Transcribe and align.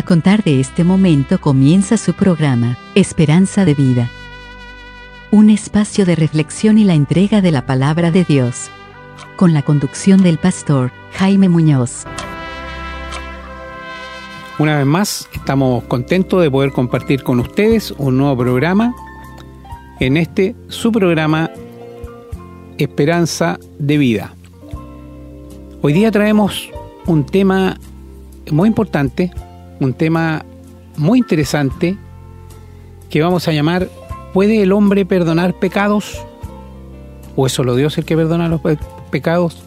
A 0.00 0.02
contar 0.02 0.42
de 0.42 0.60
este 0.60 0.82
momento 0.82 1.38
comienza 1.42 1.98
su 1.98 2.14
programa, 2.14 2.78
Esperanza 2.94 3.66
de 3.66 3.74
Vida. 3.74 4.08
Un 5.30 5.50
espacio 5.50 6.06
de 6.06 6.16
reflexión 6.16 6.78
y 6.78 6.84
la 6.84 6.94
entrega 6.94 7.42
de 7.42 7.50
la 7.50 7.66
palabra 7.66 8.10
de 8.10 8.24
Dios. 8.24 8.70
Con 9.36 9.52
la 9.52 9.60
conducción 9.60 10.22
del 10.22 10.38
pastor 10.38 10.90
Jaime 11.12 11.50
Muñoz. 11.50 12.04
Una 14.58 14.78
vez 14.78 14.86
más, 14.86 15.28
estamos 15.34 15.84
contentos 15.84 16.40
de 16.40 16.50
poder 16.50 16.72
compartir 16.72 17.22
con 17.22 17.38
ustedes 17.38 17.90
un 17.98 18.16
nuevo 18.16 18.38
programa 18.38 18.94
en 20.00 20.16
este 20.16 20.56
su 20.68 20.92
programa 20.92 21.50
Esperanza 22.78 23.58
de 23.78 23.98
Vida. 23.98 24.34
Hoy 25.82 25.92
día 25.92 26.10
traemos 26.10 26.70
un 27.04 27.26
tema 27.26 27.76
muy 28.50 28.66
importante 28.66 29.30
un 29.80 29.94
tema 29.94 30.44
muy 30.96 31.18
interesante 31.18 31.96
que 33.08 33.22
vamos 33.22 33.48
a 33.48 33.52
llamar 33.52 33.88
¿Puede 34.32 34.62
el 34.62 34.72
hombre 34.72 35.04
perdonar 35.04 35.54
pecados? 35.54 36.24
¿O 37.34 37.46
es 37.46 37.52
solo 37.52 37.74
Dios 37.74 37.98
el 37.98 38.04
que 38.04 38.16
perdona 38.16 38.48
los 38.48 38.60
pecados? 39.10 39.64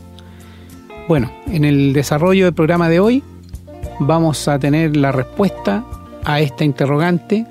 Bueno, 1.10 1.32
en 1.48 1.66
el 1.66 1.92
desarrollo 1.92 2.46
del 2.46 2.54
programa 2.54 2.88
de 2.88 3.02
hoy 3.02 3.24
vamos 4.00 4.48
a 4.48 4.58
tener 4.60 4.96
la 4.96 5.12
respuesta 5.12 5.84
a 6.24 6.40
esta 6.40 6.64
interrogante 6.64 7.46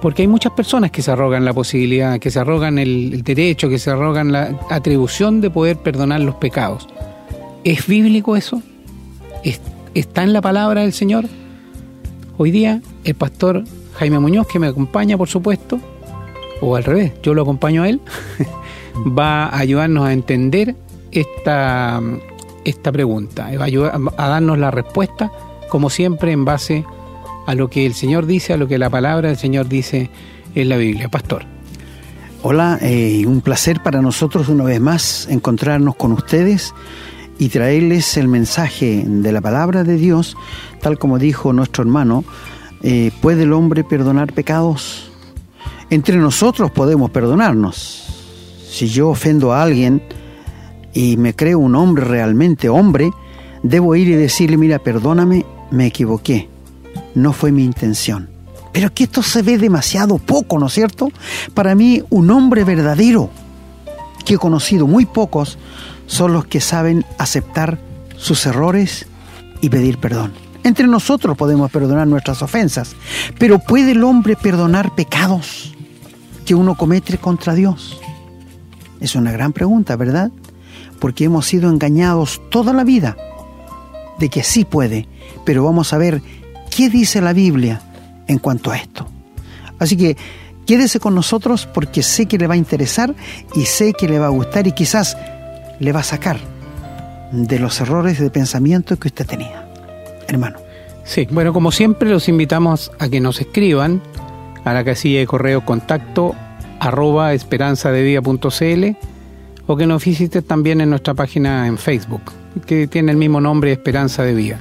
porque 0.00 0.22
hay 0.22 0.28
muchas 0.28 0.52
personas 0.52 0.90
que 0.90 1.02
se 1.02 1.10
arrogan 1.10 1.44
la 1.44 1.52
posibilidad, 1.52 2.18
que 2.18 2.30
se 2.30 2.38
arrogan 2.38 2.78
el, 2.78 3.22
derecho, 3.22 3.68
que 3.68 3.78
se 3.78 3.90
arrogan 3.90 4.32
la 4.32 4.58
atribución 4.70 5.40
de 5.40 5.50
poder 5.50 5.76
perdonar 5.78 6.20
los 6.20 6.36
pecados. 6.36 6.88
¿Es 7.64 7.86
bíblico 7.86 8.36
eso? 8.36 8.62
¿Está 9.94 10.22
en 10.22 10.32
la 10.32 10.42
palabra 10.42 10.82
del 10.82 10.92
Señor? 10.92 11.26
Hoy 12.36 12.50
día 12.50 12.82
el 13.04 13.14
pastor 13.14 13.64
Jaime 13.94 14.18
Muñoz, 14.18 14.48
que 14.48 14.58
me 14.58 14.66
acompaña 14.66 15.16
por 15.16 15.28
supuesto, 15.28 15.78
o 16.60 16.74
al 16.74 16.82
revés, 16.82 17.12
yo 17.22 17.32
lo 17.32 17.42
acompaño 17.42 17.84
a 17.84 17.88
él, 17.88 18.00
va 19.18 19.46
a 19.46 19.58
ayudarnos 19.58 20.04
a 20.04 20.12
entender 20.12 20.74
esta, 21.12 22.02
esta 22.64 22.90
pregunta, 22.90 23.50
va 23.56 23.62
a, 23.62 23.66
ayudar 23.66 24.00
a 24.16 24.28
darnos 24.28 24.58
la 24.58 24.72
respuesta, 24.72 25.30
como 25.68 25.90
siempre, 25.90 26.32
en 26.32 26.44
base 26.44 26.84
a 27.46 27.54
lo 27.54 27.68
que 27.68 27.86
el 27.86 27.94
Señor 27.94 28.26
dice, 28.26 28.52
a 28.52 28.56
lo 28.56 28.66
que 28.66 28.78
la 28.78 28.90
palabra 28.90 29.28
del 29.28 29.38
Señor 29.38 29.68
dice 29.68 30.10
en 30.56 30.68
la 30.68 30.76
Biblia. 30.76 31.08
Pastor. 31.08 31.44
Hola, 32.42 32.78
eh, 32.82 33.24
un 33.26 33.40
placer 33.42 33.80
para 33.82 34.02
nosotros 34.02 34.48
una 34.48 34.64
vez 34.64 34.80
más 34.80 35.28
encontrarnos 35.30 35.94
con 35.96 36.12
ustedes 36.12 36.74
y 37.38 37.48
traerles 37.48 38.16
el 38.16 38.28
mensaje 38.28 39.04
de 39.06 39.32
la 39.32 39.40
palabra 39.40 39.84
de 39.84 39.96
Dios, 39.96 40.36
tal 40.80 40.98
como 40.98 41.18
dijo 41.18 41.52
nuestro 41.52 41.82
hermano, 41.82 42.24
eh, 42.82 43.10
¿puede 43.20 43.44
el 43.44 43.52
hombre 43.52 43.84
perdonar 43.84 44.32
pecados? 44.32 45.10
Entre 45.90 46.16
nosotros 46.16 46.70
podemos 46.70 47.10
perdonarnos. 47.10 48.04
Si 48.68 48.88
yo 48.88 49.10
ofendo 49.10 49.52
a 49.52 49.62
alguien 49.62 50.02
y 50.92 51.16
me 51.16 51.34
creo 51.34 51.58
un 51.58 51.74
hombre 51.74 52.04
realmente 52.04 52.68
hombre, 52.68 53.10
debo 53.62 53.96
ir 53.96 54.08
y 54.08 54.14
decirle, 54.14 54.56
mira, 54.56 54.78
perdóname, 54.78 55.44
me 55.70 55.86
equivoqué, 55.86 56.48
no 57.14 57.32
fue 57.32 57.52
mi 57.52 57.64
intención. 57.64 58.28
Pero 58.72 58.92
que 58.92 59.04
esto 59.04 59.22
se 59.22 59.42
ve 59.42 59.56
demasiado 59.56 60.18
poco, 60.18 60.58
¿no 60.58 60.66
es 60.66 60.72
cierto? 60.72 61.08
Para 61.54 61.74
mí, 61.74 62.02
un 62.10 62.30
hombre 62.30 62.64
verdadero, 62.64 63.30
que 64.24 64.34
he 64.34 64.38
conocido 64.38 64.86
muy 64.86 65.06
pocos, 65.06 65.58
son 66.06 66.32
los 66.32 66.46
que 66.46 66.60
saben 66.60 67.04
aceptar 67.18 67.78
sus 68.16 68.46
errores 68.46 69.06
y 69.60 69.68
pedir 69.68 69.98
perdón. 69.98 70.32
Entre 70.62 70.86
nosotros 70.86 71.36
podemos 71.36 71.70
perdonar 71.70 72.06
nuestras 72.06 72.40
ofensas, 72.42 72.96
pero 73.38 73.58
¿puede 73.58 73.92
el 73.92 74.02
hombre 74.02 74.34
perdonar 74.34 74.94
pecados 74.94 75.74
que 76.46 76.54
uno 76.54 76.74
comete 76.74 77.18
contra 77.18 77.54
Dios? 77.54 78.00
Es 79.00 79.14
una 79.14 79.30
gran 79.30 79.52
pregunta, 79.52 79.96
¿verdad? 79.96 80.30
Porque 81.00 81.24
hemos 81.24 81.46
sido 81.46 81.68
engañados 81.68 82.40
toda 82.50 82.72
la 82.72 82.84
vida 82.84 83.16
de 84.18 84.30
que 84.30 84.42
sí 84.42 84.64
puede, 84.64 85.06
pero 85.44 85.64
vamos 85.64 85.92
a 85.92 85.98
ver 85.98 86.22
qué 86.74 86.88
dice 86.88 87.20
la 87.20 87.34
Biblia 87.34 87.82
en 88.26 88.38
cuanto 88.38 88.70
a 88.70 88.78
esto. 88.78 89.06
Así 89.78 89.96
que 89.96 90.16
quédese 90.66 90.98
con 90.98 91.14
nosotros 91.14 91.66
porque 91.66 92.02
sé 92.02 92.26
que 92.26 92.38
le 92.38 92.46
va 92.46 92.54
a 92.54 92.58
interesar 92.58 93.14
y 93.54 93.66
sé 93.66 93.92
que 93.92 94.08
le 94.08 94.18
va 94.18 94.26
a 94.26 94.30
gustar 94.30 94.66
y 94.66 94.72
quizás 94.72 95.16
le 95.84 95.92
va 95.92 96.00
a 96.00 96.04
sacar 96.04 96.38
de 97.30 97.58
los 97.58 97.78
errores 97.80 98.18
de 98.18 98.30
pensamiento 98.30 98.96
que 98.98 99.08
usted 99.08 99.26
tenía, 99.26 99.68
hermano. 100.26 100.56
Sí, 101.04 101.28
bueno, 101.30 101.52
como 101.52 101.70
siempre 101.72 102.08
los 102.08 102.26
invitamos 102.30 102.90
a 102.98 103.10
que 103.10 103.20
nos 103.20 103.38
escriban 103.38 104.00
a 104.64 104.72
la 104.72 104.82
casilla 104.82 105.18
de 105.18 105.26
correo 105.26 105.62
contacto 105.62 106.34
arroba 106.80 107.34
esperanzadevida.cl 107.34 108.96
o 109.66 109.76
que 109.76 109.86
nos 109.86 110.02
visiten 110.02 110.42
también 110.44 110.80
en 110.80 110.88
nuestra 110.88 111.12
página 111.12 111.66
en 111.66 111.76
Facebook, 111.76 112.22
que 112.64 112.86
tiene 112.86 113.12
el 113.12 113.18
mismo 113.18 113.42
nombre 113.42 113.70
Esperanza 113.70 114.22
de 114.22 114.32
Vida. 114.32 114.60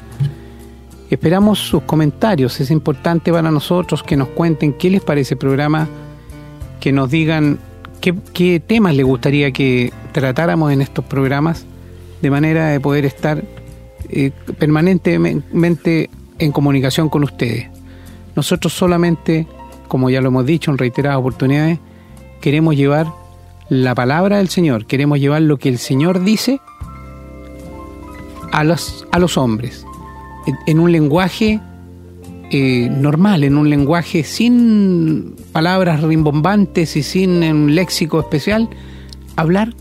Esperamos 1.10 1.60
sus 1.60 1.84
comentarios, 1.84 2.60
es 2.60 2.70
importante 2.70 3.32
para 3.32 3.50
nosotros 3.50 4.04
que 4.04 4.18
nos 4.18 4.28
cuenten 4.30 4.74
qué 4.74 4.90
les 4.90 5.02
parece 5.02 5.36
el 5.36 5.38
programa, 5.38 5.88
que 6.82 6.92
nos 6.92 7.10
digan 7.10 7.60
qué, 8.34 8.60
temas 8.60 8.96
le 8.96 9.04
gustaría 9.04 9.52
que 9.52 9.94
tratáramos 10.12 10.72
en 10.72 10.82
estos 10.82 11.06
programas, 11.06 11.66
de 12.22 12.30
manera 12.30 12.68
de 12.68 12.80
poder 12.80 13.06
estar 13.06 13.44
eh, 14.10 14.32
permanentemente 14.58 16.10
en 16.40 16.52
comunicación 16.52 17.10
con 17.10 17.24
ustedes. 17.24 17.68
Nosotros 18.36 18.74
solamente, 18.74 19.48
como 19.88 20.10
ya 20.10 20.22
lo 20.22 20.30
hemos 20.30 20.46
dicho 20.46 20.72
en 20.72 20.78
reiteradas 20.78 21.20
oportunidades, 21.20 21.80
queremos 22.42 22.76
llevar 22.76 23.08
la 23.70 23.96
palabra 23.96 24.38
del 24.38 24.50
Señor, 24.50 24.86
queremos 24.86 25.20
llevar 25.20 25.42
lo 25.42 25.58
que 25.58 25.70
el 25.70 25.78
Señor 25.78 26.24
dice 26.24 26.60
a 28.52 28.64
los, 28.64 29.08
a 29.12 29.20
los 29.20 29.38
hombres, 29.38 29.86
en 30.68 30.80
un 30.80 30.92
lenguaje 30.92 31.62
eh, 32.52 32.90
normal, 32.90 33.44
en 33.44 33.58
un 33.58 33.70
lenguaje 33.70 34.24
sin 34.24 35.36
palabras 35.52 36.02
rimbombantes 36.02 36.96
y 36.96 37.04
sin 37.04 37.44
un 37.44 37.76
léxico 37.76 38.20
especial, 38.20 38.70
hablar 39.36 39.74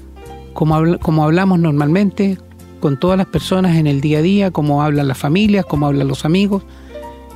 como, 0.52 0.98
como 0.98 1.24
hablamos 1.24 1.58
normalmente 1.58 2.38
con 2.80 2.98
todas 2.98 3.16
las 3.16 3.26
personas 3.26 3.76
en 3.76 3.86
el 3.86 4.00
día 4.00 4.18
a 4.18 4.22
día, 4.22 4.50
como 4.50 4.82
hablan 4.82 5.08
las 5.08 5.18
familias, 5.18 5.64
como 5.64 5.86
hablan 5.86 6.08
los 6.08 6.24
amigos. 6.24 6.64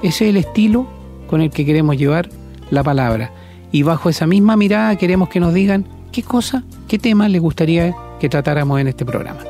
Ese 0.02 0.24
es 0.24 0.30
el 0.30 0.36
estilo 0.36 0.86
con 1.28 1.40
el 1.40 1.50
que 1.50 1.64
queremos 1.64 1.96
llevar 1.96 2.28
la 2.70 2.82
palabra. 2.82 3.32
Y 3.72 3.82
bajo 3.82 4.08
esa 4.08 4.26
misma 4.26 4.56
mirada 4.56 4.96
queremos 4.96 5.28
que 5.28 5.40
nos 5.40 5.54
digan 5.54 5.86
qué 6.12 6.22
cosa, 6.22 6.64
qué 6.88 6.98
tema 6.98 7.28
les 7.28 7.40
gustaría 7.40 7.94
que 8.18 8.28
tratáramos 8.28 8.80
en 8.80 8.88
este 8.88 9.04
programa. 9.04 9.40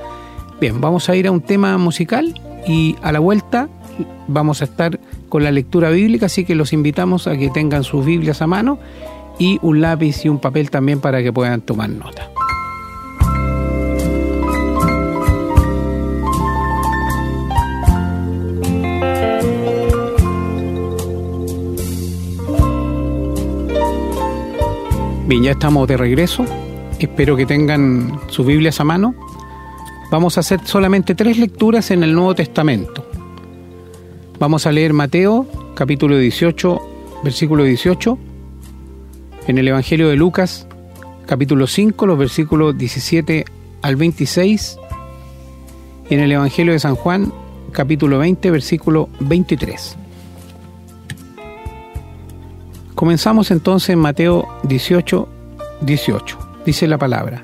Bien, 0.61 0.81
vamos 0.81 1.09
a 1.09 1.17
ir 1.17 1.27
a 1.27 1.33
un 1.33 1.41
tema 1.41 1.79
musical 1.79 2.35
y 2.67 2.97
a 3.03 3.13
la 3.13 3.21
vuelta 3.21 3.69
vamos 4.29 4.63
a 4.63 4.65
estar 4.65 4.99
con 5.29 5.45
la 5.45 5.51
lectura 5.51 5.91
bíblica, 5.91 6.27
así 6.27 6.45
que 6.45 6.55
los 6.55 6.73
invitamos 6.73 7.27
a 7.27 7.37
que 7.37 7.51
tengan 7.51 7.85
sus 7.85 8.05
Biblias 8.05 8.43
a 8.43 8.47
mano 8.47 8.79
y 9.39 9.59
un 9.63 9.81
lápiz 9.81 10.25
y 10.25 10.29
un 10.29 10.39
papel 10.39 10.71
también 10.71 11.01
para 11.01 11.23
que 11.23 11.33
puedan 11.33 11.61
tomar 11.61 11.91
nota. 11.91 12.31
Bien, 25.27 25.43
ya 25.43 25.51
estamos 25.51 25.89
de 25.89 25.97
regreso. 25.97 26.45
Espero 27.01 27.37
que 27.37 27.47
tengan 27.47 28.21
sus 28.29 28.47
Biblias 28.47 28.81
a 28.81 28.85
mano. 28.85 29.15
Vamos 30.11 30.37
a 30.37 30.41
hacer 30.41 30.61
solamente 30.65 31.17
tres 31.17 31.37
lecturas 31.37 31.91
en 31.91 32.05
el 32.05 32.15
Nuevo 32.15 32.35
Testamento. 32.37 33.06
Vamos 34.39 34.67
a 34.67 34.73
leer 34.73 34.93
Mateo 34.93 35.47
capítulo 35.75 36.19
18, 36.19 36.81
versículo 37.25 37.65
18. 37.65 38.19
En 39.47 39.57
el 39.57 39.67
Evangelio 39.67 40.11
de 40.11 40.17
Lucas 40.17 40.67
capítulo 41.25 41.67
5, 41.67 42.07
los 42.07 42.19
versículos 42.19 42.77
17 42.77 43.47
al 43.81 43.97
26. 43.97 44.79
Y 46.11 46.15
en 46.15 46.21
el 46.21 46.33
Evangelio 46.33 46.75
de 46.75 46.79
San 46.79 46.97
Juan 46.97 47.33
capítulo 47.73 48.19
20, 48.19 48.51
versículo 48.51 49.09
23. 49.21 49.97
Comenzamos 52.95 53.51
entonces 53.51 53.89
en 53.89 54.01
Mateo 54.01 54.47
18, 54.65 55.29
18. 55.81 56.39
Dice 56.67 56.87
la 56.87 56.99
palabra. 56.99 57.41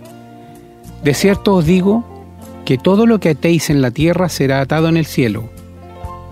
De 1.03 1.15
cierto 1.15 1.55
os 1.55 1.65
digo 1.65 2.05
que 2.67 2.77
todo 2.77 3.07
lo 3.07 3.19
que 3.19 3.31
atéis 3.31 3.71
en 3.71 3.81
la 3.81 3.93
tierra 3.93 4.29
será 4.29 4.61
atado 4.61 4.91
en 4.91 4.99
el 4.99 5.07
cielo 5.07 5.49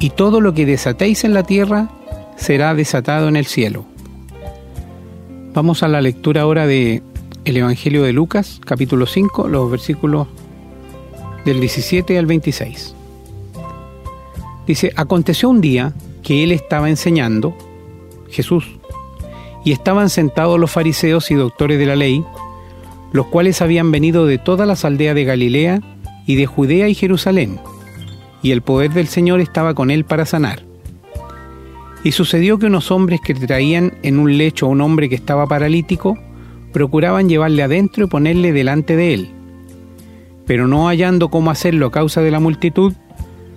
y 0.00 0.10
todo 0.10 0.40
lo 0.40 0.54
que 0.54 0.66
desatéis 0.66 1.24
en 1.24 1.34
la 1.34 1.44
tierra 1.44 1.90
será 2.36 2.74
desatado 2.74 3.28
en 3.28 3.36
el 3.36 3.44
cielo. 3.44 3.84
Vamos 5.52 5.82
a 5.82 5.88
la 5.88 6.00
lectura 6.00 6.42
ahora 6.42 6.66
de 6.66 7.02
el 7.44 7.56
Evangelio 7.56 8.02
de 8.02 8.12
Lucas, 8.12 8.60
capítulo 8.64 9.06
5, 9.06 9.46
los 9.46 9.70
versículos 9.70 10.26
del 11.44 11.60
17 11.60 12.18
al 12.18 12.26
26. 12.26 12.94
Dice, 14.66 14.92
aconteció 14.96 15.50
un 15.50 15.60
día 15.60 15.92
que 16.22 16.44
él 16.44 16.52
estaba 16.52 16.88
enseñando, 16.88 17.56
Jesús, 18.30 18.66
y 19.64 19.72
estaban 19.72 20.08
sentados 20.08 20.58
los 20.58 20.70
fariseos 20.70 21.30
y 21.30 21.34
doctores 21.34 21.78
de 21.78 21.86
la 21.86 21.96
ley, 21.96 22.24
los 23.12 23.26
cuales 23.26 23.60
habían 23.60 23.90
venido 23.90 24.24
de 24.26 24.38
todas 24.38 24.66
las 24.66 24.84
aldeas 24.84 25.14
de 25.14 25.24
Galilea 25.24 25.80
y 26.26 26.36
de 26.36 26.46
Judea 26.46 26.88
y 26.88 26.94
Jerusalén, 26.94 27.58
y 28.42 28.52
el 28.52 28.62
poder 28.62 28.92
del 28.92 29.08
Señor 29.08 29.40
estaba 29.40 29.74
con 29.74 29.90
él 29.90 30.04
para 30.04 30.26
sanar. 30.26 30.62
Y 32.02 32.12
sucedió 32.12 32.58
que 32.58 32.66
unos 32.66 32.90
hombres 32.90 33.20
que 33.20 33.34
traían 33.34 33.94
en 34.02 34.18
un 34.18 34.38
lecho 34.38 34.66
a 34.66 34.70
un 34.70 34.80
hombre 34.80 35.08
que 35.08 35.14
estaba 35.14 35.46
paralítico, 35.46 36.18
procuraban 36.72 37.28
llevarle 37.28 37.62
adentro 37.62 38.04
y 38.04 38.08
ponerle 38.08 38.52
delante 38.52 38.96
de 38.96 39.14
él. 39.14 39.30
Pero 40.46 40.66
no 40.66 40.88
hallando 40.88 41.28
cómo 41.28 41.50
hacerlo 41.50 41.86
a 41.86 41.92
causa 41.92 42.22
de 42.22 42.30
la 42.30 42.40
multitud, 42.40 42.94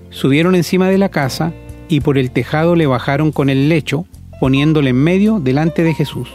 subieron 0.10 0.56
encima 0.56 0.90
de 0.90 0.98
la 0.98 1.10
casa 1.10 1.54
y 1.88 2.02
por 2.02 2.18
el 2.18 2.32
tejado 2.32 2.76
le 2.76 2.88
bajaron 2.88 3.32
con 3.32 3.50
el 3.50 3.70
lecho, 3.70 4.06
poniéndole 4.40 4.90
en 4.90 4.98
medio 4.98 5.40
delante 5.40 5.84
de 5.84 5.94
Jesús. 5.94 6.30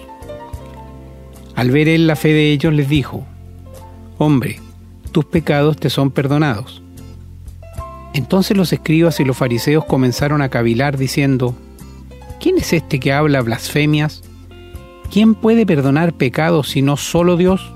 Al 1.55 1.71
ver 1.71 1.89
él 1.89 2.07
la 2.07 2.17
fe 2.17 2.33
de 2.33 2.53
ellos 2.53 2.73
les 2.73 2.89
dijo, 2.89 3.27
Hombre, 4.17 4.61
tus 5.13 5.25
pecados 5.25 5.77
te 5.77 5.91
son 5.91 6.11
perdonados. 6.11 6.83
Entonces 8.19 8.57
los 8.57 8.73
escribas 8.73 9.21
y 9.21 9.25
los 9.25 9.37
fariseos 9.37 9.85
comenzaron 9.85 10.43
a 10.43 10.49
cavilar 10.49 10.99
diciendo, 10.99 11.55
¿quién 12.41 12.59
es 12.59 12.73
este 12.73 12.99
que 12.99 13.13
habla 13.13 13.43
blasfemias? 13.43 14.25
¿Quién 15.13 15.37
puede 15.37 15.65
perdonar 15.65 16.13
pecados 16.13 16.71
si 16.71 16.83
no 16.83 16.97
solo 16.97 17.37
Dios? 17.37 17.73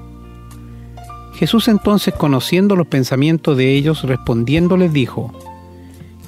Jesús 1.35 1.69
entonces, 1.69 2.13
conociendo 2.15 2.75
los 2.75 2.89
pensamientos 2.89 3.57
de 3.57 3.73
ellos, 3.73 4.03
respondiendo 4.03 4.77
les 4.77 4.93
dijo, 4.93 5.33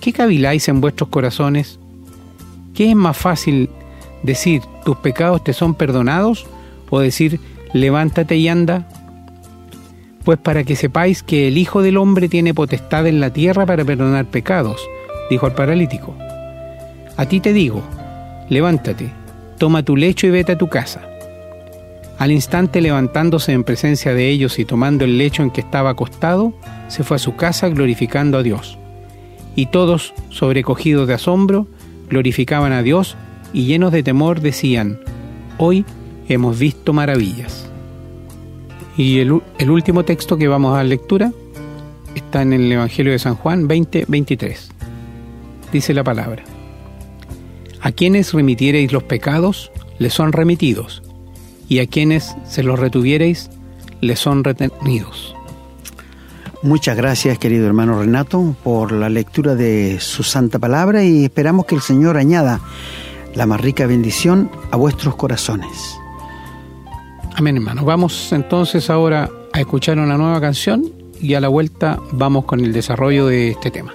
¿qué 0.01 0.13
caviláis 0.13 0.69
en 0.69 0.81
vuestros 0.81 1.09
corazones? 1.09 1.81
¿Qué 2.73 2.91
es 2.91 2.95
más 2.95 3.17
fácil 3.17 3.69
decir, 4.23 4.63
tus 4.85 4.97
pecados 4.99 5.43
te 5.43 5.53
son 5.53 5.75
perdonados? 5.75 6.47
o 6.89 7.01
decir, 7.01 7.41
levántate 7.73 8.37
y 8.37 8.47
anda? 8.47 8.89
Pues 10.25 10.39
para 10.39 10.65
que 10.65 10.77
sepáis 10.77 11.23
que 11.23 11.49
el 11.49 11.59
Hijo 11.59 11.83
del 11.83 11.99
Hombre 11.99 12.29
tiene 12.29 12.55
potestad 12.55 13.07
en 13.07 13.21
la 13.21 13.33
tierra 13.33 13.67
para 13.67 13.85
perdonar 13.85 14.25
pecados, 14.27 14.81
dijo 15.31 15.47
al 15.47 15.55
paralítico. 15.55 16.17
A 17.17 17.27
ti 17.27 17.41
te 17.41 17.53
digo, 17.53 17.83
levántate, 18.49 19.11
toma 19.59 19.83
tu 19.83 19.97
lecho 19.97 20.27
y 20.27 20.31
vete 20.31 20.53
a 20.53 20.59
tu 20.59 20.69
casa. 20.69 21.03
Al 22.19 22.31
instante 22.31 22.81
levantándose 22.81 23.53
en 23.53 23.65
presencia 23.65 24.15
de 24.15 24.29
ellos 24.29 24.59
y 24.59 24.65
tomando 24.65 25.05
el 25.05 25.19
lecho 25.19 25.43
en 25.43 25.51
que 25.51 25.61
estaba 25.61 25.91
acostado, 25.91 26.55
se 26.89 27.05
fue 27.05 27.17
a 27.17 27.21
su 27.21 27.37
casa 27.37 27.69
glorificando 27.69 28.39
a 28.39 28.43
Dios. 28.43 28.79
Y 29.57 29.67
todos, 29.67 30.15
sobrecogidos 30.31 31.07
de 31.07 31.15
asombro, 31.15 31.67
glorificaban 32.09 32.73
a 32.73 32.83
Dios 32.83 33.17
y 33.53 33.67
llenos 33.67 33.93
de 33.93 34.03
temor 34.03 34.41
decían, 34.41 35.01
Hoy 35.59 35.85
hemos 36.29 36.59
visto 36.59 36.93
maravillas. 36.93 37.69
Y 38.97 39.19
el, 39.19 39.33
último 39.71 40.05
texto 40.05 40.37
que 40.37 40.47
vamos 40.47 40.79
a 40.79 40.85
lectura 40.85 41.33
está 42.15 42.43
en 42.43 42.53
el 42.53 42.71
Evangelio 42.71 43.13
de 43.13 43.19
San 43.19 43.35
Juan 43.35 43.67
20, 43.67 44.05
23. 44.07 44.69
Dice 45.73 45.95
la 45.95 46.05
palabra. 46.05 46.45
A 47.81 47.91
quienes 47.91 48.33
remitiereis 48.33 48.93
los 48.93 49.03
pecados, 49.03 49.73
les 49.99 50.15
son 50.15 50.33
remitidos, 50.33 51.03
y 51.69 51.81
a 51.81 51.87
quienes 51.87 52.37
se 52.47 52.63
los 52.63 52.79
retuviereis, 52.79 53.51
les 54.01 54.21
son 54.21 54.45
retenidos. 54.45 55.35
Muchas 56.63 56.97
gracias, 56.97 57.39
querido 57.39 57.67
hermano 57.67 58.01
Renato, 58.01 58.57
por 58.63 58.93
la 58.93 59.11
lectura 59.11 59.55
de 59.55 59.99
su 60.01 60.23
santa 60.23 60.59
palabra 60.59 61.05
y 61.05 61.25
esperamos 61.25 61.67
que 61.67 61.75
el 61.75 61.83
Señor 61.83 62.17
añada 62.17 62.61
la 63.35 63.45
más 63.45 63.61
rica 63.61 63.87
bendición 63.87 64.51
a 64.71 64.77
vuestros 64.77 65.17
corazones. 65.17 65.99
Amén, 67.37 67.57
hermano. 67.57 67.85
Vamos 67.85 68.33
entonces 68.33 68.91
ahora 68.91 69.29
a 69.53 69.59
escuchar 69.59 69.99
una 69.99 70.17
nueva 70.17 70.41
canción 70.41 70.85
y 71.21 71.35
a 71.35 71.41
la 71.41 71.49
vuelta 71.49 71.99
vamos 72.13 72.45
con 72.45 72.61
el 72.61 72.73
desarrollo 72.73 73.27
de 73.27 73.51
este 73.51 73.73
tema. 73.73 73.93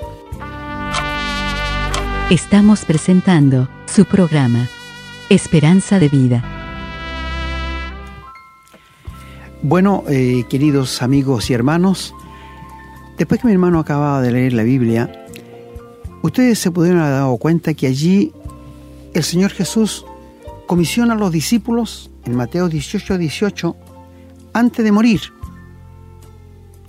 Estamos 2.29 2.83
presentando 2.83 3.69
su 3.85 4.03
programa, 4.03 4.67
Esperanza 5.29 5.99
de 5.99 6.09
Vida. 6.09 6.43
Bueno, 9.61 10.03
eh, 10.09 10.43
queridos 10.49 11.01
amigos 11.01 11.49
y 11.49 11.53
hermanos, 11.53 12.13
después 13.17 13.39
que 13.39 13.47
mi 13.47 13.53
hermano 13.53 13.79
acababa 13.79 14.21
de 14.21 14.33
leer 14.33 14.51
la 14.51 14.63
Biblia, 14.63 15.25
ustedes 16.23 16.59
se 16.59 16.71
pudieron 16.71 16.99
haber 16.99 17.13
dado 17.13 17.37
cuenta 17.37 17.73
que 17.73 17.87
allí 17.87 18.33
el 19.13 19.23
Señor 19.23 19.51
Jesús 19.51 20.05
comisiona 20.67 21.13
a 21.13 21.17
los 21.17 21.31
discípulos 21.31 22.11
en 22.29 22.35
Mateo 22.35 22.69
18, 22.69 23.17
18, 23.17 23.75
antes 24.53 24.83
de 24.83 24.91
morir. 24.91 25.21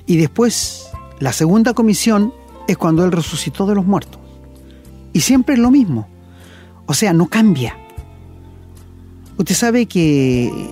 Y 0.07 0.17
después, 0.17 0.89
la 1.19 1.33
segunda 1.33 1.75
comisión 1.75 2.33
es 2.67 2.77
cuando 2.77 3.05
Él 3.05 3.13
resucitó 3.13 3.67
de 3.67 3.75
los 3.75 3.87
muertos. 3.87 4.21
Y 5.13 5.21
siempre 5.21 5.55
es 5.55 5.61
lo 5.61 5.71
mismo. 5.71 6.09
O 6.87 6.95
sea, 6.95 7.13
no 7.13 7.27
cambia. 7.27 7.77
Usted 9.37 9.55
sabe 9.55 9.87
que 9.87 10.71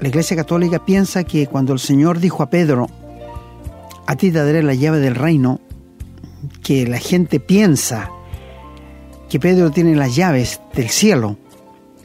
la 0.00 0.08
Iglesia 0.08 0.36
Católica 0.36 0.84
piensa 0.84 1.24
que 1.24 1.46
cuando 1.46 1.72
el 1.72 1.78
Señor 1.78 2.18
dijo 2.18 2.42
a 2.42 2.50
Pedro, 2.50 2.88
a 4.06 4.16
ti 4.16 4.30
te 4.30 4.38
daré 4.38 4.62
la 4.62 4.74
llave 4.74 4.98
del 4.98 5.14
reino, 5.14 5.60
que 6.62 6.86
la 6.86 6.98
gente 6.98 7.40
piensa 7.40 8.10
que 9.28 9.40
Pedro 9.40 9.70
tiene 9.70 9.96
las 9.96 10.14
llaves 10.14 10.60
del 10.74 10.90
cielo, 10.90 11.38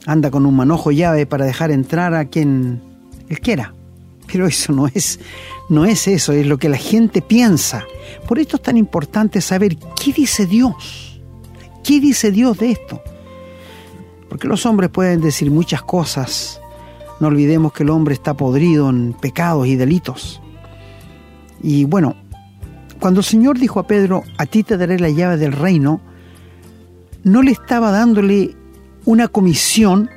anda 0.06 0.32
con 0.32 0.46
un 0.46 0.56
manojo 0.56 0.92
llave 0.92 1.26
para 1.26 1.46
dejar 1.46 1.72
entrar 1.72 2.14
a 2.14 2.26
quien 2.26 2.82
él 3.30 3.40
quiera. 3.40 3.74
Pero 4.32 4.46
eso 4.46 4.74
no 4.74 4.88
es, 4.88 5.20
no 5.70 5.86
es 5.86 6.08
eso, 6.08 6.34
es 6.34 6.46
lo 6.46 6.58
que 6.58 6.70
la 6.70 6.78
gente 6.78 7.22
piensa. 7.22 7.86
Por 8.28 8.40
esto 8.40 8.58
es 8.58 8.62
tan 8.62 8.78
importante 8.78 9.42
saber 9.42 9.78
qué 10.02 10.14
dice 10.14 10.46
Dios. 10.46 11.22
¿Qué 11.84 12.00
dice 12.00 12.32
Dios 12.32 12.58
de 12.60 12.72
esto? 12.72 13.02
Porque 14.30 14.48
los 14.48 14.66
hombres 14.66 14.92
pueden 14.92 15.22
decir 15.22 15.50
muchas 15.50 15.82
cosas. 15.82 16.62
No 17.20 17.28
olvidemos 17.28 17.74
que 17.74 17.84
el 17.84 17.90
hombre 17.90 18.14
está 18.14 18.36
podrido 18.36 18.90
en 18.90 19.14
pecados 19.14 19.68
y 19.68 19.76
delitos. 19.76 20.42
Y 21.62 21.86
bueno, 21.86 22.16
cuando 23.00 23.22
el 23.22 23.26
Señor 23.26 23.58
dijo 23.58 23.80
a 23.80 23.88
Pedro, 23.88 24.24
a 24.38 24.46
ti 24.46 24.64
te 24.64 24.78
daré 24.78 25.00
la 25.00 25.10
llave 25.10 25.38
del 25.38 25.54
reino, 25.54 26.02
no 27.24 27.42
le 27.42 27.52
estaba 27.52 27.92
dándole 27.92 28.56
una 29.06 29.28
comisión 29.28 30.10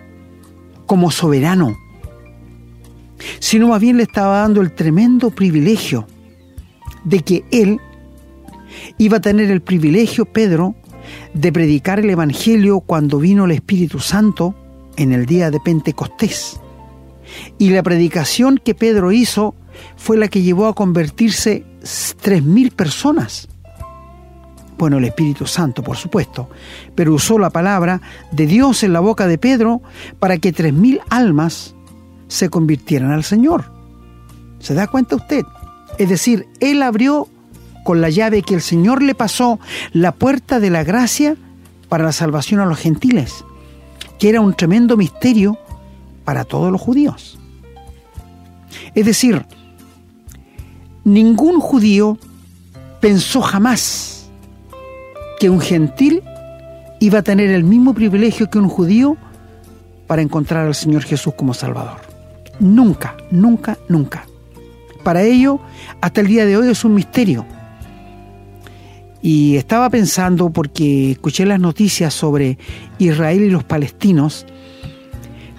como 0.87 1.11
soberano, 1.11 1.77
sino 3.39 3.69
más 3.69 3.81
bien 3.81 3.97
le 3.97 4.03
estaba 4.03 4.39
dando 4.39 4.61
el 4.61 4.75
tremendo 4.75 5.31
privilegio 5.31 6.07
de 7.05 7.21
que 7.21 7.45
él 7.51 7.81
iba 8.99 9.19
a 9.19 9.21
tener 9.21 9.51
el 9.51 9.63
privilegio, 9.63 10.25
Pedro, 10.25 10.75
de 11.35 11.53
predicar 11.53 12.01
el 12.01 12.11
Evangelio 12.11 12.81
cuando 12.81 13.19
vino 13.19 13.45
el 13.45 13.53
Espíritu 13.53 14.01
Santo 14.01 14.55
en 14.97 15.13
el 15.13 15.27
día 15.27 15.51
de 15.51 15.61
Pentecostés. 15.61 16.61
Y 17.59 17.71
la 17.71 17.83
predicación 17.83 18.61
que 18.63 18.75
Pedro 18.75 19.13
hizo 19.13 19.55
fue 19.97 20.17
la 20.17 20.29
que 20.29 20.43
llevó 20.43 20.67
a 20.67 20.75
convertirse 20.75 21.65
tres 22.21 22.43
mil 22.43 22.71
personas. 22.71 23.49
Bueno, 24.83 24.99
el 24.99 25.05
Espíritu 25.05 25.47
Santo, 25.47 25.85
por 25.85 25.97
supuesto, 25.97 26.49
pero 26.97 27.15
usó 27.15 27.39
la 27.39 27.51
palabra 27.51 28.01
de 28.33 28.49
Dios 28.49 28.83
en 28.83 28.93
la 28.93 28.99
boca 28.99 29.29
de 29.29 29.39
Pedro 29.39 29.81
para 30.19 30.39
que 30.39 30.53
tres 30.53 30.73
mil 30.73 31.01
almas 31.09 31.77
se 32.27 32.51
convirtieran 32.51 33.13
al 33.13 33.23
Señor. 33.23 33.67
¿Se 34.59 34.75
da 34.75 34.89
cuenta 34.89 35.15
usted? 35.15 35.45
Es 35.99 36.09
decir, 36.09 36.49
Él 36.59 36.83
abrió 36.83 37.29
con 37.85 38.01
la 38.01 38.11
llave 38.11 38.43
que 38.43 38.55
el 38.55 38.61
Señor 38.61 39.05
le 39.05 39.15
pasó 39.15 39.61
la 39.93 40.11
puerta 40.11 40.59
de 40.59 40.71
la 40.71 40.83
gracia 40.83 41.37
para 41.89 42.03
la 42.03 42.11
salvación 42.11 42.59
a 42.59 42.67
los 42.67 42.81
gentiles, 42.81 43.45
que 44.19 44.31
era 44.31 44.41
un 44.41 44.53
tremendo 44.53 44.97
misterio 44.97 45.59
para 46.25 46.45
todos 46.45 46.73
los 46.73 46.81
judíos. 46.81 47.39
Es 48.97 49.07
decir, 49.07 49.47
ningún 51.05 51.61
judío 51.61 52.19
pensó 53.01 53.43
jamás 53.43 54.22
que 55.43 55.51
un 55.51 55.61
gentil 55.61 56.23
iba 57.01 57.19
a 57.19 57.23
tener 57.23 57.51
el 57.51 57.65
mismo 57.65 57.95
privilegio 57.95 58.49
que 58.49 58.61
un 58.61 58.69
judío 58.69 59.17
para 60.07 60.23
encontrar 60.23 60.69
al 60.69 60.75
Señor 60.77 61.03
Jesús 61.03 61.35
como 61.35 61.53
Salvador. 61.53 61.99
Nunca, 62.61 63.17
nunca, 63.33 63.77
nunca. 63.89 64.25
Para 65.03 65.25
ello, 65.25 65.59
hasta 66.01 66.21
el 66.21 66.29
día 66.29 66.47
de 66.47 66.57
hoy 66.57 66.69
es 66.69 66.85
un 66.85 66.95
misterio. 66.95 67.45
Y 69.21 69.57
estaba 69.57 69.91
pensando, 69.91 70.51
porque 70.51 71.11
escuché 71.11 71.45
las 71.45 71.59
noticias 71.59 72.15
sobre 72.15 72.57
Israel 73.01 73.43
y 73.43 73.51
los 73.51 73.65
palestinos, 73.65 74.47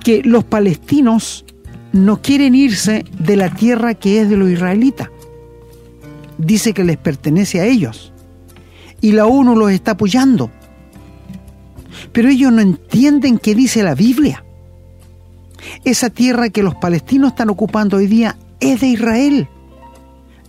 que 0.02 0.22
los 0.24 0.46
palestinos 0.46 1.44
no 1.92 2.22
quieren 2.22 2.56
irse 2.56 3.04
de 3.20 3.36
la 3.36 3.54
tierra 3.54 3.96
que 3.96 4.22
es 4.22 4.30
de 4.30 4.38
los 4.38 4.50
israelitas. 4.50 5.10
Dice 6.38 6.74
que 6.74 6.86
les 6.86 6.96
pertenece 6.96 7.60
a 7.60 7.66
ellos. 7.66 8.13
Y 9.04 9.12
la 9.12 9.26
ONU 9.26 9.58
los 9.58 9.70
está 9.70 9.92
apoyando. 9.92 10.50
Pero 12.14 12.30
ellos 12.30 12.54
no 12.54 12.62
entienden 12.62 13.38
qué 13.38 13.54
dice 13.54 13.84
la 13.84 13.96
Biblia. 13.96 14.46
Esa 15.84 16.10
tierra 16.10 16.50
que 16.50 16.64
los 16.64 16.76
palestinos 16.76 17.32
están 17.32 17.50
ocupando 17.50 17.98
hoy 17.98 18.08
día 18.08 18.38
es 18.62 18.80
de 18.80 18.88
Israel. 18.88 19.50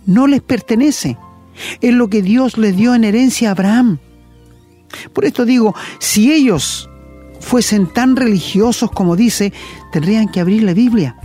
No 0.05 0.25
les 0.25 0.41
pertenece. 0.41 1.17
Es 1.81 1.93
lo 1.93 2.09
que 2.09 2.21
Dios 2.21 2.57
les 2.57 2.77
dio 2.77 2.95
en 2.95 3.03
herencia 3.03 3.49
a 3.49 3.51
Abraham. 3.51 3.99
Por 5.11 5.25
esto 5.25 5.43
digo, 5.43 5.75
si 5.99 6.31
ellos 6.31 6.89
fuesen 7.41 7.91
tan 7.91 8.15
religiosos 8.15 8.89
como 8.89 9.17
dice, 9.17 9.51
tendrían 9.91 10.29
que 10.29 10.39
abrir 10.39 10.63
la 10.63 10.73
Biblia. 10.73 11.17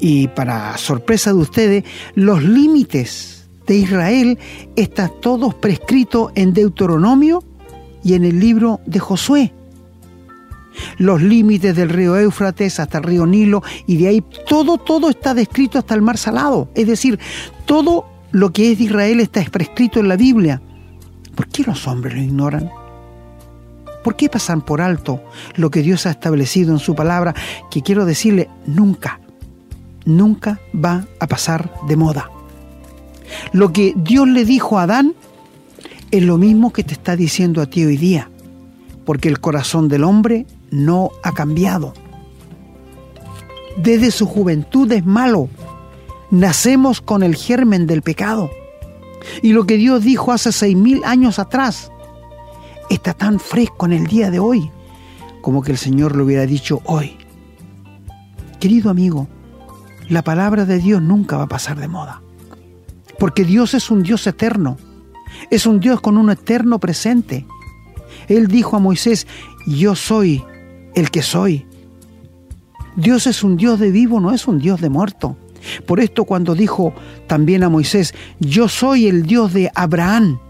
Y 0.00 0.26
para 0.26 0.76
sorpresa 0.76 1.32
de 1.32 1.38
ustedes, 1.38 1.84
los 2.16 2.42
límites 2.42 3.41
de 3.66 3.76
Israel 3.76 4.38
están 4.76 5.12
todos 5.20 5.54
prescritos 5.54 6.32
en 6.34 6.52
Deuteronomio 6.52 7.42
y 8.04 8.14
en 8.14 8.24
el 8.24 8.40
libro 8.40 8.80
de 8.86 8.98
Josué. 8.98 9.52
Los 10.98 11.22
límites 11.22 11.76
del 11.76 11.90
río 11.90 12.16
Éufrates 12.16 12.80
hasta 12.80 12.98
el 12.98 13.04
río 13.04 13.26
Nilo 13.26 13.62
y 13.86 13.98
de 13.98 14.08
ahí 14.08 14.24
todo, 14.48 14.78
todo 14.78 15.10
está 15.10 15.34
descrito 15.34 15.78
hasta 15.78 15.94
el 15.94 16.02
mar 16.02 16.16
salado. 16.16 16.68
Es 16.74 16.86
decir, 16.86 17.18
todo 17.66 18.06
lo 18.30 18.52
que 18.52 18.72
es 18.72 18.78
de 18.78 18.84
Israel 18.84 19.20
está 19.20 19.44
prescrito 19.44 20.00
en 20.00 20.08
la 20.08 20.16
Biblia. 20.16 20.62
¿Por 21.34 21.48
qué 21.48 21.62
los 21.62 21.86
hombres 21.86 22.14
lo 22.14 22.22
ignoran? 22.22 22.70
¿Por 24.02 24.16
qué 24.16 24.28
pasan 24.28 24.62
por 24.62 24.80
alto 24.80 25.22
lo 25.54 25.70
que 25.70 25.82
Dios 25.82 26.06
ha 26.06 26.10
establecido 26.10 26.72
en 26.72 26.78
su 26.78 26.94
palabra? 26.94 27.34
Que 27.70 27.82
quiero 27.82 28.04
decirle, 28.04 28.48
nunca, 28.66 29.20
nunca 30.04 30.58
va 30.74 31.06
a 31.20 31.26
pasar 31.26 31.72
de 31.86 31.96
moda. 31.96 32.28
Lo 33.52 33.72
que 33.72 33.94
Dios 33.96 34.28
le 34.28 34.44
dijo 34.44 34.78
a 34.78 34.84
Adán 34.84 35.14
es 36.10 36.22
lo 36.22 36.38
mismo 36.38 36.72
que 36.72 36.84
te 36.84 36.92
está 36.92 37.16
diciendo 37.16 37.62
a 37.62 37.66
ti 37.66 37.84
hoy 37.84 37.96
día, 37.96 38.30
porque 39.04 39.28
el 39.28 39.40
corazón 39.40 39.88
del 39.88 40.04
hombre 40.04 40.46
no 40.70 41.10
ha 41.22 41.32
cambiado. 41.32 41.94
Desde 43.76 44.10
su 44.10 44.26
juventud 44.26 44.90
es 44.92 45.04
malo. 45.06 45.48
Nacemos 46.30 47.00
con 47.00 47.22
el 47.22 47.34
germen 47.34 47.86
del 47.86 48.02
pecado. 48.02 48.50
Y 49.42 49.52
lo 49.52 49.66
que 49.66 49.76
Dios 49.76 50.02
dijo 50.02 50.32
hace 50.32 50.52
seis 50.52 50.76
mil 50.76 51.02
años 51.04 51.38
atrás 51.38 51.90
está 52.90 53.14
tan 53.14 53.38
fresco 53.38 53.86
en 53.86 53.92
el 53.92 54.06
día 54.06 54.30
de 54.30 54.38
hoy 54.38 54.70
como 55.42 55.60
que 55.60 55.72
el 55.72 55.78
Señor 55.78 56.16
lo 56.16 56.24
hubiera 56.24 56.46
dicho 56.46 56.80
hoy. 56.84 57.18
Querido 58.60 58.88
amigo, 58.88 59.28
la 60.08 60.22
palabra 60.22 60.64
de 60.64 60.78
Dios 60.78 61.02
nunca 61.02 61.36
va 61.36 61.44
a 61.44 61.48
pasar 61.48 61.78
de 61.78 61.88
moda. 61.88 62.22
Porque 63.22 63.44
Dios 63.44 63.74
es 63.74 63.88
un 63.92 64.02
Dios 64.02 64.26
eterno. 64.26 64.78
Es 65.48 65.64
un 65.64 65.78
Dios 65.78 66.00
con 66.00 66.16
un 66.16 66.28
eterno 66.30 66.80
presente. 66.80 67.46
Él 68.26 68.48
dijo 68.48 68.74
a 68.74 68.80
Moisés, 68.80 69.28
yo 69.64 69.94
soy 69.94 70.42
el 70.96 71.08
que 71.12 71.22
soy. 71.22 71.64
Dios 72.96 73.28
es 73.28 73.44
un 73.44 73.56
Dios 73.56 73.78
de 73.78 73.92
vivo, 73.92 74.18
no 74.18 74.32
es 74.32 74.48
un 74.48 74.58
Dios 74.58 74.80
de 74.80 74.88
muerto. 74.88 75.36
Por 75.86 76.00
esto 76.00 76.24
cuando 76.24 76.56
dijo 76.56 76.94
también 77.28 77.62
a 77.62 77.68
Moisés, 77.68 78.12
yo 78.40 78.66
soy 78.66 79.06
el 79.06 79.22
Dios 79.22 79.52
de 79.52 79.70
Abraham, 79.72 80.40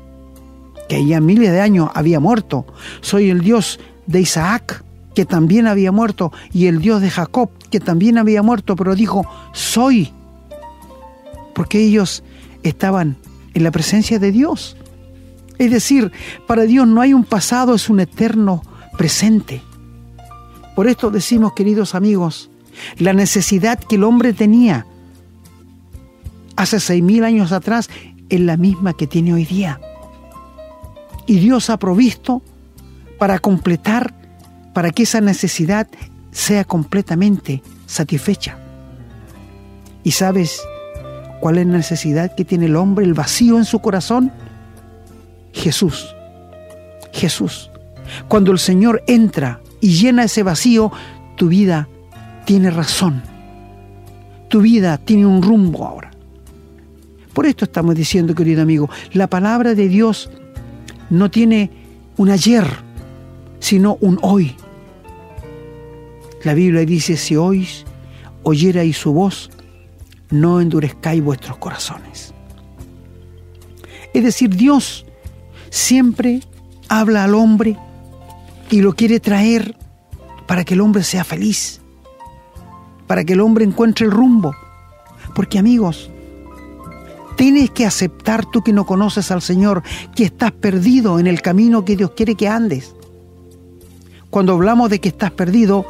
que 0.89 1.07
ya 1.07 1.21
miles 1.21 1.53
de 1.53 1.61
años 1.61 1.91
había 1.93 2.21
muerto, 2.21 2.65
soy 3.03 3.29
el 3.29 3.43
Dios 3.43 3.81
de 4.07 4.23
Isaac, 4.23 4.83
que 5.15 5.27
también 5.27 5.67
había 5.67 5.93
muerto, 5.93 6.33
y 6.55 6.69
el 6.69 6.81
Dios 6.81 7.03
de 7.03 7.11
Jacob, 7.11 7.51
que 7.69 7.81
también 7.81 8.17
había 8.17 8.43
muerto, 8.43 8.77
pero 8.77 8.95
dijo, 8.95 9.27
soy, 9.53 10.11
porque 11.55 11.79
ellos 11.79 12.25
estaban 12.63 13.17
en 13.55 13.65
la 13.65 13.71
presencia 13.71 14.19
de 14.19 14.33
Dios. 14.33 14.77
Es 15.59 15.71
decir, 15.71 16.13
para 16.47 16.63
Dios 16.63 16.87
no 16.87 17.01
hay 17.01 17.15
un 17.15 17.25
pasado, 17.25 17.75
es 17.75 17.89
un 17.89 18.01
eterno 18.01 18.63
presente. 18.97 19.63
Por 20.75 20.89
esto 20.89 21.11
decimos, 21.11 21.53
queridos 21.53 21.95
amigos, 21.95 22.51
la 22.99 23.13
necesidad 23.13 23.79
que 23.79 23.97
el 23.97 24.05
hombre 24.05 24.33
tenía 24.33 24.87
hace 26.57 26.81
seis 26.81 27.03
mil 27.03 27.25
años 27.25 27.53
atrás 27.53 27.91
es 28.29 28.41
la 28.41 28.57
misma 28.57 28.95
que 28.95 29.07
tiene 29.07 29.35
hoy 29.35 29.45
día. 29.45 29.81
Y 31.27 31.39
Dios 31.39 31.71
ha 31.71 31.79
provisto 31.79 32.43
para 33.19 33.39
completar, 33.39 34.15
para 34.75 34.91
que 34.91 35.05
esa 35.05 35.21
necesidad 35.21 35.87
sea 36.31 36.65
completamente 36.65 37.63
satisfecha. 37.87 38.59
¿Y 40.03 40.13
sabes 40.13 40.63
cuál 41.43 41.59
es 41.59 41.67
la 41.67 41.77
necesidad 41.79 42.37
que 42.37 42.45
tiene 42.45 42.67
el 42.67 42.77
hombre, 42.77 43.05
el 43.05 43.15
vacío 43.15 43.59
en 43.59 43.65
su 43.65 43.81
corazón? 43.81 44.31
Jesús. 45.53 46.15
Jesús. 47.13 47.69
Cuando 48.29 48.53
el 48.53 48.61
Señor 48.61 49.03
entra 49.09 49.61
y 49.81 49.89
llena 49.89 50.23
ese 50.23 50.45
vacío, 50.45 50.93
tu 51.37 51.49
vida 51.49 51.89
tiene 52.45 52.71
razón. 52.71 53.23
Tu 54.47 54.61
vida 54.61 54.99
tiene 54.99 55.27
un 55.27 55.43
rumbo 55.43 55.85
ahora. 55.85 56.13
Por 57.33 57.47
esto 57.47 57.65
estamos 57.65 57.97
diciendo, 57.97 58.37
querido 58.37 58.63
amigo, 58.63 58.89
la 59.13 59.27
palabra 59.27 59.75
de 59.75 59.89
Dios 59.89 60.31
no 61.11 61.29
tiene 61.29 61.73
un 62.19 62.31
ayer, 62.31 62.65
sino 63.59 63.99
un 64.01 64.21
hoy. 64.23 64.55
La 66.45 66.55
Biblia 66.55 66.87
dice, 66.87 67.17
si 67.17 67.35
oís, 67.35 67.85
oyerais 68.45 68.97
su 68.97 69.13
voz, 69.13 69.51
no 70.33 70.61
endurezcáis 70.61 71.23
vuestros 71.23 71.59
corazones. 71.59 72.35
Es 74.13 74.25
decir, 74.25 74.57
Dios 74.57 75.07
siempre 75.71 76.41
habla 76.89 77.25
al 77.25 77.35
hombre 77.35 77.79
y 78.71 78.81
lo 78.81 78.95
quiere 78.95 79.21
traer 79.21 79.77
para 80.47 80.65
que 80.65 80.75
el 80.75 80.81
hombre 80.81 81.05
sea 81.05 81.25
feliz, 81.25 81.81
para 83.07 83.25
que 83.25 83.35
el 83.35 83.41
hombre 83.41 83.65
encuentre 83.65 84.07
el 84.07 84.13
rumbo. 84.13 84.55
Porque 85.35 85.59
amigos, 85.59 86.11
tienes 87.37 87.71
que 87.71 87.87
aceptar 87.87 88.45
tú 88.47 88.63
que 88.63 88.73
no 88.73 88.85
conoces 88.85 89.31
al 89.31 89.43
Señor, 89.43 89.83
que 90.15 90.25
estás 90.25 90.53
perdido 90.53 91.19
en 91.19 91.27
el 91.27 91.41
camino 91.41 91.85
que 91.85 91.97
Dios 91.97 92.13
quiere 92.17 92.35
que 92.35 92.49
andes. 92.49 92.95
Cuando 94.31 94.55
hablamos 94.55 94.89
de 94.91 95.01
que 95.01 95.11
estás 95.11 95.31
perdido, 95.31 95.87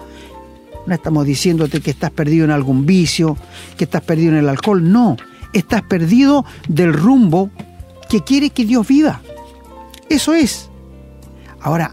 no 0.86 0.94
estamos 0.94 1.26
diciéndote 1.26 1.80
que 1.80 1.90
estás 1.90 2.10
perdido 2.10 2.44
en 2.44 2.50
algún 2.50 2.86
vicio, 2.86 3.36
que 3.76 3.84
estás 3.84 4.02
perdido 4.02 4.32
en 4.32 4.38
el 4.38 4.48
alcohol, 4.48 4.90
no, 4.90 5.16
estás 5.52 5.82
perdido 5.82 6.44
del 6.68 6.92
rumbo 6.92 7.50
que 8.08 8.22
quiere 8.22 8.50
que 8.50 8.64
Dios 8.64 8.86
viva. 8.86 9.20
Eso 10.08 10.34
es. 10.34 10.68
Ahora, 11.60 11.92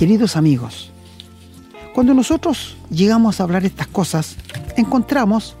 Queridos 0.00 0.34
amigos, 0.34 0.90
cuando 1.92 2.14
nosotros 2.14 2.74
llegamos 2.88 3.38
a 3.38 3.42
hablar 3.42 3.66
estas 3.66 3.86
cosas, 3.86 4.36
encontramos 4.78 5.56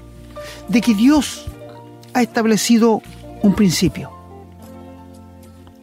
de 0.66 0.80
que 0.80 0.94
Dios 0.94 1.44
ha 2.14 2.22
establecido 2.22 3.02
un 3.42 3.54
principio. 3.54 4.10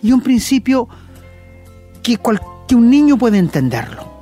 Y 0.01 0.11
un 0.11 0.21
principio 0.21 0.89
que, 2.01 2.17
que 2.67 2.73
un 2.73 2.89
niño 2.89 3.15
puede 3.15 3.37
entenderlo. 3.37 4.16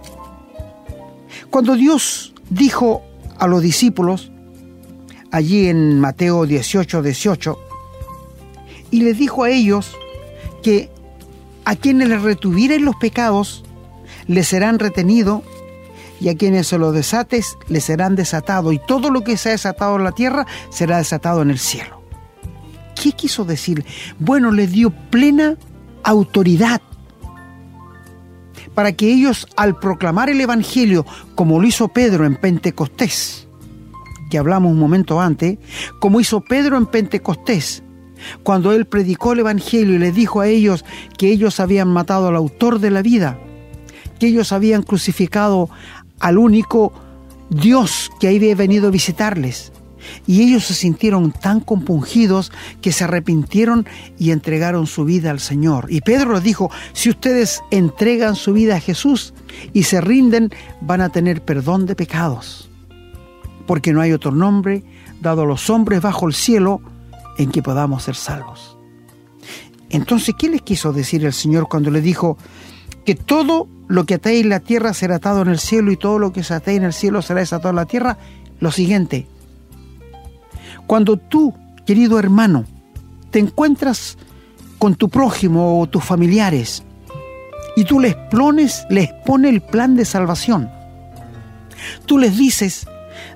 Cuando 1.55 1.77
Dios 1.77 2.33
dijo 2.49 3.01
a 3.39 3.47
los 3.47 3.61
discípulos, 3.61 4.29
allí 5.31 5.69
en 5.69 6.01
Mateo 6.01 6.45
18, 6.45 7.01
18, 7.01 7.59
y 8.91 9.03
les 9.03 9.17
dijo 9.17 9.45
a 9.45 9.49
ellos 9.49 9.95
que 10.61 10.91
a 11.63 11.77
quienes 11.77 12.09
les 12.09 12.21
retuvieran 12.21 12.83
los 12.83 12.97
pecados, 12.97 13.63
les 14.27 14.49
serán 14.49 14.79
retenidos 14.79 15.43
y 16.19 16.27
a 16.27 16.35
quienes 16.35 16.67
se 16.67 16.77
lo 16.77 16.91
desates 16.91 17.57
les 17.69 17.85
serán 17.85 18.17
desatados 18.17 18.73
y 18.73 18.81
todo 18.85 19.09
lo 19.09 19.23
que 19.23 19.37
se 19.37 19.47
ha 19.47 19.51
desatado 19.53 19.95
en 19.95 20.03
la 20.03 20.11
tierra 20.11 20.45
será 20.71 20.97
desatado 20.97 21.41
en 21.41 21.51
el 21.51 21.59
cielo. 21.59 22.01
¿Qué 23.01 23.13
quiso 23.13 23.45
decir? 23.45 23.85
Bueno, 24.19 24.51
les 24.51 24.73
dio 24.73 24.89
plena 25.09 25.55
autoridad 26.03 26.81
para 28.75 28.91
que 28.91 29.11
ellos 29.11 29.47
al 29.55 29.79
proclamar 29.79 30.29
el 30.29 30.39
Evangelio, 30.41 31.05
como 31.33 31.59
lo 31.59 31.67
hizo 31.67 31.87
Pedro 31.87 32.25
en 32.25 32.35
Pentecostés, 32.35 33.47
que 34.29 34.37
hablamos 34.37 34.71
un 34.71 34.79
momento 34.79 35.19
antes, 35.19 35.57
como 35.99 36.19
hizo 36.19 36.41
Pedro 36.41 36.77
en 36.77 36.85
Pentecostés, 36.85 37.83
cuando 38.43 38.71
él 38.73 38.85
predicó 38.85 39.33
el 39.33 39.39
Evangelio 39.39 39.95
y 39.95 39.99
les 39.99 40.13
dijo 40.13 40.41
a 40.41 40.47
ellos 40.47 40.85
que 41.17 41.31
ellos 41.31 41.59
habían 41.59 41.87
matado 41.87 42.27
al 42.27 42.35
autor 42.35 42.79
de 42.79 42.91
la 42.91 43.01
vida, 43.01 43.39
que 44.19 44.27
ellos 44.27 44.51
habían 44.51 44.83
crucificado 44.83 45.69
al 46.19 46.37
único 46.37 46.93
Dios 47.49 48.11
que 48.19 48.27
había 48.27 48.55
venido 48.55 48.87
a 48.87 48.91
visitarles. 48.91 49.71
Y 50.27 50.41
ellos 50.41 50.65
se 50.65 50.73
sintieron 50.73 51.31
tan 51.31 51.59
compungidos 51.59 52.51
que 52.81 52.91
se 52.91 53.03
arrepintieron 53.03 53.85
y 54.17 54.31
entregaron 54.31 54.87
su 54.87 55.05
vida 55.05 55.31
al 55.31 55.39
Señor. 55.39 55.87
Y 55.89 56.01
Pedro 56.01 56.33
les 56.33 56.43
dijo, 56.43 56.71
si 56.93 57.09
ustedes 57.09 57.61
entregan 57.71 58.35
su 58.35 58.53
vida 58.53 58.75
a 58.75 58.79
Jesús 58.79 59.33
y 59.73 59.83
se 59.83 60.01
rinden, 60.01 60.51
van 60.81 61.01
a 61.01 61.09
tener 61.09 61.43
perdón 61.43 61.85
de 61.85 61.95
pecados. 61.95 62.69
Porque 63.65 63.93
no 63.93 64.01
hay 64.01 64.11
otro 64.11 64.31
nombre 64.31 64.83
dado 65.21 65.43
a 65.43 65.45
los 65.45 65.69
hombres 65.69 66.01
bajo 66.01 66.27
el 66.27 66.33
cielo 66.33 66.81
en 67.37 67.51
que 67.51 67.63
podamos 67.63 68.03
ser 68.03 68.15
salvos. 68.15 68.77
Entonces, 69.89 70.35
¿qué 70.37 70.49
les 70.49 70.61
quiso 70.61 70.93
decir 70.93 71.25
el 71.25 71.33
Señor 71.33 71.67
cuando 71.69 71.89
le 71.91 72.01
dijo, 72.01 72.37
que 73.05 73.15
todo 73.15 73.67
lo 73.87 74.05
que 74.05 74.15
atéis 74.15 74.43
en 74.43 74.49
la 74.49 74.59
tierra 74.59 74.93
será 74.93 75.15
atado 75.15 75.43
en 75.43 75.49
el 75.49 75.59
cielo 75.59 75.91
y 75.91 75.97
todo 75.97 76.19
lo 76.19 76.33
que 76.33 76.43
se 76.43 76.55
en 76.65 76.83
el 76.83 76.93
cielo 76.93 77.21
será 77.21 77.39
desatado 77.39 77.69
en 77.69 77.75
la 77.77 77.85
tierra, 77.85 78.17
lo 78.59 78.71
siguiente, 78.71 79.27
cuando 80.87 81.17
tú, 81.17 81.53
querido 81.85 82.19
hermano, 82.19 82.65
te 83.31 83.39
encuentras 83.39 84.17
con 84.77 84.95
tu 84.95 85.09
prójimo 85.09 85.79
o 85.79 85.87
tus 85.87 86.03
familiares 86.03 86.83
y 87.75 87.83
tú 87.83 87.99
les 87.99 88.15
pones, 88.31 88.85
les 88.89 89.11
pone 89.25 89.49
el 89.49 89.61
plan 89.61 89.95
de 89.95 90.05
salvación, 90.05 90.69
tú 92.05 92.17
les 92.17 92.37
dices 92.37 92.87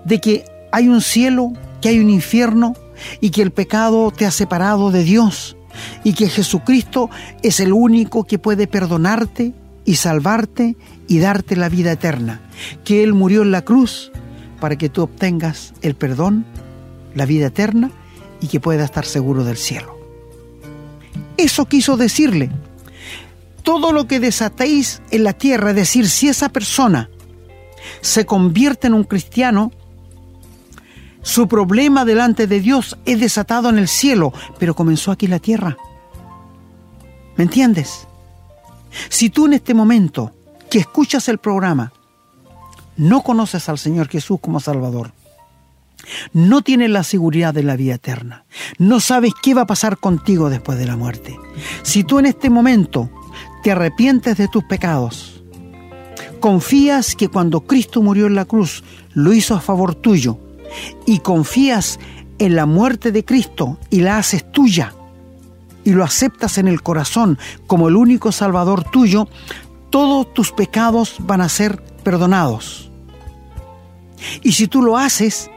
de 0.06 0.20
que 0.20 0.46
hay 0.72 0.88
un 0.88 1.02
cielo, 1.02 1.54
que 1.82 1.90
hay 1.90 2.00
un 2.00 2.10
infierno 2.10 2.76
y 3.22 3.32
que 3.32 3.42
el 3.42 3.52
pecado 3.52 4.12
te 4.12 4.26
ha 4.26 4.32
separado 4.32 4.92
de 4.92 5.04
Dios 5.04 5.58
y 6.04 6.14
que 6.14 6.30
Jesucristo 6.30 7.10
es 7.42 7.60
el 7.60 7.74
único 7.74 8.24
que 8.24 8.40
puede 8.40 8.68
perdonarte 8.68 9.54
y 9.86 9.96
salvarte 9.96 10.76
y 11.08 11.20
darte 11.20 11.56
la 11.56 11.70
vida 11.70 11.92
eterna, 11.92 12.42
que 12.84 13.04
Él 13.04 13.14
murió 13.14 13.42
en 13.42 13.52
la 13.52 13.64
cruz 13.64 14.12
para 14.60 14.78
que 14.78 14.90
tú 14.90 15.02
obtengas 15.02 15.74
el 15.82 15.96
perdón, 15.96 16.46
la 17.16 17.26
vida 17.26 17.48
eterna 17.48 17.92
y 18.42 18.48
que 18.48 18.60
puedas 18.60 18.86
estar 18.86 19.06
seguro 19.06 19.44
del 19.44 19.58
cielo. 19.58 19.98
Eso 21.38 21.66
quiso 21.66 21.98
decirle. 21.98 22.50
Todo 23.64 23.92
lo 23.92 24.08
que 24.08 24.20
desatéis 24.20 25.02
en 25.12 25.24
la 25.24 25.34
tierra, 25.34 25.72
es 25.72 25.76
decir, 25.76 26.10
si 26.10 26.28
esa 26.28 26.50
persona 26.50 27.10
se 28.02 28.26
convierte 28.26 28.88
en 28.88 28.94
un 28.94 29.04
cristiano, 29.04 29.72
su 31.22 31.48
problema 31.48 32.06
delante 32.06 32.48
de 32.48 32.60
Dios 32.62 32.98
es 33.06 33.20
desatado 33.20 33.70
en 33.70 33.78
el 33.78 33.88
cielo, 33.88 34.34
pero 34.58 34.76
comenzó 34.76 35.12
aquí 35.12 35.26
en 35.26 35.32
la 35.32 35.40
tierra. 35.40 35.78
¿Me 37.36 37.44
entiendes? 37.44 38.08
Si 39.10 39.30
tú 39.30 39.46
en 39.46 39.54
este 39.54 39.74
momento 39.74 40.34
que 40.70 40.80
escuchas 40.80 41.30
el 41.30 41.38
programa 41.38 41.94
no 42.98 43.22
conoces 43.22 43.70
al 43.70 43.78
Señor 43.78 44.08
Jesús 44.08 44.40
como 44.42 44.60
Salvador, 44.60 45.14
no 46.34 46.62
tienes 46.62 46.90
la 46.90 47.04
seguridad 47.04 47.54
de 47.54 47.64
la 47.64 47.76
vida 47.76 47.96
eterna, 47.96 48.46
no 48.78 49.00
sabes 49.00 49.34
qué 49.42 49.54
va 49.54 49.62
a 49.62 49.68
pasar 49.68 49.98
contigo 49.98 50.50
después 50.50 50.78
de 50.78 50.86
la 50.86 50.96
muerte, 50.96 51.38
si 51.84 52.04
tú 52.04 52.20
en 52.20 52.26
este 52.26 52.50
momento 52.50 53.10
te 53.64 53.72
arrepientes 53.72 54.38
de 54.38 54.48
tus 54.48 54.64
pecados, 54.64 55.44
confías 56.40 57.16
que 57.16 57.28
cuando 57.28 57.62
Cristo 57.62 58.02
murió 58.02 58.28
en 58.28 58.36
la 58.36 58.46
cruz 58.46 58.84
lo 59.14 59.34
hizo 59.34 59.56
a 59.56 59.62
favor 59.62 59.96
tuyo, 59.96 60.40
y 61.06 61.20
confías 61.20 62.00
en 62.38 62.56
la 62.56 62.66
muerte 62.66 63.12
de 63.12 63.26
Cristo 63.26 63.78
y 63.90 64.02
la 64.02 64.18
haces 64.18 64.50
tuya 64.52 64.94
y 65.84 65.92
lo 65.92 66.04
aceptas 66.04 66.58
en 66.58 66.68
el 66.68 66.82
corazón 66.82 67.38
como 67.68 67.88
el 67.88 67.96
único 67.96 68.32
Salvador 68.32 68.84
tuyo, 68.84 69.28
todos 69.90 70.34
tus 70.34 70.52
pecados 70.52 71.16
van 71.20 71.42
a 71.42 71.50
ser 71.50 71.82
perdonados. 72.04 72.92
Y 74.44 74.52
si 74.52 74.68
tú 74.68 74.82
lo 74.82 74.98
haces, 74.98 75.50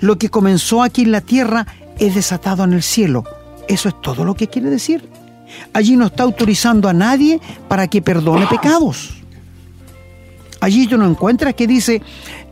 lo 0.00 0.18
que 0.18 0.28
comenzó 0.28 0.82
aquí 0.82 1.02
en 1.02 1.12
la 1.12 1.20
tierra 1.20 1.66
es 1.98 2.14
desatado 2.14 2.64
en 2.64 2.72
el 2.72 2.82
cielo. 2.82 3.24
Eso 3.68 3.88
es 3.88 4.00
todo 4.00 4.24
lo 4.24 4.34
que 4.34 4.48
quiere 4.48 4.70
decir. 4.70 5.08
Allí 5.72 5.96
no 5.96 6.06
está 6.06 6.22
autorizando 6.22 6.88
a 6.88 6.92
nadie 6.92 7.40
para 7.68 7.88
que 7.88 8.02
perdone 8.02 8.46
pecados. 8.46 9.10
Allí 10.60 10.86
tú 10.86 10.98
no 10.98 11.06
encuentras 11.06 11.54
que 11.54 11.66
dice 11.66 12.02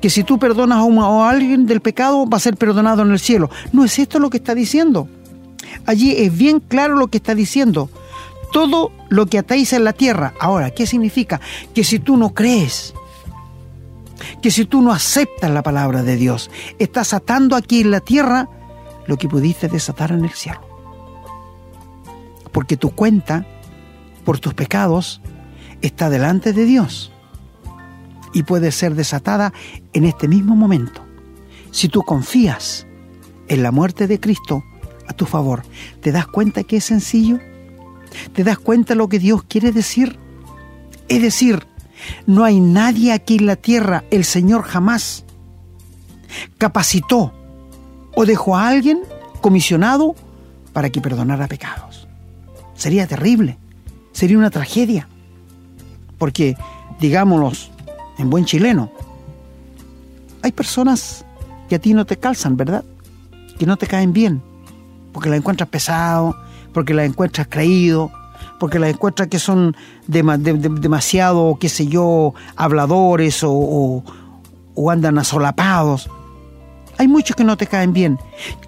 que 0.00 0.10
si 0.10 0.24
tú 0.24 0.38
perdonas 0.38 0.78
a, 0.78 1.28
alguien 1.28 1.66
del 1.66 1.80
pecado 1.80 2.26
va 2.26 2.38
a 2.38 2.40
ser 2.40 2.56
perdonado 2.56 3.02
en 3.02 3.10
el 3.10 3.18
cielo. 3.18 3.50
No 3.72 3.84
es 3.84 3.98
esto 3.98 4.18
lo 4.18 4.30
que 4.30 4.38
está 4.38 4.54
diciendo. 4.54 5.08
Allí 5.84 6.12
es 6.16 6.36
bien 6.36 6.60
claro 6.60 6.96
lo 6.96 7.08
que 7.08 7.18
está 7.18 7.34
diciendo. 7.34 7.90
Todo 8.52 8.92
lo 9.10 9.26
que 9.26 9.38
atáis 9.38 9.74
en 9.74 9.84
la 9.84 9.92
tierra. 9.92 10.32
Ahora, 10.40 10.70
¿qué 10.70 10.86
significa? 10.86 11.40
Que 11.74 11.84
si 11.84 11.98
tú 11.98 12.16
no 12.16 12.30
crees, 12.30 12.94
que 14.42 14.50
si 14.50 14.64
tú 14.64 14.82
no 14.82 14.92
aceptas 14.92 15.50
la 15.50 15.62
palabra 15.62 16.02
de 16.02 16.16
Dios, 16.16 16.50
estás 16.78 17.14
atando 17.14 17.56
aquí 17.56 17.80
en 17.80 17.90
la 17.90 18.00
tierra 18.00 18.48
lo 19.06 19.16
que 19.16 19.28
pudiste 19.28 19.68
desatar 19.68 20.12
en 20.12 20.24
el 20.24 20.30
cielo. 20.30 20.60
Porque 22.52 22.76
tu 22.76 22.90
cuenta 22.90 23.46
por 24.24 24.38
tus 24.38 24.54
pecados 24.54 25.20
está 25.80 26.10
delante 26.10 26.52
de 26.52 26.64
Dios 26.64 27.12
y 28.32 28.42
puede 28.42 28.72
ser 28.72 28.94
desatada 28.94 29.52
en 29.92 30.04
este 30.04 30.28
mismo 30.28 30.54
momento. 30.54 31.02
Si 31.70 31.88
tú 31.88 32.02
confías 32.02 32.86
en 33.48 33.62
la 33.62 33.70
muerte 33.70 34.06
de 34.06 34.20
Cristo 34.20 34.62
a 35.06 35.12
tu 35.12 35.24
favor, 35.24 35.62
¿te 36.02 36.12
das 36.12 36.26
cuenta 36.26 36.64
que 36.64 36.78
es 36.78 36.84
sencillo? 36.84 37.38
¿Te 38.32 38.44
das 38.44 38.58
cuenta 38.58 38.94
lo 38.94 39.08
que 39.08 39.18
Dios 39.18 39.42
quiere 39.44 39.72
decir? 39.72 40.18
Es 41.08 41.22
decir, 41.22 41.66
no 42.26 42.44
hay 42.44 42.60
nadie 42.60 43.12
aquí 43.12 43.36
en 43.36 43.46
la 43.46 43.56
tierra, 43.56 44.04
el 44.10 44.24
Señor 44.24 44.62
jamás 44.62 45.24
capacitó 46.58 47.32
o 48.14 48.26
dejó 48.26 48.56
a 48.56 48.68
alguien 48.68 49.00
comisionado 49.40 50.14
para 50.72 50.90
que 50.90 51.00
perdonara 51.00 51.46
pecados. 51.46 52.08
Sería 52.74 53.06
terrible, 53.06 53.58
sería 54.12 54.38
una 54.38 54.50
tragedia, 54.50 55.08
porque, 56.18 56.56
digámoslo 57.00 57.52
en 58.18 58.30
buen 58.30 58.44
chileno, 58.44 58.90
hay 60.42 60.52
personas 60.52 61.24
que 61.68 61.76
a 61.76 61.78
ti 61.78 61.94
no 61.94 62.04
te 62.04 62.16
calzan, 62.16 62.56
¿verdad? 62.56 62.84
Que 63.58 63.66
no 63.66 63.76
te 63.76 63.86
caen 63.86 64.12
bien, 64.12 64.42
porque 65.12 65.28
las 65.28 65.38
encuentras 65.38 65.68
pesado, 65.68 66.36
porque 66.72 66.94
las 66.94 67.06
encuentras 67.06 67.48
creído, 67.48 68.10
porque 68.58 68.78
las 68.78 68.90
encuentras 68.90 69.28
que 69.28 69.38
son 69.38 69.76
demasiado, 70.06 71.56
qué 71.60 71.68
sé 71.68 71.86
yo, 71.86 72.34
habladores 72.56 73.42
o, 73.44 74.04
o 74.74 74.90
andan 74.90 75.18
asolapados. 75.18 76.10
Hay 76.98 77.08
muchos 77.08 77.36
que 77.36 77.44
no 77.44 77.56
te 77.56 77.66
caen 77.66 77.92
bien. 77.92 78.18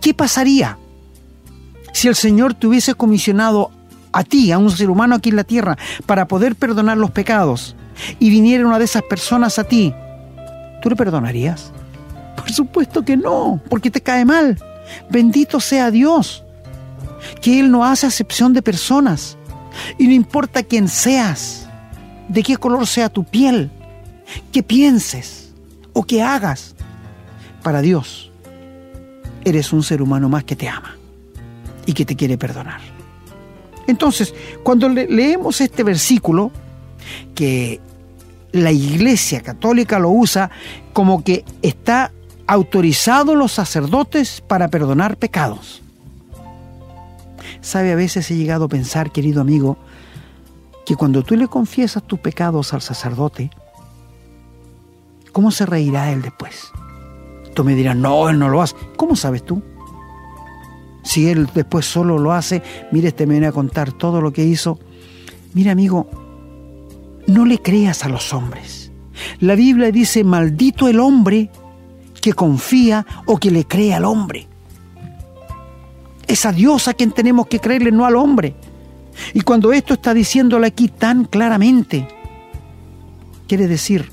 ¿Qué 0.00 0.14
pasaría 0.14 0.78
si 1.92 2.08
el 2.08 2.14
Señor 2.14 2.54
te 2.54 2.66
hubiese 2.66 2.94
comisionado 2.94 3.70
a 4.12 4.24
ti, 4.24 4.52
a 4.52 4.58
un 4.58 4.70
ser 4.70 4.90
humano 4.90 5.16
aquí 5.16 5.30
en 5.30 5.36
la 5.36 5.44
tierra, 5.44 5.76
para 6.06 6.26
poder 6.26 6.54
perdonar 6.56 6.96
los 6.96 7.10
pecados? 7.10 7.74
y 8.18 8.30
viniera 8.30 8.66
una 8.66 8.78
de 8.78 8.84
esas 8.84 9.02
personas 9.02 9.58
a 9.58 9.64
ti, 9.64 9.94
¿tú 10.82 10.88
le 10.88 10.96
perdonarías? 10.96 11.72
Por 12.36 12.50
supuesto 12.50 13.02
que 13.02 13.16
no, 13.16 13.60
porque 13.68 13.90
te 13.90 14.00
cae 14.00 14.24
mal. 14.24 14.58
Bendito 15.08 15.60
sea 15.60 15.90
Dios, 15.90 16.44
que 17.40 17.60
Él 17.60 17.70
no 17.70 17.84
hace 17.84 18.06
acepción 18.06 18.52
de 18.52 18.62
personas. 18.62 19.36
Y 19.98 20.06
no 20.06 20.12
importa 20.14 20.62
quién 20.62 20.88
seas, 20.88 21.68
de 22.28 22.42
qué 22.42 22.56
color 22.56 22.86
sea 22.86 23.08
tu 23.08 23.24
piel, 23.24 23.70
qué 24.52 24.62
pienses 24.62 25.52
o 25.92 26.04
qué 26.04 26.22
hagas, 26.22 26.74
para 27.62 27.82
Dios 27.82 28.30
eres 29.44 29.72
un 29.72 29.82
ser 29.82 30.02
humano 30.02 30.28
más 30.28 30.44
que 30.44 30.56
te 30.56 30.68
ama 30.68 30.96
y 31.86 31.92
que 31.92 32.04
te 32.04 32.16
quiere 32.16 32.38
perdonar. 32.38 32.80
Entonces, 33.86 34.34
cuando 34.62 34.88
leemos 34.88 35.60
este 35.60 35.82
versículo, 35.82 36.52
que 37.34 37.80
la 38.52 38.72
Iglesia 38.72 39.40
Católica 39.40 39.98
lo 39.98 40.10
usa 40.10 40.50
como 40.92 41.24
que 41.24 41.44
está 41.62 42.12
autorizado 42.46 43.34
los 43.34 43.52
sacerdotes 43.52 44.42
para 44.46 44.68
perdonar 44.68 45.16
pecados. 45.16 45.82
Sabe, 47.60 47.92
a 47.92 47.96
veces 47.96 48.30
he 48.30 48.36
llegado 48.36 48.64
a 48.64 48.68
pensar, 48.68 49.12
querido 49.12 49.40
amigo, 49.40 49.76
que 50.86 50.96
cuando 50.96 51.22
tú 51.22 51.36
le 51.36 51.48
confiesas 51.48 52.02
tus 52.02 52.18
pecados 52.18 52.72
al 52.72 52.82
sacerdote, 52.82 53.50
¿cómo 55.32 55.50
se 55.50 55.66
reirá 55.66 56.10
él 56.12 56.22
después? 56.22 56.72
Tú 57.54 57.64
me 57.64 57.74
dirás, 57.74 57.96
no, 57.96 58.28
él 58.28 58.38
no 58.38 58.48
lo 58.48 58.62
hace. 58.62 58.76
¿Cómo 58.96 59.16
sabes 59.16 59.44
tú? 59.44 59.62
Si 61.02 61.28
él 61.28 61.48
después 61.54 61.86
solo 61.86 62.18
lo 62.18 62.32
hace, 62.32 62.62
mire, 62.92 63.08
este 63.08 63.26
me 63.26 63.34
viene 63.34 63.48
a 63.48 63.52
contar 63.52 63.92
todo 63.92 64.20
lo 64.20 64.32
que 64.32 64.44
hizo. 64.44 64.78
Mira, 65.54 65.72
amigo, 65.72 66.08
no 67.26 67.44
le 67.44 67.60
creas 67.60 68.04
a 68.04 68.08
los 68.08 68.32
hombres. 68.32 68.92
La 69.40 69.54
Biblia 69.54 69.90
dice, 69.90 70.24
maldito 70.24 70.88
el 70.88 71.00
hombre 71.00 71.50
que 72.20 72.32
confía 72.32 73.06
o 73.26 73.38
que 73.38 73.50
le 73.50 73.66
cree 73.66 73.94
al 73.94 74.04
hombre. 74.04 74.49
Es 76.30 76.46
a 76.46 76.52
Dios 76.52 76.86
a 76.86 76.94
quien 76.94 77.10
tenemos 77.10 77.48
que 77.48 77.58
creerle, 77.58 77.90
no 77.90 78.06
al 78.06 78.14
hombre. 78.14 78.54
Y 79.34 79.40
cuando 79.40 79.72
esto 79.72 79.94
está 79.94 80.14
diciéndole 80.14 80.68
aquí 80.68 80.86
tan 80.86 81.24
claramente, 81.24 82.06
quiere 83.48 83.66
decir 83.66 84.08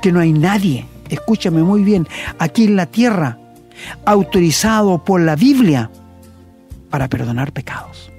que 0.00 0.10
no 0.10 0.20
hay 0.20 0.32
nadie, 0.32 0.86
escúchame 1.10 1.62
muy 1.62 1.84
bien, 1.84 2.08
aquí 2.38 2.64
en 2.64 2.76
la 2.76 2.86
tierra, 2.86 3.38
autorizado 4.06 5.04
por 5.04 5.20
la 5.20 5.36
Biblia 5.36 5.90
para 6.88 7.08
perdonar 7.08 7.52
pecados. 7.52 8.10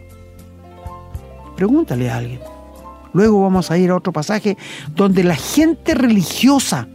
Pregúntale 1.56 2.12
a 2.12 2.18
alguien. 2.18 2.42
Luego 3.14 3.42
vamos 3.42 3.72
a 3.72 3.78
ir 3.80 3.90
a 3.90 3.96
otro 3.96 4.14
pasaje 4.14 4.56
donde 4.94 5.24
la 5.24 5.36
gente 5.36 5.96
religiosa, 5.96 6.88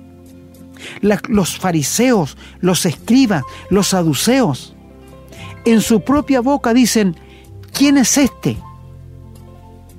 los 1.00 1.59
fariseos, 1.59 2.37
los 2.61 2.87
escribas, 2.87 3.42
los 3.68 3.88
saduceos, 3.88 4.73
en 5.64 5.81
su 5.81 6.00
propia 6.00 6.40
boca 6.40 6.74
dicen, 6.74 7.16
¿quién 7.72 7.98
es 7.98 8.18
este 8.18 8.57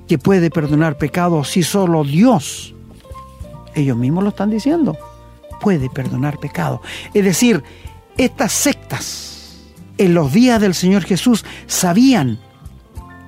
que 0.06 0.18
puede 0.18 0.50
perdonar 0.50 0.98
pecados 0.98 1.50
si 1.50 1.62
solo 1.62 2.04
Dios, 2.04 2.74
ellos 3.74 3.96
mismos 3.96 4.24
lo 4.24 4.30
están 4.30 4.50
diciendo, 4.50 4.96
puede 5.60 5.90
perdonar 5.90 6.38
pecados. 6.38 6.80
Es 7.12 7.24
decir, 7.24 7.62
estas 8.16 8.52
sectas 8.52 9.64
en 9.98 10.14
los 10.14 10.32
días 10.32 10.60
del 10.60 10.74
Señor 10.74 11.02
Jesús 11.04 11.44
sabían 11.66 12.38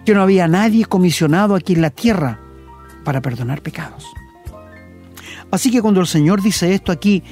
que 0.04 0.14
no 0.14 0.22
había 0.22 0.48
nadie 0.48 0.84
comisionado 0.84 1.54
aquí 1.54 1.74
en 1.74 1.82
la 1.82 1.90
tierra 1.90 2.40
para 3.04 3.20
perdonar 3.20 3.62
pecados. 3.62 4.04
Así 5.50 5.70
que 5.70 5.82
cuando 5.82 6.00
el 6.00 6.06
Señor 6.06 6.42
dice 6.42 6.74
esto 6.74 6.92
aquí, 6.92 7.22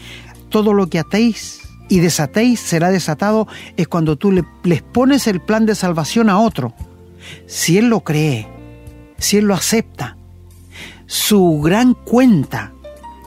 todo 0.48 0.72
lo 0.72 0.88
que 0.88 0.98
atéis 0.98 1.65
y 1.88 2.00
desatéis 2.00 2.60
será 2.60 2.90
desatado, 2.90 3.46
es 3.76 3.88
cuando 3.88 4.16
tú 4.16 4.32
le, 4.32 4.44
les 4.64 4.82
pones 4.82 5.26
el 5.26 5.40
plan 5.40 5.66
de 5.66 5.74
salvación 5.74 6.28
a 6.30 6.38
otro. 6.38 6.74
Si 7.46 7.78
Él 7.78 7.88
lo 7.88 8.00
cree, 8.00 8.48
si 9.18 9.36
Él 9.36 9.46
lo 9.46 9.54
acepta, 9.54 10.16
su 11.06 11.60
gran 11.62 11.94
cuenta 11.94 12.72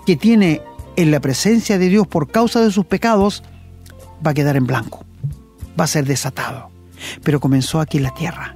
que 0.06 0.16
tiene 0.16 0.62
en 0.96 1.12
la 1.12 1.20
presencia 1.20 1.78
de 1.78 1.88
Dios 1.88 2.08
por 2.08 2.30
causa 2.30 2.62
de 2.62 2.72
sus 2.72 2.86
pecados 2.86 3.44
va 4.26 4.32
a 4.32 4.34
quedar 4.34 4.58
en 4.58 4.68
blanco, 4.68 5.06
va 5.80 5.86
a 5.86 5.88
ser 5.88 6.06
desatado. 6.06 6.70
Pero 7.24 7.40
comenzó 7.40 7.80
aquí 7.80 7.98
en 7.98 8.04
la 8.04 8.14
tierra. 8.14 8.56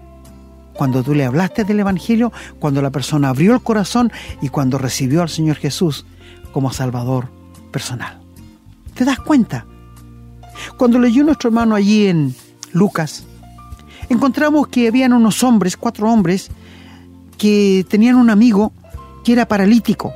Cuando 0.73 1.03
tú 1.03 1.13
le 1.13 1.23
hablaste 1.23 1.63
del 1.63 1.79
Evangelio, 1.79 2.33
cuando 2.59 2.81
la 2.81 2.89
persona 2.89 3.29
abrió 3.29 3.53
el 3.53 3.61
corazón 3.61 4.11
y 4.41 4.49
cuando 4.49 4.77
recibió 4.77 5.21
al 5.21 5.29
Señor 5.29 5.55
Jesús 5.55 6.05
como 6.51 6.73
Salvador 6.73 7.29
personal. 7.71 8.19
¿Te 8.93 9.05
das 9.05 9.19
cuenta? 9.19 9.65
Cuando 10.77 10.99
leyó 10.99 11.23
nuestro 11.23 11.49
hermano 11.49 11.75
allí 11.75 12.07
en 12.07 12.35
Lucas, 12.71 13.25
encontramos 14.09 14.67
que 14.67 14.87
habían 14.87 15.13
unos 15.13 15.43
hombres, 15.43 15.77
cuatro 15.77 16.11
hombres, 16.11 16.49
que 17.37 17.85
tenían 17.89 18.15
un 18.15 18.29
amigo 18.29 18.71
que 19.23 19.33
era 19.33 19.47
paralítico 19.47 20.13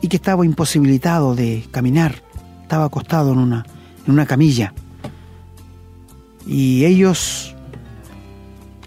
y 0.00 0.08
que 0.08 0.16
estaba 0.16 0.44
imposibilitado 0.44 1.34
de 1.34 1.64
caminar, 1.70 2.22
estaba 2.62 2.84
acostado 2.84 3.32
en 3.32 3.38
una, 3.38 3.66
en 4.06 4.12
una 4.12 4.26
camilla. 4.26 4.74
Y 6.46 6.84
ellos 6.84 7.54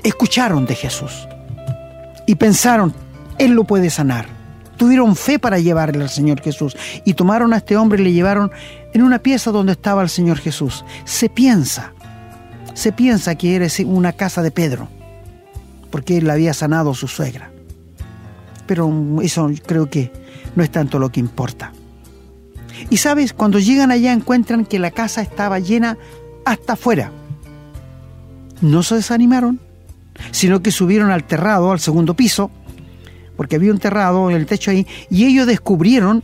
escucharon 0.03 0.65
de 0.65 0.75
Jesús 0.75 1.27
y 2.27 2.35
pensaron, 2.35 2.93
Él 3.39 3.51
lo 3.51 3.63
puede 3.63 3.89
sanar 3.89 4.37
tuvieron 4.77 5.15
fe 5.15 5.39
para 5.39 5.59
llevarle 5.59 6.03
al 6.03 6.09
Señor 6.09 6.41
Jesús 6.41 6.77
y 7.03 7.13
tomaron 7.15 7.53
a 7.53 7.57
este 7.57 7.75
hombre 7.75 8.01
y 8.01 8.05
le 8.05 8.13
llevaron 8.13 8.51
en 8.97 9.03
una 9.03 9.19
pieza 9.19 9.51
donde 9.51 9.73
estaba 9.73 10.01
el 10.01 10.09
Señor 10.09 10.39
Jesús. 10.39 10.83
Se 11.05 11.29
piensa, 11.29 11.93
se 12.73 12.91
piensa 12.91 13.35
que 13.35 13.55
era 13.55 13.67
una 13.85 14.11
casa 14.11 14.41
de 14.41 14.49
Pedro, 14.49 14.87
porque 15.91 16.17
él 16.17 16.27
había 16.31 16.51
sanado 16.55 16.89
a 16.89 16.95
su 16.95 17.07
suegra. 17.07 17.51
Pero 18.65 18.91
eso 19.21 19.51
creo 19.67 19.87
que 19.87 20.11
no 20.55 20.63
es 20.63 20.71
tanto 20.71 20.97
lo 20.97 21.11
que 21.11 21.19
importa. 21.19 21.73
Y 22.89 22.97
sabes, 22.97 23.33
cuando 23.33 23.59
llegan 23.59 23.91
allá 23.91 24.13
encuentran 24.13 24.65
que 24.65 24.79
la 24.79 24.89
casa 24.89 25.21
estaba 25.21 25.59
llena 25.59 25.95
hasta 26.43 26.73
afuera. 26.73 27.11
No 28.61 28.81
se 28.81 28.95
desanimaron, 28.95 29.59
sino 30.31 30.63
que 30.63 30.71
subieron 30.71 31.11
al 31.11 31.23
terrado, 31.23 31.71
al 31.71 31.79
segundo 31.79 32.15
piso, 32.15 32.49
porque 33.35 33.57
había 33.57 33.71
un 33.71 33.77
terrado 33.77 34.31
en 34.31 34.35
el 34.35 34.47
techo 34.47 34.71
ahí, 34.71 34.87
y 35.11 35.25
ellos 35.25 35.45
descubrieron 35.45 36.23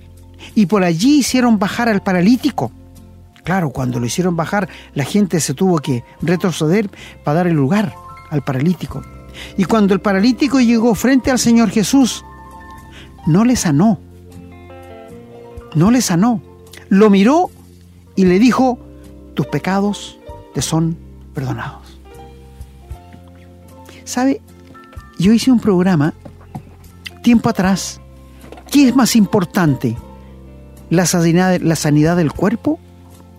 y 0.56 0.66
por 0.66 0.84
allí 0.84 1.20
hicieron 1.20 1.60
bajar 1.60 1.90
al 1.90 2.02
paralítico. 2.02 2.72
Claro, 3.44 3.72
cuando 3.72 4.00
lo 4.00 4.06
hicieron 4.06 4.36
bajar, 4.36 4.70
la 4.94 5.04
gente 5.04 5.40
se 5.40 5.54
tuvo 5.54 5.80
que 5.80 6.04
retroceder 6.22 6.90
para 7.24 7.36
dar 7.36 7.48
el 7.48 7.54
lugar 7.54 7.94
al 8.30 8.42
paralítico. 8.42 9.02
Y 9.58 9.66
cuando 9.66 9.94
el 9.94 10.00
paralítico 10.00 10.60
llegó 10.60 10.96
frente 10.96 11.32
al 11.32 11.40
Señor 11.40 11.70
Jesús, 11.70 12.24
no 13.26 13.44
le 13.44 13.56
sanó. 13.56 14.00
No 15.76 15.92
le 15.92 16.02
sanó. 16.02 16.42
Lo 16.90 17.10
miró 17.10 17.50
y 18.16 18.26
le 18.26 18.40
dijo, 18.40 18.80
tus 19.34 19.48
pecados 19.48 20.20
te 20.54 20.62
son 20.62 20.98
perdonados. 21.34 22.00
¿Sabe? 24.06 24.42
Yo 25.18 25.34
hice 25.34 25.52
un 25.52 25.60
programa 25.60 26.14
tiempo 27.24 27.50
atrás, 27.50 28.00
¿qué 28.70 28.90
es 28.90 28.96
más 28.96 29.16
importante? 29.16 29.96
¿La 30.94 31.08
sanidad, 31.08 31.60
¿La 31.60 31.76
sanidad 31.76 32.16
del 32.18 32.32
cuerpo 32.32 32.78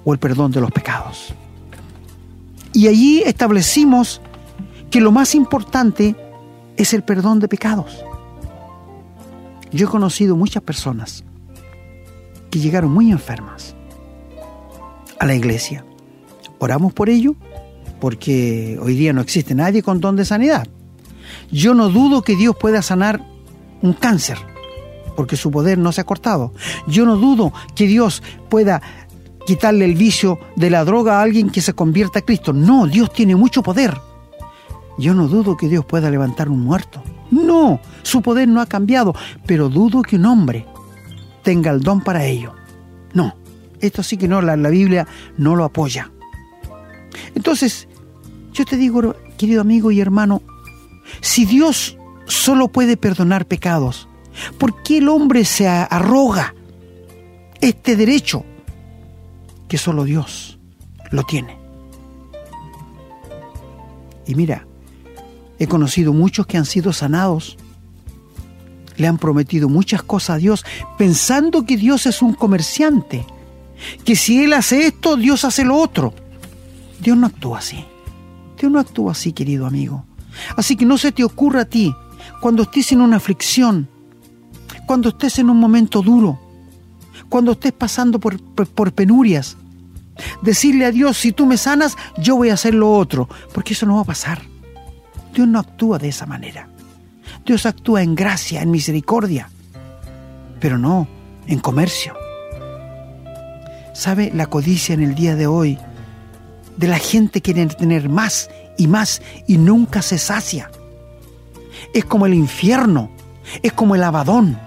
o 0.05 0.13
el 0.13 0.19
perdón 0.19 0.51
de 0.51 0.61
los 0.61 0.73
pecados? 0.73 1.33
Y 2.73 2.89
allí 2.89 3.23
establecimos 3.23 4.21
que 4.91 5.01
lo 5.01 5.13
más 5.13 5.37
importante 5.37 6.17
es 6.77 6.93
el 6.95 7.05
perdón 7.05 7.39
de 7.39 7.47
pecados. 7.47 8.05
Yo 9.71 9.87
he 9.87 9.89
conocido 9.89 10.35
muchas 10.35 10.65
personas 10.65 11.23
que 12.51 12.59
llegaron 12.59 12.91
muy 12.91 13.13
enfermas 13.13 13.77
a 15.21 15.25
la 15.25 15.37
iglesia. 15.37 15.85
Oramos 16.59 16.93
por 16.93 17.09
ello 17.09 17.37
porque 18.01 18.81
hoy 18.83 18.97
día 18.97 19.13
no 19.13 19.21
existe 19.21 19.55
nadie 19.55 19.85
con 19.85 20.01
don 20.01 20.17
de 20.17 20.25
sanidad. 20.25 20.67
Yo 21.53 21.73
no 21.73 21.89
dudo 21.89 22.23
que 22.23 22.35
Dios 22.35 22.57
pueda 22.61 22.83
sanar 22.83 23.25
un 23.81 23.93
cáncer, 23.93 24.39
porque 25.17 25.37
su 25.37 25.51
poder 25.51 25.79
no 25.79 25.93
se 25.93 26.01
ha 26.01 26.05
cortado. 26.05 26.53
Yo 26.87 27.05
no 27.05 27.17
dudo 27.17 27.53
que 27.75 27.87
Dios 27.87 28.23
pueda 28.49 28.83
quitarle 29.47 29.85
el 29.85 29.95
vicio 29.95 30.39
de 30.57 30.71
la 30.71 30.85
droga 30.85 31.19
a 31.19 31.23
alguien 31.23 31.51
que 31.51 31.61
se 31.61 31.75
convierta 31.75 32.21
a 32.21 32.23
Cristo. 32.23 32.53
No, 32.53 32.87
Dios 32.87 33.13
tiene 33.13 33.37
mucho 33.37 33.63
poder. 33.63 33.97
Yo 34.99 35.15
no 35.15 35.29
dudo 35.29 35.57
que 35.57 35.69
Dios 35.69 35.85
pueda 35.85 36.11
levantar 36.11 36.49
un 36.49 36.61
muerto. 36.61 37.03
No, 37.31 37.81
su 38.03 38.23
poder 38.23 38.49
no 38.49 38.61
ha 38.61 38.67
cambiado, 38.67 39.15
pero 39.47 39.69
dudo 39.69 40.03
que 40.03 40.17
un 40.17 40.27
hombre 40.27 40.67
tenga 41.43 41.71
el 41.71 41.81
don 41.81 42.01
para 42.01 42.25
ello. 42.25 42.55
No, 43.13 43.35
esto 43.81 44.03
sí 44.03 44.17
que 44.17 44.29
no, 44.29 44.41
la, 44.41 44.57
la 44.57 44.71
Biblia 44.71 45.07
no 45.37 45.57
lo 45.57 45.65
apoya. 45.65 46.11
Entonces, 47.35 47.89
yo 48.53 48.65
te 48.65 48.77
digo, 48.77 49.15
querido 49.37 49.61
amigo 49.61 49.91
y 49.91 50.01
hermano, 50.01 50.43
si 51.21 51.45
Dios 51.45 51.99
solo 52.27 52.69
puede 52.69 52.97
perdonar 52.97 53.47
pecados. 53.47 54.09
¿Por 54.59 54.83
qué 54.83 54.99
el 54.99 55.09
hombre 55.09 55.45
se 55.45 55.69
arroga 55.69 56.55
este 57.61 57.97
derecho 57.97 58.45
que 59.69 59.79
solo 59.79 60.05
Dios 60.05 60.59
lo 61.11 61.23
tiene? 61.25 61.59
Y 64.27 64.35
mira, 64.35 64.67
he 65.59 65.67
conocido 65.67 66.13
muchos 66.13 66.47
que 66.47 66.57
han 66.57 66.65
sido 66.65 66.93
sanados, 66.93 67.57
le 68.97 69.07
han 69.07 69.19
prometido 69.19 69.69
muchas 69.69 70.03
cosas 70.03 70.37
a 70.37 70.39
Dios, 70.39 70.65
pensando 70.99 71.65
que 71.65 71.77
Dios 71.77 72.07
es 72.07 72.23
un 72.23 72.35
comerciante, 72.35 73.27
que 74.05 74.17
si 74.17 74.45
Él 74.45 74.53
hace 74.53 74.87
esto, 74.87 75.17
Dios 75.17 75.45
hace 75.45 75.65
lo 75.65 75.77
otro. 75.77 76.15
Dios 77.01 77.17
no 77.17 77.27
actúa 77.27 77.59
así. 77.59 77.85
Dios 78.59 78.71
no 78.71 78.79
actúa 78.79 79.13
así, 79.13 79.33
querido 79.33 79.67
amigo. 79.67 80.07
Así 80.57 80.77
que 80.77 80.87
no 80.87 80.97
se 80.97 81.13
te 81.13 81.25
ocurra 81.25 81.63
a 81.63 81.65
ti 81.65 81.95
cuando 82.41 82.63
estés 82.63 82.93
en 82.93 83.01
una 83.01 83.17
aflicción, 83.17 83.89
cuando 84.87 85.11
estés 85.11 85.39
en 85.39 85.51
un 85.51 85.59
momento 85.59 86.03
duro, 86.03 86.39
cuando 87.29 87.53
estés 87.53 87.73
pasando 87.73 88.19
por, 88.19 88.93
penurias. 88.93 89.57
Decirle 90.43 90.85
a 90.85 90.93
Dios, 90.93 91.17
si 91.17 91.33
tú 91.33 91.45
me 91.45 91.57
sanas, 91.57 91.97
yo 92.19 92.37
voy 92.37 92.51
a 92.51 92.55
hacer 92.55 92.73
lo 92.75 92.93
otro, 92.93 93.29
porque 93.53 93.73
eso 93.73 93.85
no 93.85 93.97
va 93.97 94.03
a 94.03 94.05
pasar. 94.05 94.43
Dios 95.35 95.49
no 95.49 95.59
actúa 95.59 95.99
de 95.99 96.09
esa 96.09 96.27
manera. 96.27 96.69
Dios 97.45 97.67
actúa 97.67 98.03
en 98.03 98.15
gracia, 98.15 98.63
en 98.63 98.71
misericordia, 98.71 99.51
pero 100.61 100.79
no 100.79 101.09
en 101.49 101.59
comercio. 101.59 102.15
¿Sabe 103.93 104.31
la 104.33 104.47
codicia 104.47 104.95
en 104.95 105.03
el 105.03 105.15
día 105.15 105.35
de 105.35 105.49
hoy 105.49 105.79
de 106.77 106.89
la 106.89 106.99
gente 106.99 107.41
que 107.41 107.53
quiere 107.53 107.75
tener 107.75 108.09
más 108.09 108.49
y 108.79 108.87
más 108.87 109.21
y 109.49 109.59
nunca 109.59 110.01
se 110.01 110.19
sacia? 110.19 110.71
es 111.93 112.05
como 112.05 112.27
el 112.27 112.35
infierno, 112.35 113.11
es 113.63 113.73
como 113.73 113.95
el 113.95 114.03
abadón, 114.03 114.59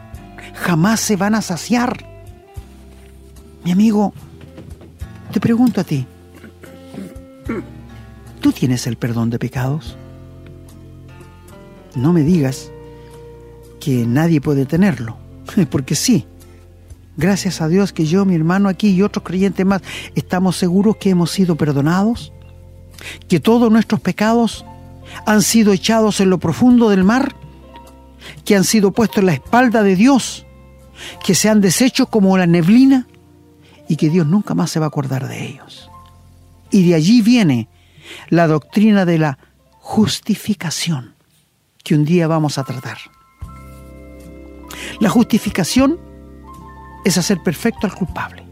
jamás 0.58 1.00
se 1.00 1.16
van 1.16 1.36
a 1.36 1.42
saciar. 1.42 2.06
Mi 3.64 3.72
amigo, 3.72 4.14
te 5.32 5.40
pregunto 5.40 5.82
a 5.82 5.84
ti, 5.84 6.06
¿tú 8.42 8.52
tienes 8.52 8.88
el 8.88 8.98
perdón 8.98 9.30
de 9.30 9.40
pecados? 9.40 9.98
No 11.96 12.14
me 12.14 12.22
digas 12.22 12.72
que 13.80 14.06
nadie 14.06 14.42
puede 14.42 14.66
tenerlo, 14.66 15.18
porque 15.70 15.96
sí. 15.96 16.26
Gracias 17.18 17.62
a 17.62 17.68
Dios 17.68 17.94
que 17.94 18.06
yo, 18.06 18.26
mi 18.26 18.36
hermano 18.36 18.70
aquí 18.70 18.90
y 18.90 19.02
otros 19.02 19.24
creyentes 19.24 19.66
más 19.66 19.82
estamos 20.14 20.56
seguros 20.56 20.98
que 20.98 21.10
hemos 21.10 21.32
sido 21.32 21.56
perdonados, 21.56 22.32
que 23.28 23.40
todos 23.40 23.72
nuestros 23.72 24.00
pecados 24.02 24.66
han 25.26 25.42
sido 25.42 25.74
echados 25.74 26.20
en 26.20 26.30
lo 26.30 26.38
profundo 26.38 26.90
del 26.90 27.04
mar, 27.04 27.36
que 28.46 28.56
han 28.56 28.64
sido 28.64 28.92
puestos 28.92 29.20
en 29.20 29.26
la 29.26 29.34
espalda 29.34 29.82
de 29.84 29.96
Dios, 29.96 30.47
que 31.26 31.36
se 31.36 31.50
han 31.50 31.62
deshecho 31.62 32.08
como 32.08 32.38
la 32.38 32.48
neblina 32.48 33.08
y 33.88 33.96
que 33.96 34.10
Dios 34.10 34.28
nunca 34.28 34.54
más 34.54 34.72
se 34.72 34.80
va 34.80 34.86
a 34.86 34.90
acordar 34.90 35.28
de 35.28 35.46
ellos. 35.46 35.90
Y 36.72 36.88
de 36.88 36.96
allí 36.96 37.22
viene 37.22 37.70
la 38.30 38.48
doctrina 38.48 39.06
de 39.06 39.18
la 39.18 39.38
justificación, 39.80 41.16
que 41.84 41.96
un 41.96 42.06
día 42.06 42.28
vamos 42.28 42.58
a 42.58 42.64
tratar. 42.64 42.98
La 45.00 45.10
justificación 45.10 46.00
es 47.06 47.18
hacer 47.18 47.42
perfecto 47.42 47.88
al 47.88 47.94
culpable. 47.94 48.44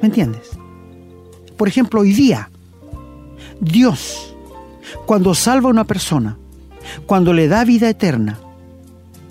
¿Me 0.00 0.08
entiendes? 0.08 0.50
Por 1.56 1.68
ejemplo, 1.68 2.00
hoy 2.00 2.12
día, 2.12 2.48
Dios, 3.60 4.34
cuando 5.04 5.34
salva 5.34 5.68
a 5.68 5.72
una 5.72 5.84
persona, 5.84 6.38
cuando 7.04 7.34
le 7.34 7.48
da 7.48 7.64
vida 7.64 7.90
eterna, 7.90 8.38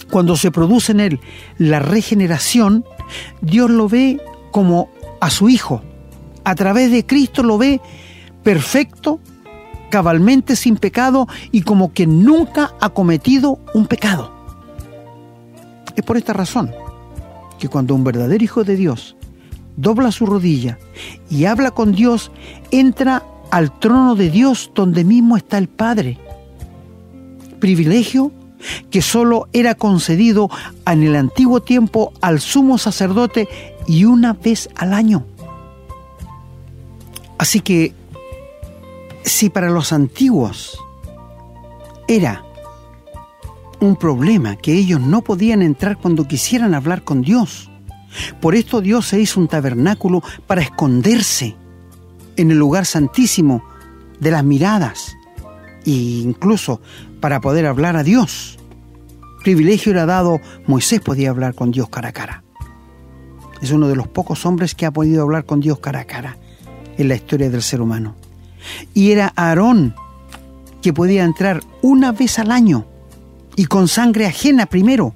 cuando 0.09 0.35
se 0.35 0.51
produce 0.51 0.91
en 0.91 0.99
él 0.99 1.19
la 1.57 1.79
regeneración, 1.79 2.85
Dios 3.41 3.69
lo 3.69 3.87
ve 3.87 4.21
como 4.51 4.89
a 5.21 5.29
su 5.29 5.49
Hijo. 5.49 5.81
A 6.43 6.55
través 6.55 6.91
de 6.91 7.05
Cristo 7.05 7.43
lo 7.43 7.57
ve 7.57 7.81
perfecto, 8.43 9.19
cabalmente 9.89 10.55
sin 10.55 10.77
pecado 10.77 11.27
y 11.51 11.61
como 11.61 11.93
que 11.93 12.07
nunca 12.07 12.73
ha 12.79 12.89
cometido 12.89 13.59
un 13.73 13.87
pecado. 13.87 14.31
Es 15.95 16.03
por 16.03 16.17
esta 16.17 16.33
razón 16.33 16.71
que 17.59 17.67
cuando 17.67 17.93
un 17.93 18.03
verdadero 18.03 18.43
Hijo 18.43 18.63
de 18.63 18.75
Dios 18.75 19.15
dobla 19.75 20.11
su 20.11 20.25
rodilla 20.25 20.77
y 21.29 21.45
habla 21.45 21.71
con 21.71 21.91
Dios, 21.91 22.31
entra 22.71 23.23
al 23.51 23.77
trono 23.79 24.15
de 24.15 24.29
Dios 24.29 24.71
donde 24.75 25.03
mismo 25.03 25.37
está 25.37 25.57
el 25.57 25.67
Padre. 25.67 26.17
Privilegio 27.59 28.31
que 28.89 29.01
solo 29.01 29.47
era 29.53 29.75
concedido 29.75 30.49
en 30.85 31.03
el 31.03 31.15
antiguo 31.15 31.61
tiempo 31.61 32.13
al 32.21 32.39
sumo 32.39 32.77
sacerdote 32.77 33.47
y 33.87 34.05
una 34.05 34.33
vez 34.33 34.69
al 34.75 34.93
año. 34.93 35.25
Así 37.37 37.61
que 37.61 37.93
si 39.23 39.49
para 39.49 39.69
los 39.69 39.93
antiguos 39.93 40.77
era 42.07 42.43
un 43.79 43.95
problema 43.95 44.57
que 44.57 44.73
ellos 44.73 44.99
no 44.99 45.21
podían 45.21 45.61
entrar 45.61 45.97
cuando 45.97 46.27
quisieran 46.27 46.73
hablar 46.73 47.03
con 47.03 47.21
Dios, 47.21 47.69
por 48.41 48.55
esto 48.55 48.81
Dios 48.81 49.07
se 49.07 49.21
hizo 49.21 49.39
un 49.39 49.47
tabernáculo 49.47 50.21
para 50.47 50.61
esconderse 50.61 51.55
en 52.35 52.51
el 52.51 52.57
lugar 52.57 52.85
santísimo 52.85 53.63
de 54.19 54.31
las 54.31 54.43
miradas 54.43 55.15
e 55.91 56.21
incluso 56.21 56.81
para 57.19 57.41
poder 57.41 57.65
hablar 57.65 57.95
a 57.95 58.03
Dios. 58.03 58.59
Privilegio 59.43 59.91
era 59.91 60.05
dado, 60.05 60.39
Moisés 60.67 60.99
podía 61.01 61.29
hablar 61.29 61.55
con 61.55 61.71
Dios 61.71 61.89
cara 61.89 62.09
a 62.09 62.13
cara. 62.13 62.43
Es 63.61 63.71
uno 63.71 63.87
de 63.87 63.95
los 63.95 64.07
pocos 64.07 64.45
hombres 64.45 64.75
que 64.75 64.85
ha 64.85 64.91
podido 64.91 65.23
hablar 65.23 65.45
con 65.45 65.59
Dios 65.59 65.79
cara 65.79 66.01
a 66.01 66.05
cara 66.05 66.37
en 66.97 67.07
la 67.07 67.15
historia 67.15 67.49
del 67.49 67.61
ser 67.61 67.81
humano. 67.81 68.15
Y 68.93 69.11
era 69.11 69.33
Aarón 69.35 69.95
que 70.81 70.93
podía 70.93 71.23
entrar 71.23 71.61
una 71.81 72.11
vez 72.11 72.39
al 72.39 72.51
año 72.51 72.85
y 73.55 73.65
con 73.65 73.87
sangre 73.87 74.25
ajena 74.25 74.65
primero 74.65 75.13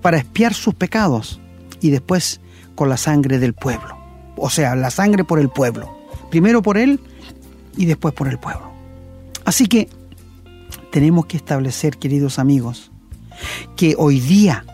para 0.00 0.18
espiar 0.18 0.54
sus 0.54 0.74
pecados 0.74 1.40
y 1.80 1.90
después 1.90 2.40
con 2.74 2.88
la 2.88 2.96
sangre 2.96 3.38
del 3.38 3.54
pueblo. 3.54 3.96
O 4.36 4.50
sea, 4.50 4.74
la 4.74 4.90
sangre 4.90 5.24
por 5.24 5.38
el 5.38 5.48
pueblo. 5.48 5.98
Primero 6.30 6.62
por 6.62 6.78
él 6.78 7.00
y 7.76 7.86
después 7.86 8.14
por 8.14 8.28
el 8.28 8.38
pueblo. 8.38 8.70
Así 9.44 9.66
que 9.66 9.88
tenemos 10.90 11.26
que 11.26 11.36
establecer, 11.36 11.98
queridos 11.98 12.38
amigos, 12.38 12.90
que 13.76 13.94
hoy 13.98 14.20
día 14.20 14.64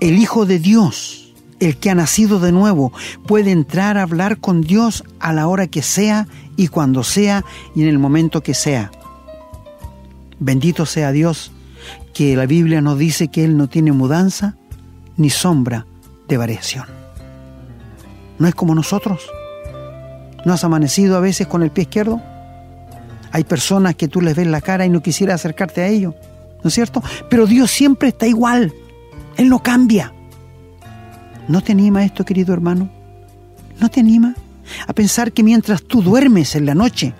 el 0.00 0.18
Hijo 0.18 0.46
de 0.46 0.58
Dios, 0.58 1.34
el 1.60 1.76
que 1.76 1.90
ha 1.90 1.94
nacido 1.94 2.38
de 2.38 2.52
nuevo, 2.52 2.92
puede 3.26 3.50
entrar 3.50 3.98
a 3.98 4.02
hablar 4.02 4.38
con 4.38 4.60
Dios 4.60 5.04
a 5.18 5.32
la 5.32 5.48
hora 5.48 5.66
que 5.66 5.82
sea 5.82 6.28
y 6.56 6.68
cuando 6.68 7.02
sea 7.02 7.44
y 7.74 7.82
en 7.82 7.88
el 7.88 7.98
momento 7.98 8.42
que 8.42 8.54
sea. 8.54 8.92
Bendito 10.38 10.86
sea 10.86 11.10
Dios, 11.10 11.50
que 12.14 12.36
la 12.36 12.46
Biblia 12.46 12.80
nos 12.80 12.98
dice 12.98 13.28
que 13.28 13.44
Él 13.44 13.56
no 13.56 13.68
tiene 13.68 13.92
mudanza 13.92 14.56
ni 15.16 15.30
sombra 15.30 15.86
de 16.28 16.36
variación. 16.36 16.86
¿No 18.38 18.46
es 18.46 18.54
como 18.54 18.74
nosotros? 18.74 19.28
¿No 20.44 20.52
has 20.52 20.62
amanecido 20.62 21.16
a 21.16 21.20
veces 21.20 21.48
con 21.48 21.64
el 21.64 21.72
pie 21.72 21.82
izquierdo? 21.82 22.22
Hay 23.32 23.44
personas 23.44 23.94
que 23.94 24.08
tú 24.08 24.20
les 24.20 24.34
ves 24.34 24.46
la 24.46 24.60
cara 24.60 24.86
y 24.86 24.88
no 24.88 25.02
quisieras 25.02 25.40
acercarte 25.40 25.82
a 25.82 25.88
ellos, 25.88 26.14
¿no 26.62 26.68
es 26.68 26.74
cierto? 26.74 27.02
Pero 27.28 27.46
Dios 27.46 27.70
siempre 27.70 28.08
está 28.08 28.26
igual, 28.26 28.72
Él 29.36 29.48
no 29.48 29.62
cambia. 29.62 30.12
¿No 31.48 31.62
te 31.62 31.72
anima 31.72 32.04
esto, 32.04 32.24
querido 32.24 32.52
hermano? 32.52 32.90
¿No 33.80 33.88
te 33.88 34.00
anima 34.00 34.34
a 34.86 34.92
pensar 34.92 35.32
que 35.32 35.42
mientras 35.42 35.82
tú 35.82 36.02
duermes 36.02 36.54
en 36.54 36.66
la 36.66 36.74
noche, 36.74 37.14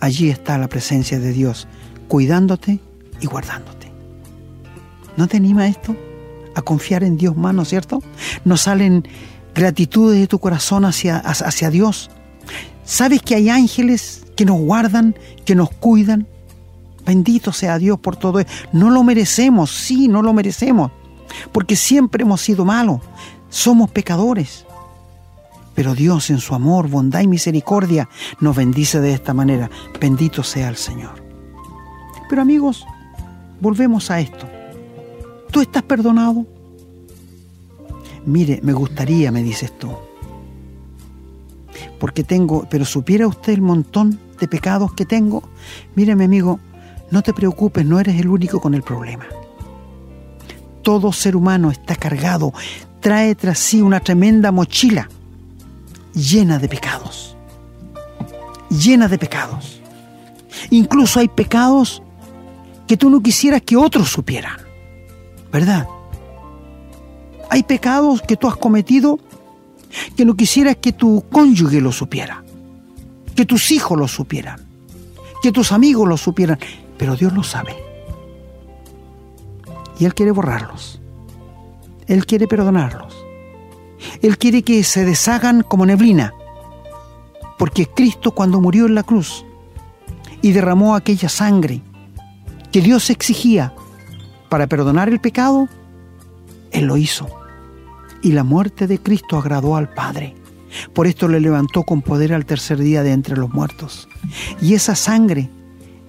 allí 0.00 0.30
está 0.30 0.58
la 0.58 0.68
presencia 0.68 1.18
de 1.18 1.32
Dios, 1.32 1.66
cuidándote 2.08 2.80
y 3.20 3.26
guardándote? 3.26 3.90
¿No 5.16 5.26
te 5.28 5.36
anima 5.36 5.68
esto? 5.68 5.96
A 6.54 6.62
confiar 6.62 7.04
en 7.04 7.16
Dios 7.16 7.36
más, 7.36 7.54
¿no 7.54 7.62
es 7.62 7.68
cierto? 7.68 8.02
¿No 8.44 8.56
salen 8.56 9.06
gratitudes 9.54 10.20
de 10.20 10.26
tu 10.26 10.38
corazón 10.38 10.84
hacia, 10.84 11.18
hacia 11.18 11.70
Dios? 11.70 12.10
¿Sabes 12.84 13.22
que 13.22 13.34
hay 13.34 13.48
ángeles 13.48 14.24
que 14.36 14.44
nos 14.44 14.58
guardan, 14.58 15.14
que 15.44 15.54
nos 15.54 15.70
cuidan? 15.70 16.26
Bendito 17.04 17.52
sea 17.52 17.78
Dios 17.78 17.98
por 17.98 18.16
todo 18.16 18.40
eso. 18.40 18.48
No 18.72 18.90
lo 18.90 19.02
merecemos, 19.04 19.70
sí, 19.70 20.08
no 20.08 20.22
lo 20.22 20.32
merecemos, 20.32 20.90
porque 21.52 21.76
siempre 21.76 22.22
hemos 22.22 22.40
sido 22.40 22.64
malos, 22.64 23.00
somos 23.48 23.90
pecadores. 23.90 24.66
Pero 25.74 25.94
Dios 25.94 26.30
en 26.30 26.38
su 26.38 26.54
amor, 26.54 26.88
bondad 26.88 27.20
y 27.20 27.26
misericordia 27.26 28.08
nos 28.40 28.54
bendice 28.54 29.00
de 29.00 29.12
esta 29.12 29.34
manera. 29.34 29.70
Bendito 30.00 30.42
sea 30.44 30.68
el 30.68 30.76
Señor. 30.76 31.22
Pero 32.28 32.42
amigos, 32.42 32.86
volvemos 33.60 34.10
a 34.10 34.20
esto. 34.20 34.46
¿Tú 35.50 35.60
estás 35.60 35.82
perdonado? 35.82 36.46
Mire, 38.24 38.60
me 38.62 38.72
gustaría, 38.72 39.32
me 39.32 39.42
dices 39.42 39.76
tú. 39.78 39.90
Porque 42.04 42.22
tengo, 42.22 42.66
pero 42.68 42.84
supiera 42.84 43.26
usted 43.26 43.54
el 43.54 43.62
montón 43.62 44.20
de 44.38 44.46
pecados 44.46 44.92
que 44.92 45.06
tengo. 45.06 45.42
Mire, 45.94 46.14
mi 46.14 46.24
amigo, 46.24 46.60
no 47.10 47.22
te 47.22 47.32
preocupes, 47.32 47.86
no 47.86 47.98
eres 47.98 48.20
el 48.20 48.28
único 48.28 48.60
con 48.60 48.74
el 48.74 48.82
problema. 48.82 49.24
Todo 50.82 51.14
ser 51.14 51.34
humano 51.34 51.70
está 51.70 51.96
cargado, 51.96 52.52
trae 53.00 53.34
tras 53.34 53.58
sí 53.58 53.80
una 53.80 54.00
tremenda 54.00 54.52
mochila 54.52 55.08
llena 56.12 56.58
de 56.58 56.68
pecados. 56.68 57.38
Llena 58.68 59.08
de 59.08 59.16
pecados. 59.16 59.80
Incluso 60.68 61.20
hay 61.20 61.28
pecados 61.28 62.02
que 62.86 62.98
tú 62.98 63.08
no 63.08 63.22
quisieras 63.22 63.62
que 63.62 63.78
otros 63.78 64.10
supieran. 64.10 64.58
¿Verdad? 65.50 65.88
Hay 67.48 67.62
pecados 67.62 68.20
que 68.20 68.36
tú 68.36 68.46
has 68.46 68.56
cometido 68.56 69.18
que 70.16 70.24
no 70.24 70.36
quisieras 70.36 70.76
que 70.76 70.92
tu 70.92 71.24
cónyuge 71.30 71.80
lo 71.80 71.92
supiera, 71.92 72.44
que 73.34 73.44
tus 73.44 73.70
hijos 73.70 73.98
lo 73.98 74.08
supieran, 74.08 74.60
que 75.42 75.52
tus 75.52 75.72
amigos 75.72 76.08
lo 76.08 76.16
supieran, 76.16 76.58
pero 76.96 77.16
Dios 77.16 77.32
lo 77.32 77.42
sabe. 77.42 77.74
Y 79.98 80.04
Él 80.04 80.14
quiere 80.14 80.32
borrarlos. 80.32 81.00
Él 82.06 82.26
quiere 82.26 82.46
perdonarlos. 82.46 83.16
Él 84.22 84.38
quiere 84.38 84.62
que 84.62 84.82
se 84.84 85.04
deshagan 85.04 85.62
como 85.62 85.86
neblina. 85.86 86.34
Porque 87.58 87.86
Cristo 87.86 88.32
cuando 88.32 88.60
murió 88.60 88.86
en 88.86 88.94
la 88.94 89.02
cruz 89.02 89.44
y 90.42 90.52
derramó 90.52 90.94
aquella 90.94 91.28
sangre 91.28 91.80
que 92.72 92.80
Dios 92.80 93.08
exigía 93.10 93.72
para 94.48 94.66
perdonar 94.66 95.08
el 95.08 95.20
pecado, 95.20 95.68
Él 96.70 96.86
lo 96.86 96.96
hizo. 96.96 97.43
Y 98.24 98.32
la 98.32 98.42
muerte 98.42 98.86
de 98.86 98.98
Cristo 98.98 99.36
agradó 99.36 99.76
al 99.76 99.90
Padre. 99.92 100.34
Por 100.94 101.06
esto 101.06 101.28
le 101.28 101.40
levantó 101.40 101.82
con 101.82 102.00
poder 102.00 102.32
al 102.32 102.46
tercer 102.46 102.78
día 102.78 103.02
de 103.02 103.12
entre 103.12 103.36
los 103.36 103.52
muertos. 103.52 104.08
Y 104.62 104.72
esa 104.72 104.94
sangre 104.94 105.50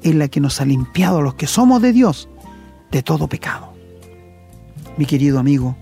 es 0.02 0.16
la 0.16 0.30
que 0.30 0.40
nos 0.40 0.62
ha 0.62 0.66
limpiado 0.66 1.18
a 1.18 1.22
los 1.22 1.36
que 1.36 1.46
somos 1.46 1.82
de 1.82 1.92
Dios 1.92 2.30
de 2.90 3.04
todo 3.04 3.28
pecado. 3.28 3.74
Mi 4.96 5.06
querido 5.06 5.40
amigo, 5.40 5.76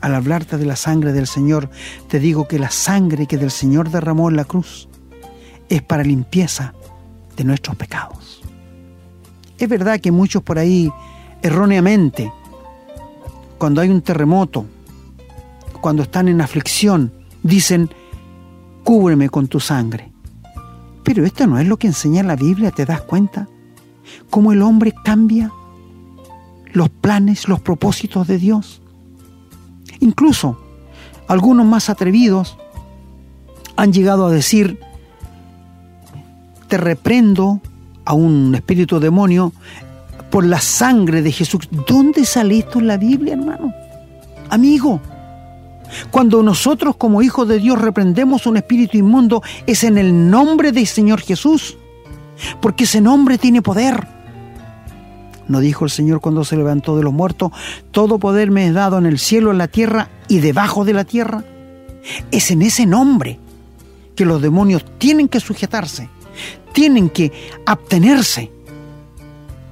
al 0.00 0.14
hablarte 0.14 0.56
de 0.56 0.64
la 0.64 0.76
sangre 0.76 1.12
del 1.12 1.26
Señor, 1.26 1.68
te 2.08 2.20
digo 2.20 2.48
que 2.48 2.58
la 2.58 2.70
sangre 2.70 3.26
que 3.26 3.36
del 3.36 3.50
Señor 3.50 3.90
derramó 3.90 4.30
en 4.30 4.36
la 4.36 4.46
cruz 4.46 4.88
es 5.68 5.82
para 5.82 6.04
limpieza 6.04 6.72
de 7.36 7.44
nuestros 7.44 7.76
pecados. 7.76 8.40
Es 9.58 9.68
verdad 9.68 10.00
que 10.00 10.10
muchos 10.10 10.42
por 10.42 10.58
ahí 10.58 10.90
erróneamente, 11.42 12.32
cuando 13.58 13.82
hay 13.82 13.90
un 13.90 14.00
terremoto, 14.00 14.64
cuando 15.80 16.02
están 16.02 16.28
en 16.28 16.40
aflicción, 16.40 17.12
dicen, 17.42 17.90
cúbreme 18.84 19.28
con 19.28 19.48
tu 19.48 19.60
sangre. 19.60 20.12
Pero 21.04 21.24
esto 21.24 21.46
no 21.46 21.58
es 21.58 21.66
lo 21.66 21.78
que 21.78 21.86
enseña 21.86 22.22
la 22.22 22.36
Biblia, 22.36 22.70
¿te 22.70 22.84
das 22.84 23.02
cuenta? 23.02 23.48
Cómo 24.30 24.52
el 24.52 24.62
hombre 24.62 24.94
cambia 25.04 25.52
los 26.72 26.88
planes, 26.90 27.48
los 27.48 27.60
propósitos 27.60 28.26
de 28.26 28.38
Dios. 28.38 28.82
Incluso 30.00 30.58
algunos 31.26 31.66
más 31.66 31.90
atrevidos 31.90 32.56
han 33.76 33.92
llegado 33.92 34.26
a 34.26 34.30
decir, 34.30 34.80
te 36.68 36.76
reprendo 36.76 37.60
a 38.04 38.14
un 38.14 38.54
espíritu 38.54 39.00
demonio 39.00 39.52
por 40.30 40.44
la 40.44 40.60
sangre 40.60 41.22
de 41.22 41.32
Jesús. 41.32 41.68
¿Dónde 41.86 42.24
sale 42.24 42.58
esto 42.58 42.80
en 42.80 42.86
la 42.86 42.96
Biblia, 42.96 43.34
hermano? 43.34 43.72
Amigo, 44.50 45.00
cuando 46.10 46.42
nosotros 46.42 46.96
como 46.96 47.22
hijos 47.22 47.48
de 47.48 47.58
Dios 47.58 47.80
reprendemos 47.80 48.46
un 48.46 48.56
espíritu 48.56 48.96
inmundo, 48.96 49.42
es 49.66 49.84
en 49.84 49.98
el 49.98 50.30
nombre 50.30 50.72
del 50.72 50.86
Señor 50.86 51.20
Jesús, 51.20 51.76
porque 52.60 52.84
ese 52.84 53.00
nombre 53.00 53.38
tiene 53.38 53.62
poder. 53.62 54.06
¿No 55.48 55.60
dijo 55.60 55.84
el 55.84 55.90
Señor 55.90 56.20
cuando 56.20 56.44
se 56.44 56.56
levantó 56.56 56.96
de 56.96 57.02
los 57.02 57.12
muertos, 57.12 57.52
todo 57.90 58.18
poder 58.18 58.50
me 58.50 58.66
es 58.68 58.74
dado 58.74 58.98
en 58.98 59.06
el 59.06 59.18
cielo, 59.18 59.50
en 59.50 59.58
la 59.58 59.68
tierra 59.68 60.10
y 60.28 60.38
debajo 60.38 60.84
de 60.84 60.92
la 60.92 61.04
tierra? 61.04 61.42
Es 62.30 62.50
en 62.50 62.62
ese 62.62 62.84
nombre 62.84 63.38
que 64.14 64.26
los 64.26 64.42
demonios 64.42 64.84
tienen 64.98 65.28
que 65.28 65.40
sujetarse, 65.40 66.10
tienen 66.72 67.08
que 67.08 67.32
abstenerse. 67.64 68.50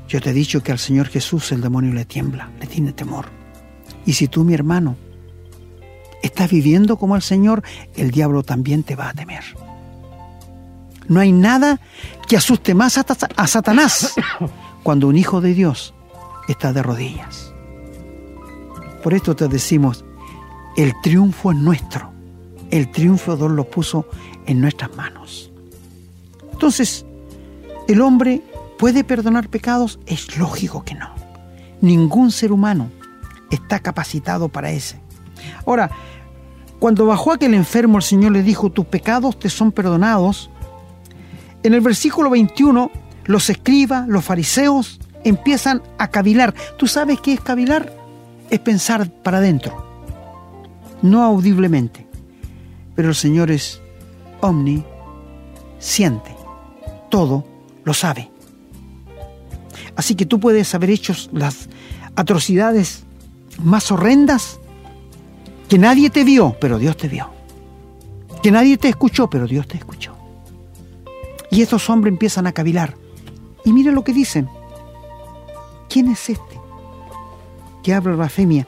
Yo 0.09 0.21
te 0.21 0.31
he 0.31 0.33
dicho 0.33 0.63
que 0.63 0.73
al 0.73 0.79
Señor 0.79 1.09
Jesús 1.09 1.53
el 1.53 1.61
demonio 1.61 1.93
le 1.93 2.05
tiembla, 2.05 2.51
le 2.59 2.67
tiene 2.67 2.93
temor. 2.93 3.27
Y 4.07 4.13
si 4.13 4.29
tú, 4.29 4.45
mi 4.45 4.55
hermano, 4.55 4.97
estás 6.23 6.51
viviendo 6.51 6.97
como 6.97 7.17
el 7.17 7.23
Señor, 7.23 7.63
el 7.97 8.11
diablo 8.11 8.43
también 8.43 8.83
te 8.83 8.97
va 8.97 9.11
a 9.11 9.15
temer. 9.15 9.45
No 11.09 11.21
hay 11.21 11.33
nada 11.33 11.81
que 12.29 12.37
asuste 12.37 12.75
más 12.75 12.99
a 12.99 13.47
Satanás 13.47 14.15
cuando 14.83 15.09
un 15.09 15.17
hijo 15.17 15.41
de 15.41 15.55
Dios 15.55 15.95
está 16.49 16.73
de 16.73 16.83
rodillas. 16.83 17.53
Por 19.03 19.15
esto 19.15 19.37
te 19.37 19.47
decimos, 19.47 20.05
el 20.77 20.93
triunfo 21.03 21.53
es 21.53 21.59
nuestro. 21.59 22.13
El 22.71 22.91
triunfo 22.91 23.37
Dios 23.37 23.51
lo 23.51 23.65
puso 23.65 24.09
en 24.47 24.61
nuestras 24.61 24.95
manos. 24.97 25.53
Entonces, 26.53 27.07
¿el 27.87 28.01
hombre 28.01 28.43
puede 28.79 29.05
perdonar 29.05 29.49
pecados? 29.49 30.01
Es 30.07 30.37
lógico 30.39 30.85
que 30.85 30.95
no. 30.95 31.15
Ningún 31.81 32.33
ser 32.33 32.51
humano 32.51 32.91
está 33.51 33.79
capacitado 33.79 34.49
para 34.49 34.71
ese. 34.71 35.01
Ahora, 35.65 35.91
cuando 36.79 37.07
bajó 37.07 37.33
aquel 37.33 37.55
enfermo, 37.55 37.99
el 37.99 38.03
Señor 38.03 38.33
le 38.33 38.43
dijo, 38.43 38.71
tus 38.71 38.87
pecados 38.87 39.39
te 39.39 39.49
son 39.49 39.73
perdonados. 39.73 40.51
En 41.63 41.75
el 41.75 41.81
versículo 41.81 42.31
21, 42.31 42.91
los 43.25 43.51
escribas, 43.51 44.07
los 44.09 44.25
fariseos, 44.25 45.01
empiezan 45.25 45.83
a 45.99 46.09
cavilar. 46.09 46.55
¿Tú 46.77 46.87
sabes 46.87 47.21
qué 47.21 47.33
es 47.33 47.41
cavilar? 47.41 47.93
Es 48.51 48.61
pensar 48.61 49.11
para 49.11 49.39
adentro, 49.39 49.85
no 51.03 51.25
audiblemente. 51.25 52.07
Pero 52.95 53.09
el 53.09 53.15
Señor 53.15 53.51
es 53.51 53.81
omni, 54.41 54.85
siente, 55.79 56.35
todo 57.11 57.45
lo 57.85 57.95
sabe. 57.95 58.31
Así 59.97 60.15
que 60.15 60.27
tú 60.27 60.39
puedes 60.39 60.75
haber 60.75 60.91
hecho 60.91 61.15
las 61.33 61.69
atrocidades 62.15 63.05
más 63.59 63.91
horrendas 63.91 64.61
que 65.69 65.79
nadie 65.79 66.11
te 66.11 66.25
vio, 66.25 66.57
pero 66.61 66.79
Dios 66.79 66.97
te 66.97 67.09
vio. 67.09 67.31
Que 68.43 68.51
nadie 68.51 68.77
te 68.77 68.89
escuchó, 68.89 69.29
pero 69.29 69.47
Dios 69.47 69.67
te 69.67 69.77
escuchó. 69.77 70.15
Y 71.51 71.63
estos 71.63 71.89
hombres 71.91 72.13
empiezan 72.13 72.47
a 72.47 72.53
cavilar. 72.53 72.95
Y 73.65 73.73
mira 73.73 73.93
lo 73.93 74.05
que 74.05 74.13
dicen. 74.13 74.49
¿Quién 75.89 76.11
es 76.11 76.29
este 76.29 76.61
que 77.83 77.95
habla 77.95 78.17
blasfemia? 78.17 78.67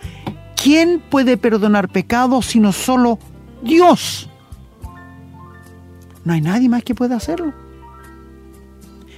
¿Quién 0.61 1.00
puede 1.00 1.37
perdonar 1.37 1.88
pecados 1.88 2.46
sino 2.46 2.72
solo 2.72 3.18
Dios? 3.62 4.28
No 6.24 6.32
hay 6.32 6.40
nadie 6.40 6.68
más 6.68 6.82
que 6.82 6.94
pueda 6.94 7.16
hacerlo. 7.16 7.52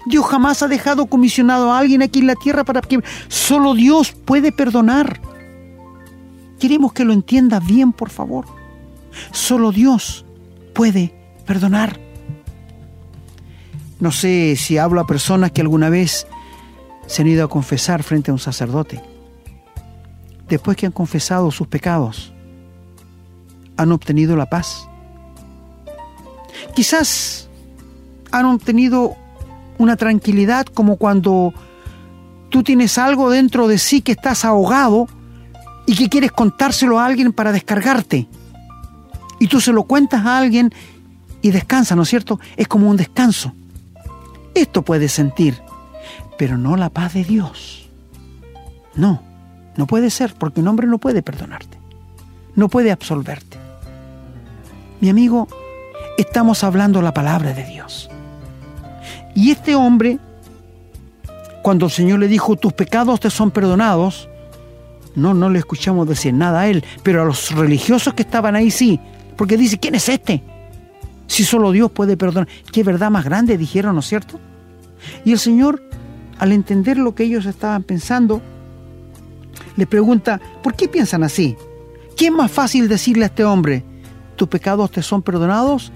Dios 0.07 0.27
jamás 0.27 0.63
ha 0.63 0.69
dejado 0.69 1.07
comisionado 1.07 1.73
a 1.73 1.79
alguien 1.79 2.03
aquí 2.03 2.21
en 2.21 2.27
la 2.27 2.35
tierra 2.35 2.65
para 2.65 2.81
que 2.81 3.01
solo 3.29 3.75
Dios 3.75 4.13
puede 4.13 4.53
perdonar. 4.53 5.21
Queremos 6.61 6.93
que 6.93 7.05
lo 7.05 7.15
entiendas 7.15 7.67
bien, 7.67 7.93
por 7.93 8.11
favor. 8.11 8.45
Solo 9.33 9.73
Dios 9.73 10.27
puede 10.75 11.15
perdonar. 11.47 11.99
No 13.99 14.13
sé 14.13 14.57
si 14.57 14.79
hablo 14.79 15.01
a 15.01 15.07
personas 15.07 15.53
que 15.53 15.63
alguna 15.63 15.89
vez 15.89 16.27
se 17.07 17.23
han 17.23 17.29
ido 17.29 17.45
a 17.45 17.49
confesar 17.49 18.03
frente 18.03 18.31
a 18.31 18.35
un 18.35 18.39
sacerdote. 18.39 19.03
Después 20.49 20.77
que 20.77 20.87
han 20.87 20.93
confesado 20.93 21.51
sus 21.51 21.67
pecados, 21.67 22.33
han 23.77 23.91
obtenido 23.93 24.37
la 24.37 24.47
paz. 24.47 24.87
Quizás 26.75 27.49
han 28.31 28.45
obtenido 28.45 29.17
una 29.79 29.97
tranquilidad 29.97 30.67
como 30.67 30.97
cuando 30.97 31.55
tú 32.51 32.63
tienes 32.63 32.99
algo 32.99 33.31
dentro 33.31 33.67
de 33.67 33.79
sí 33.79 34.03
que 34.03 34.13
estás 34.13 34.45
ahogado 34.45 35.09
y 35.87 35.95
que 35.97 36.09
quieres 36.09 36.33
contárselo 36.33 36.99
a 36.99 37.07
alguien 37.07 37.33
para 37.33 37.53
descargarte. 37.53 38.29
Y 39.39 39.47
tú 39.49 39.61
se 39.61 39.73
lo 39.73 39.85
cuentas 39.85 40.25
a 40.25 40.39
alguien 40.39 40.73
y 41.43 41.51
descansa, 41.51 41.97
¿no 41.97 42.03
es 42.03 42.09
cierto? 42.09 42.39
Es 42.57 42.69
como 42.69 42.89
un 42.89 42.97
descanso. 42.97 43.53
Esto 44.55 44.83
puedes 44.83 45.13
sentir, 45.13 45.61
pero 46.39 46.59
no 46.59 46.77
la 46.77 46.91
paz 46.91 47.15
de 47.15 47.25
Dios. 47.25 47.89
No, 48.95 49.23
no 49.77 49.87
puede 49.87 50.11
ser, 50.11 50.35
porque 50.35 50.61
un 50.61 50.69
hombre 50.69 50.87
no 50.87 50.99
puede 50.99 51.23
perdonarte, 51.23 51.79
no 52.55 52.69
puede 52.69 52.91
absolverte. 52.91 53.59
Mi 55.01 55.09
amigo, 55.09 55.49
estamos 56.19 56.65
hablando 56.65 57.01
la 57.01 57.15
palabra 57.15 57.53
de 57.55 57.65
Dios. 57.65 58.11
Y 59.35 59.51
este 59.51 59.75
hombre, 59.75 60.19
cuando 61.63 61.87
el 61.87 61.93
Señor 61.93 62.19
le 62.19 62.29
dijo, 62.29 62.57
tus 62.57 62.73
pecados 62.73 63.21
te 63.21 63.31
son 63.31 63.51
perdonados, 63.51 64.30
no, 65.21 65.35
no 65.35 65.51
le 65.51 65.59
escuchamos 65.59 66.09
decir 66.09 66.35
nada 66.35 66.61
a 66.61 66.69
él, 66.69 66.85
pero 67.03 67.23
a 67.23 67.25
los 67.25 67.53
religiosos 67.53 68.15
que 68.15 68.23
estaban 68.23 68.57
ahí 68.57 68.71
sí, 68.71 68.99
porque 69.37 69.57
dice, 69.57 69.79
¿quién 69.79 69.95
es 69.95 70.09
este? 70.09 70.43
Si 71.27 71.45
solo 71.45 71.71
Dios 71.73 71.91
puede 71.91 72.17
perdonar. 72.17 72.49
¿Qué 72.73 72.83
verdad 72.83 73.11
más 73.11 73.25
grande 73.25 73.57
dijeron, 73.57 73.95
¿no 73.95 74.01
es 74.01 74.07
cierto? 74.07 74.41
Y 75.25 75.33
el 75.33 75.39
Señor, 75.39 75.83
al 76.39 76.53
entender 76.53 76.99
lo 76.99 77.15
que 77.15 77.25
ellos 77.25 77.47
estaban 77.47 77.83
pensando, 77.83 78.43
le 79.77 79.87
pregunta, 79.87 80.41
¿por 80.63 80.75
qué 80.75 80.89
piensan 80.89 81.23
así? 81.23 81.57
¿Qué 82.17 82.27
es 82.27 82.33
más 82.33 82.51
fácil 82.51 82.89
decirle 82.89 83.25
a 83.25 83.29
este 83.29 83.45
hombre, 83.45 83.85
tus 84.37 84.49
pecados 84.49 84.91
te 84.91 85.03
son 85.03 85.23
perdonados? 85.23 85.93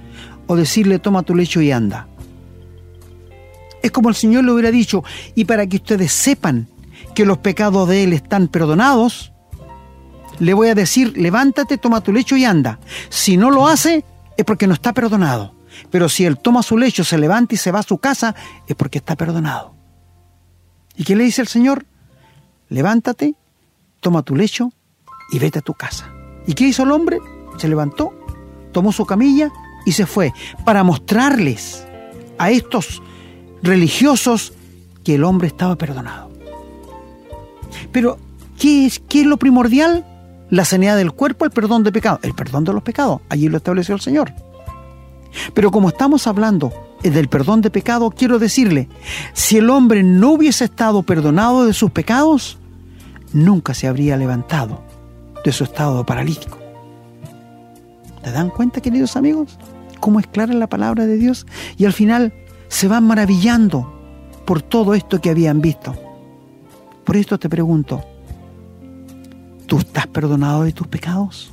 O 0.46 0.56
decirle, 0.56 0.98
toma 0.98 1.22
tu 1.22 1.34
lecho 1.34 1.60
y 1.60 1.70
anda. 1.70 2.06
Es 3.82 3.90
como 3.90 4.08
el 4.08 4.14
Señor 4.14 4.44
le 4.44 4.52
hubiera 4.52 4.70
dicho, 4.70 5.02
y 5.34 5.44
para 5.44 5.66
que 5.66 5.76
ustedes 5.76 6.12
sepan 6.12 6.68
que 7.14 7.24
los 7.24 7.38
pecados 7.38 7.88
de 7.88 8.04
él 8.04 8.12
están 8.12 8.48
perdonados, 8.48 9.32
le 10.38 10.54
voy 10.54 10.68
a 10.68 10.74
decir, 10.74 11.16
levántate, 11.16 11.78
toma 11.78 12.00
tu 12.00 12.12
lecho 12.12 12.36
y 12.36 12.44
anda. 12.44 12.78
Si 13.08 13.36
no 13.36 13.50
lo 13.50 13.68
hace, 13.68 14.04
es 14.36 14.44
porque 14.44 14.66
no 14.66 14.74
está 14.74 14.92
perdonado. 14.92 15.54
Pero 15.90 16.08
si 16.08 16.24
él 16.24 16.38
toma 16.38 16.62
su 16.62 16.76
lecho, 16.76 17.04
se 17.04 17.18
levanta 17.18 17.54
y 17.54 17.58
se 17.58 17.72
va 17.72 17.80
a 17.80 17.84
su 17.84 17.98
casa, 17.98 18.34
es 18.66 18.76
porque 18.76 18.98
está 18.98 19.16
perdonado. 19.16 19.74
¿Y 20.96 21.04
qué 21.04 21.16
le 21.16 21.24
dice 21.24 21.42
el 21.42 21.48
Señor? 21.48 21.86
Levántate, 22.68 23.34
toma 24.00 24.22
tu 24.22 24.36
lecho 24.36 24.72
y 25.32 25.38
vete 25.38 25.58
a 25.58 25.62
tu 25.62 25.74
casa. 25.74 26.12
¿Y 26.46 26.54
qué 26.54 26.64
hizo 26.64 26.82
el 26.82 26.92
hombre? 26.92 27.18
Se 27.58 27.68
levantó, 27.68 28.12
tomó 28.72 28.92
su 28.92 29.06
camilla 29.06 29.50
y 29.86 29.92
se 29.92 30.06
fue 30.06 30.32
para 30.64 30.84
mostrarles 30.84 31.86
a 32.38 32.50
estos 32.50 33.02
religiosos 33.62 34.52
que 35.04 35.14
el 35.16 35.24
hombre 35.24 35.48
estaba 35.48 35.76
perdonado. 35.76 36.23
Pero, 37.94 38.18
¿qué 38.58 38.86
es, 38.86 38.98
¿qué 38.98 39.20
es 39.20 39.26
lo 39.26 39.36
primordial? 39.36 40.04
La 40.50 40.64
sanidad 40.64 40.96
del 40.96 41.12
cuerpo, 41.12 41.44
el 41.44 41.52
perdón 41.52 41.84
de 41.84 41.92
pecados. 41.92 42.18
El 42.24 42.34
perdón 42.34 42.64
de 42.64 42.72
los 42.72 42.82
pecados. 42.82 43.20
Allí 43.28 43.48
lo 43.48 43.56
estableció 43.56 43.94
el 43.94 44.00
Señor. 44.00 44.32
Pero 45.54 45.70
como 45.70 45.90
estamos 45.90 46.26
hablando 46.26 46.72
del 47.04 47.28
perdón 47.28 47.60
de 47.60 47.70
pecado, 47.70 48.10
quiero 48.10 48.40
decirle, 48.40 48.88
si 49.32 49.58
el 49.58 49.70
hombre 49.70 50.02
no 50.02 50.32
hubiese 50.32 50.64
estado 50.64 51.04
perdonado 51.04 51.66
de 51.66 51.72
sus 51.72 51.92
pecados, 51.92 52.58
nunca 53.32 53.74
se 53.74 53.86
habría 53.86 54.16
levantado 54.16 54.82
de 55.44 55.52
su 55.52 55.62
estado 55.62 56.04
paralítico. 56.04 56.58
¿Te 58.24 58.32
dan 58.32 58.50
cuenta, 58.50 58.80
queridos 58.80 59.14
amigos? 59.14 59.56
Cómo 60.00 60.18
es 60.18 60.26
clara 60.26 60.52
la 60.52 60.66
palabra 60.66 61.06
de 61.06 61.16
Dios. 61.16 61.46
Y 61.76 61.84
al 61.84 61.92
final 61.92 62.34
se 62.66 62.88
van 62.88 63.04
maravillando 63.04 63.94
por 64.44 64.62
todo 64.62 64.94
esto 64.94 65.20
que 65.20 65.30
habían 65.30 65.60
visto. 65.60 65.94
Por 67.04 67.16
esto 67.16 67.38
te 67.38 67.50
pregunto, 67.50 68.02
¿tú 69.66 69.78
estás 69.78 70.06
perdonado 70.06 70.64
de 70.64 70.72
tus 70.72 70.86
pecados? 70.86 71.52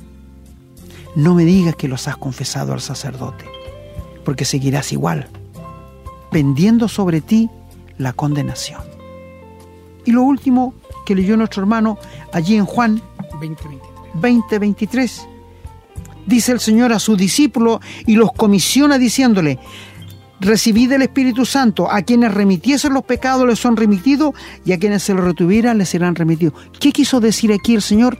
No 1.14 1.34
me 1.34 1.44
digas 1.44 1.76
que 1.76 1.88
los 1.88 2.08
has 2.08 2.16
confesado 2.16 2.72
al 2.72 2.80
sacerdote, 2.80 3.44
porque 4.24 4.46
seguirás 4.46 4.92
igual, 4.92 5.28
pendiendo 6.30 6.88
sobre 6.88 7.20
ti 7.20 7.50
la 7.98 8.14
condenación. 8.14 8.80
Y 10.06 10.12
lo 10.12 10.22
último 10.22 10.74
que 11.04 11.14
leyó 11.14 11.36
nuestro 11.36 11.62
hermano 11.62 11.98
allí 12.32 12.56
en 12.56 12.64
Juan 12.64 13.02
20:23, 14.20 15.28
dice 16.26 16.52
el 16.52 16.60
Señor 16.60 16.94
a 16.94 16.98
su 16.98 17.14
discípulo 17.14 17.80
y 18.06 18.16
los 18.16 18.32
comisiona 18.32 18.96
diciéndole, 18.96 19.58
recibid 20.42 20.92
el 20.92 21.02
Espíritu 21.02 21.46
Santo. 21.46 21.90
A 21.90 22.02
quienes 22.02 22.32
remitiesen 22.34 22.92
los 22.92 23.04
pecados 23.04 23.46
les 23.46 23.58
son 23.58 23.76
remitidos 23.76 24.34
y 24.64 24.72
a 24.72 24.78
quienes 24.78 25.02
se 25.02 25.14
los 25.14 25.24
retuvieran 25.24 25.78
les 25.78 25.88
serán 25.88 26.14
remitidos. 26.14 26.54
¿Qué 26.78 26.92
quiso 26.92 27.20
decir 27.20 27.52
aquí 27.52 27.74
el 27.74 27.82
Señor? 27.82 28.18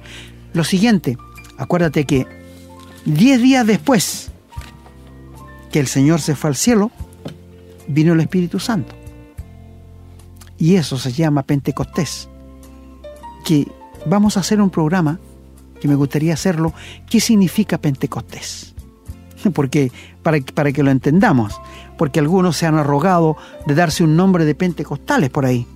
Lo 0.54 0.64
siguiente, 0.64 1.16
acuérdate 1.58 2.04
que 2.04 2.26
diez 3.04 3.40
días 3.40 3.66
después 3.66 4.30
que 5.70 5.80
el 5.80 5.86
Señor 5.86 6.20
se 6.20 6.36
fue 6.36 6.50
al 6.50 6.56
cielo, 6.56 6.90
vino 7.88 8.12
el 8.12 8.20
Espíritu 8.20 8.60
Santo. 8.60 8.94
Y 10.58 10.76
eso 10.76 10.98
se 10.98 11.12
llama 11.12 11.42
Pentecostés. 11.42 12.28
Que 13.44 13.66
vamos 14.06 14.36
a 14.36 14.40
hacer 14.40 14.60
un 14.60 14.70
programa, 14.70 15.18
que 15.80 15.88
me 15.88 15.94
gustaría 15.94 16.34
hacerlo, 16.34 16.72
¿qué 17.10 17.20
significa 17.20 17.78
Pentecostés? 17.78 18.74
Porque, 19.54 19.90
para, 20.22 20.38
para 20.54 20.70
que 20.70 20.82
lo 20.82 20.90
entendamos, 20.90 21.60
porque 21.96 22.20
algunos 22.20 22.56
se 22.56 22.66
han 22.66 22.76
arrogado 22.76 23.36
de 23.66 23.74
darse 23.74 24.04
un 24.04 24.16
nombre 24.16 24.44
de 24.44 24.54
pentecostales 24.54 25.30
por 25.30 25.46
ahí. 25.46 25.66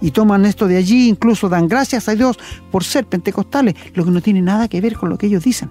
Y 0.00 0.10
toman 0.10 0.44
esto 0.44 0.68
de 0.68 0.76
allí, 0.76 1.08
incluso 1.08 1.48
dan 1.48 1.68
gracias 1.68 2.08
a 2.08 2.14
Dios 2.14 2.38
por 2.70 2.84
ser 2.84 3.06
pentecostales, 3.06 3.74
lo 3.94 4.04
que 4.04 4.10
no 4.10 4.20
tiene 4.20 4.42
nada 4.42 4.68
que 4.68 4.80
ver 4.80 4.94
con 4.94 5.08
lo 5.08 5.16
que 5.16 5.26
ellos 5.26 5.44
dicen. 5.44 5.70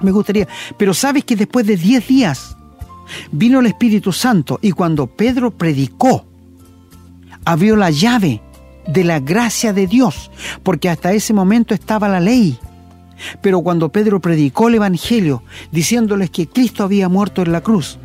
Me 0.00 0.10
gustaría, 0.10 0.46
pero 0.76 0.94
sabes 0.94 1.24
que 1.24 1.36
después 1.36 1.66
de 1.66 1.76
10 1.76 2.06
días 2.06 2.56
vino 3.32 3.60
el 3.60 3.66
Espíritu 3.66 4.12
Santo 4.12 4.58
y 4.62 4.72
cuando 4.72 5.06
Pedro 5.06 5.50
predicó, 5.50 6.24
abrió 7.44 7.76
la 7.76 7.90
llave 7.90 8.42
de 8.86 9.04
la 9.04 9.20
gracia 9.20 9.72
de 9.72 9.86
Dios, 9.86 10.30
porque 10.62 10.88
hasta 10.88 11.12
ese 11.12 11.32
momento 11.32 11.74
estaba 11.74 12.08
la 12.08 12.20
ley. 12.20 12.58
Pero 13.42 13.60
cuando 13.60 13.90
Pedro 13.90 14.20
predicó 14.20 14.68
el 14.68 14.76
Evangelio, 14.76 15.42
diciéndoles 15.72 16.30
que 16.30 16.48
Cristo 16.48 16.84
había 16.84 17.08
muerto 17.08 17.42
en 17.42 17.52
la 17.52 17.60
cruz, 17.60 17.98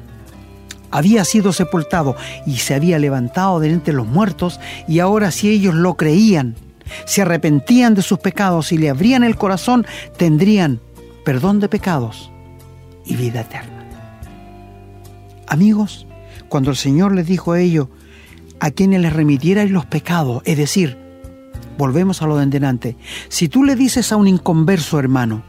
había 0.93 1.25
sido 1.25 1.51
sepultado 1.53 2.15
y 2.45 2.57
se 2.57 2.75
había 2.75 2.99
levantado 2.99 3.59
de 3.59 3.71
entre 3.71 3.95
los 3.95 4.05
muertos, 4.05 4.59
y 4.87 4.99
ahora 4.99 5.31
si 5.31 5.49
ellos 5.49 5.73
lo 5.73 5.95
creían, 5.95 6.55
se 7.05 7.23
arrepentían 7.23 7.95
de 7.95 8.03
sus 8.03 8.19
pecados 8.19 8.71
y 8.71 8.77
le 8.77 8.91
abrían 8.91 9.23
el 9.23 9.35
corazón, 9.35 9.87
tendrían 10.17 10.79
perdón 11.25 11.59
de 11.59 11.67
pecados 11.67 12.31
y 13.05 13.15
vida 13.15 13.41
eterna. 13.41 13.89
Amigos, 15.47 16.05
cuando 16.47 16.69
el 16.69 16.77
Señor 16.77 17.15
les 17.15 17.25
dijo 17.25 17.53
a 17.53 17.59
ellos, 17.59 17.87
a 18.59 18.69
quienes 18.69 19.01
les 19.01 19.13
remitierais 19.13 19.71
los 19.71 19.87
pecados, 19.87 20.43
es 20.45 20.57
decir, 20.57 20.99
volvemos 21.75 22.21
a 22.21 22.27
lo 22.27 22.37
de 22.37 22.45
delante, 22.45 22.97
si 23.29 23.49
tú 23.49 23.63
le 23.63 23.75
dices 23.75 24.11
a 24.11 24.15
un 24.15 24.27
inconverso 24.27 24.99
hermano, 24.99 25.43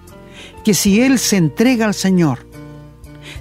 que 0.64 0.72
si 0.72 1.02
él 1.02 1.18
se 1.18 1.36
entrega 1.36 1.84
al 1.84 1.92
Señor, 1.92 2.46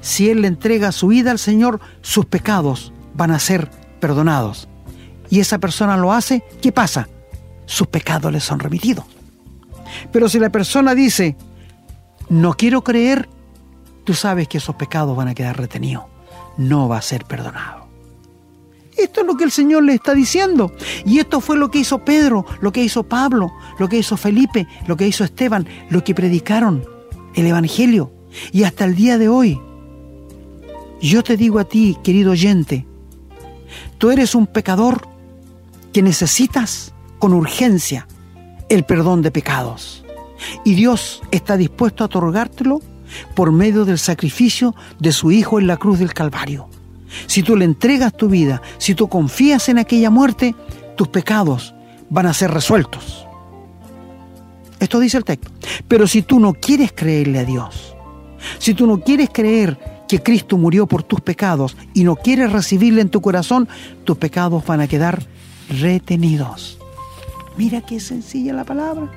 si 0.04 0.30
él 0.30 0.42
le 0.42 0.50
entrega 0.50 0.92
su 0.92 1.08
vida 1.08 1.32
al 1.32 1.40
Señor, 1.40 1.80
sus 2.02 2.26
pecados 2.26 2.92
van 3.16 3.32
a 3.32 3.40
ser 3.40 3.72
perdonados. 4.02 4.68
Y 5.30 5.40
esa 5.40 5.60
persona 5.60 5.96
lo 5.96 6.12
hace, 6.12 6.44
¿qué 6.62 6.74
pasa? 6.74 7.08
Sus 7.66 7.88
pecados 7.88 8.30
le 8.32 8.42
son 8.42 8.60
remitidos. 8.60 9.06
Pero 10.12 10.28
si 10.28 10.40
la 10.40 10.50
persona 10.50 10.94
dice, 10.94 11.38
no 12.28 12.54
quiero 12.54 12.84
creer, 12.84 13.30
tú 14.04 14.14
sabes 14.14 14.50
que 14.50 14.58
esos 14.58 14.76
pecados 14.76 15.16
van 15.16 15.30
a 15.30 15.34
quedar 15.34 15.58
retenidos. 15.58 16.04
No 16.58 16.90
va 16.90 16.98
a 16.98 17.02
ser 17.02 17.24
perdonado. 17.24 17.88
Esto 18.98 19.22
es 19.22 19.26
lo 19.26 19.38
que 19.38 19.46
el 19.46 19.52
Señor 19.52 19.84
le 19.84 19.94
está 19.94 20.14
diciendo. 20.14 20.74
Y 21.06 21.20
esto 21.20 21.40
fue 21.40 21.56
lo 21.56 21.72
que 21.72 21.80
hizo 21.80 22.00
Pedro, 22.00 22.46
lo 22.60 22.74
que 22.74 22.84
hizo 22.84 23.04
Pablo, 23.04 23.54
lo 23.80 23.88
que 23.88 23.98
hizo 23.98 24.18
Felipe, 24.18 24.68
lo 24.86 24.98
que 24.98 25.08
hizo 25.08 25.24
Esteban, 25.24 25.66
lo 25.90 26.04
que 26.04 26.14
predicaron 26.14 26.84
el 27.36 27.48
Evangelio. 27.48 28.12
Y 28.52 28.64
hasta 28.64 28.84
el 28.84 28.96
día 28.96 29.18
de 29.18 29.30
hoy, 29.30 29.62
yo 31.10 31.24
te 31.24 31.38
digo 31.38 31.60
a 31.60 31.66
ti, 31.66 31.98
querido 32.04 32.32
oyente, 32.32 32.86
tú 33.98 34.12
eres 34.12 34.36
un 34.36 34.48
pecador 34.48 35.08
que 35.92 36.02
necesitas 36.02 36.94
con 37.20 37.34
urgencia 37.34 38.08
el 38.70 38.84
perdón 38.84 39.22
de 39.22 39.32
pecados. 39.32 40.04
Y 40.66 40.76
Dios 40.76 41.22
está 41.32 41.58
dispuesto 41.58 42.04
a 42.04 42.08
otorgártelo 42.08 42.82
por 43.36 43.52
medio 43.52 43.86
del 43.86 44.00
sacrificio 44.00 44.76
de 45.00 45.12
su 45.12 45.32
Hijo 45.32 45.60
en 45.60 45.68
la 45.68 45.78
cruz 45.78 46.00
del 46.00 46.14
Calvario. 46.14 46.70
Si 47.28 47.44
tú 47.44 47.56
le 47.56 47.66
entregas 47.66 48.16
tu 48.16 48.28
vida, 48.28 48.62
si 48.78 48.96
tú 48.96 49.08
confías 49.08 49.70
en 49.70 49.78
aquella 49.78 50.10
muerte, 50.10 50.56
tus 50.96 51.10
pecados 51.10 51.76
van 52.10 52.26
a 52.26 52.34
ser 52.34 52.52
resueltos. 52.52 53.28
Esto 54.80 55.00
dice 55.00 55.18
el 55.18 55.24
texto. 55.24 55.52
Pero 55.88 56.08
si 56.08 56.24
tú 56.24 56.40
no 56.40 56.54
quieres 56.54 56.92
creerle 56.94 57.40
a 57.40 57.46
Dios, 57.46 57.96
si 58.58 58.74
tú 58.74 58.88
no 58.88 59.00
quieres 59.00 59.30
creer 59.32 59.93
que 60.08 60.22
Cristo 60.22 60.58
murió 60.58 60.88
por 60.88 61.04
tus 61.04 61.22
pecados 61.22 61.78
y 61.94 62.04
no 62.04 62.16
quieres 62.16 62.52
recibirle 62.52 63.02
en 63.02 63.10
tu 63.10 63.22
corazón, 63.22 63.68
tus 64.04 64.18
pecados 64.18 64.66
van 64.66 64.82
a 64.82 64.88
quedar 64.88 65.26
retenidos. 65.70 66.78
Mira 67.58 67.82
qué 67.82 68.00
sencilla 68.00 68.54
la 68.54 68.64
palabra. 68.64 69.12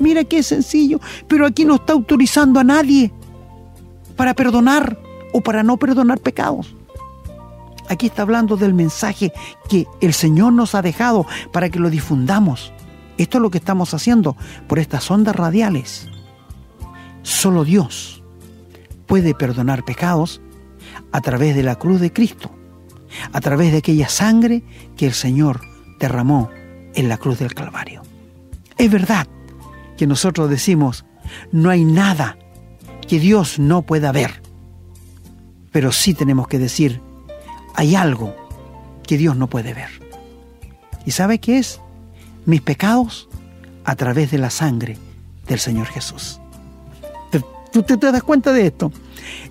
Mira 0.00 0.24
qué 0.24 0.42
sencillo, 0.42 1.00
pero 1.28 1.46
aquí 1.46 1.64
no 1.64 1.76
está 1.76 1.92
autorizando 1.92 2.58
a 2.58 2.64
nadie 2.64 3.12
para 4.16 4.34
perdonar 4.34 4.98
o 5.32 5.40
para 5.40 5.62
no 5.62 5.76
perdonar 5.76 6.20
pecados. 6.20 6.74
Aquí 7.88 8.06
está 8.06 8.22
hablando 8.22 8.56
del 8.56 8.74
mensaje 8.74 9.32
que 9.68 9.86
el 10.00 10.14
Señor 10.14 10.52
nos 10.52 10.74
ha 10.74 10.82
dejado 10.82 11.26
para 11.52 11.68
que 11.68 11.78
lo 11.78 11.90
difundamos. 11.90 12.72
Esto 13.18 13.38
es 13.38 13.42
lo 13.42 13.50
que 13.50 13.58
estamos 13.58 13.94
haciendo 13.94 14.36
por 14.66 14.78
estas 14.78 15.08
ondas 15.10 15.36
radiales. 15.36 16.08
Solo 17.22 17.64
Dios 17.64 18.23
puede 19.06 19.34
perdonar 19.34 19.84
pecados 19.84 20.40
a 21.12 21.20
través 21.20 21.54
de 21.56 21.62
la 21.62 21.76
cruz 21.76 22.00
de 22.00 22.12
Cristo, 22.12 22.50
a 23.32 23.40
través 23.40 23.72
de 23.72 23.78
aquella 23.78 24.08
sangre 24.08 24.62
que 24.96 25.06
el 25.06 25.14
Señor 25.14 25.60
derramó 25.98 26.50
en 26.94 27.08
la 27.08 27.18
cruz 27.18 27.38
del 27.38 27.54
Calvario. 27.54 28.02
Es 28.76 28.90
verdad, 28.90 29.26
que 29.96 30.06
nosotros 30.06 30.50
decimos, 30.50 31.04
no 31.52 31.70
hay 31.70 31.84
nada 31.84 32.36
que 33.06 33.18
Dios 33.18 33.58
no 33.58 33.82
pueda 33.82 34.12
ver. 34.12 34.42
Pero 35.72 35.92
sí 35.92 36.14
tenemos 36.14 36.48
que 36.48 36.58
decir, 36.58 37.00
hay 37.74 37.94
algo 37.94 38.34
que 39.06 39.18
Dios 39.18 39.36
no 39.36 39.48
puede 39.48 39.74
ver. 39.74 39.90
¿Y 41.04 41.10
sabe 41.10 41.38
qué 41.38 41.58
es? 41.58 41.80
Mis 42.46 42.60
pecados 42.60 43.28
a 43.84 43.94
través 43.96 44.30
de 44.30 44.38
la 44.38 44.50
sangre 44.50 44.98
del 45.46 45.58
Señor 45.58 45.86
Jesús. 45.86 46.40
¿Tú 47.74 47.82
te, 47.82 47.96
das 47.96 48.22
cuenta 48.22 48.52
de 48.52 48.68
esto? 48.68 48.92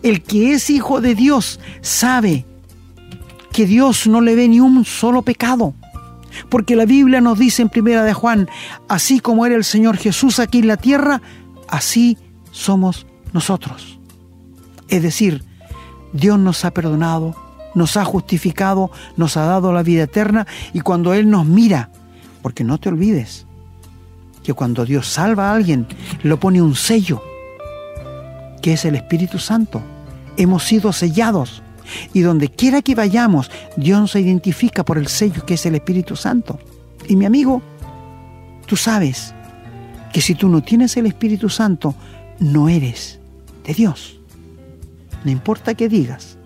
El 0.01 0.23
que 0.23 0.53
es 0.53 0.69
hijo 0.69 1.01
de 1.01 1.13
Dios 1.13 1.59
sabe 1.81 2.45
que 3.51 3.65
Dios 3.65 4.07
no 4.07 4.21
le 4.21 4.33
ve 4.33 4.47
ni 4.47 4.61
un 4.61 4.85
solo 4.85 5.23
pecado. 5.23 5.73
Porque 6.47 6.77
la 6.77 6.85
Biblia 6.85 7.19
nos 7.19 7.37
dice 7.37 7.61
en 7.61 7.67
primera 7.67 8.01
de 8.05 8.13
Juan, 8.13 8.47
así 8.87 9.19
como 9.19 9.45
era 9.45 9.55
el 9.55 9.65
Señor 9.65 9.97
Jesús 9.97 10.39
aquí 10.39 10.59
en 10.59 10.67
la 10.67 10.77
tierra, 10.77 11.21
así 11.67 12.17
somos 12.51 13.05
nosotros. 13.33 13.99
Es 14.87 15.03
decir, 15.03 15.43
Dios 16.13 16.39
nos 16.39 16.63
ha 16.63 16.71
perdonado, 16.71 17.35
nos 17.75 17.97
ha 17.97 18.05
justificado, 18.05 18.89
nos 19.17 19.35
ha 19.35 19.43
dado 19.43 19.73
la 19.73 19.83
vida 19.83 20.03
eterna 20.03 20.47
y 20.71 20.79
cuando 20.79 21.13
Él 21.13 21.29
nos 21.29 21.45
mira, 21.45 21.89
porque 22.41 22.63
no 22.63 22.77
te 22.77 22.87
olvides 22.87 23.45
que 24.43 24.53
cuando 24.53 24.85
Dios 24.85 25.09
salva 25.09 25.51
a 25.51 25.55
alguien, 25.55 25.87
lo 26.23 26.39
pone 26.39 26.61
un 26.61 26.75
sello, 26.75 27.21
que 28.63 28.73
es 28.73 28.85
el 28.85 28.95
Espíritu 28.95 29.37
Santo. 29.37 29.83
Hemos 30.37 30.63
sido 30.63 30.93
sellados 30.93 31.61
y 32.13 32.21
donde 32.21 32.47
quiera 32.47 32.81
que 32.81 32.95
vayamos, 32.95 33.51
Dios 33.75 34.11
se 34.11 34.21
identifica 34.21 34.85
por 34.85 34.97
el 34.97 35.07
sello 35.07 35.45
que 35.45 35.55
es 35.55 35.65
el 35.65 35.75
Espíritu 35.75 36.15
Santo. 36.15 36.57
Y 37.07 37.17
mi 37.17 37.25
amigo, 37.25 37.61
tú 38.65 38.77
sabes 38.77 39.35
que 40.13 40.21
si 40.21 40.33
tú 40.33 40.47
no 40.47 40.63
tienes 40.63 40.95
el 40.95 41.05
Espíritu 41.05 41.49
Santo, 41.49 41.93
no 42.39 42.69
eres 42.69 43.19
de 43.65 43.73
Dios. 43.73 44.17
No 45.25 45.31
importa 45.31 45.75
qué 45.75 45.89
digas, 45.89 46.37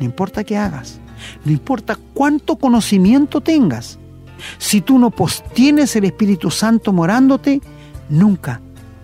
no 0.00 0.06
importa 0.06 0.42
qué 0.42 0.56
hagas, 0.56 0.98
no 1.44 1.52
importa 1.52 1.96
cuánto 2.14 2.56
conocimiento 2.56 3.40
tengas, 3.40 3.96
si 4.58 4.80
tú 4.80 4.98
no 4.98 5.14
tienes 5.54 5.94
el 5.94 6.04
Espíritu 6.04 6.50
Santo 6.50 6.92
morándote, 6.92 7.60
nunca 8.08 8.60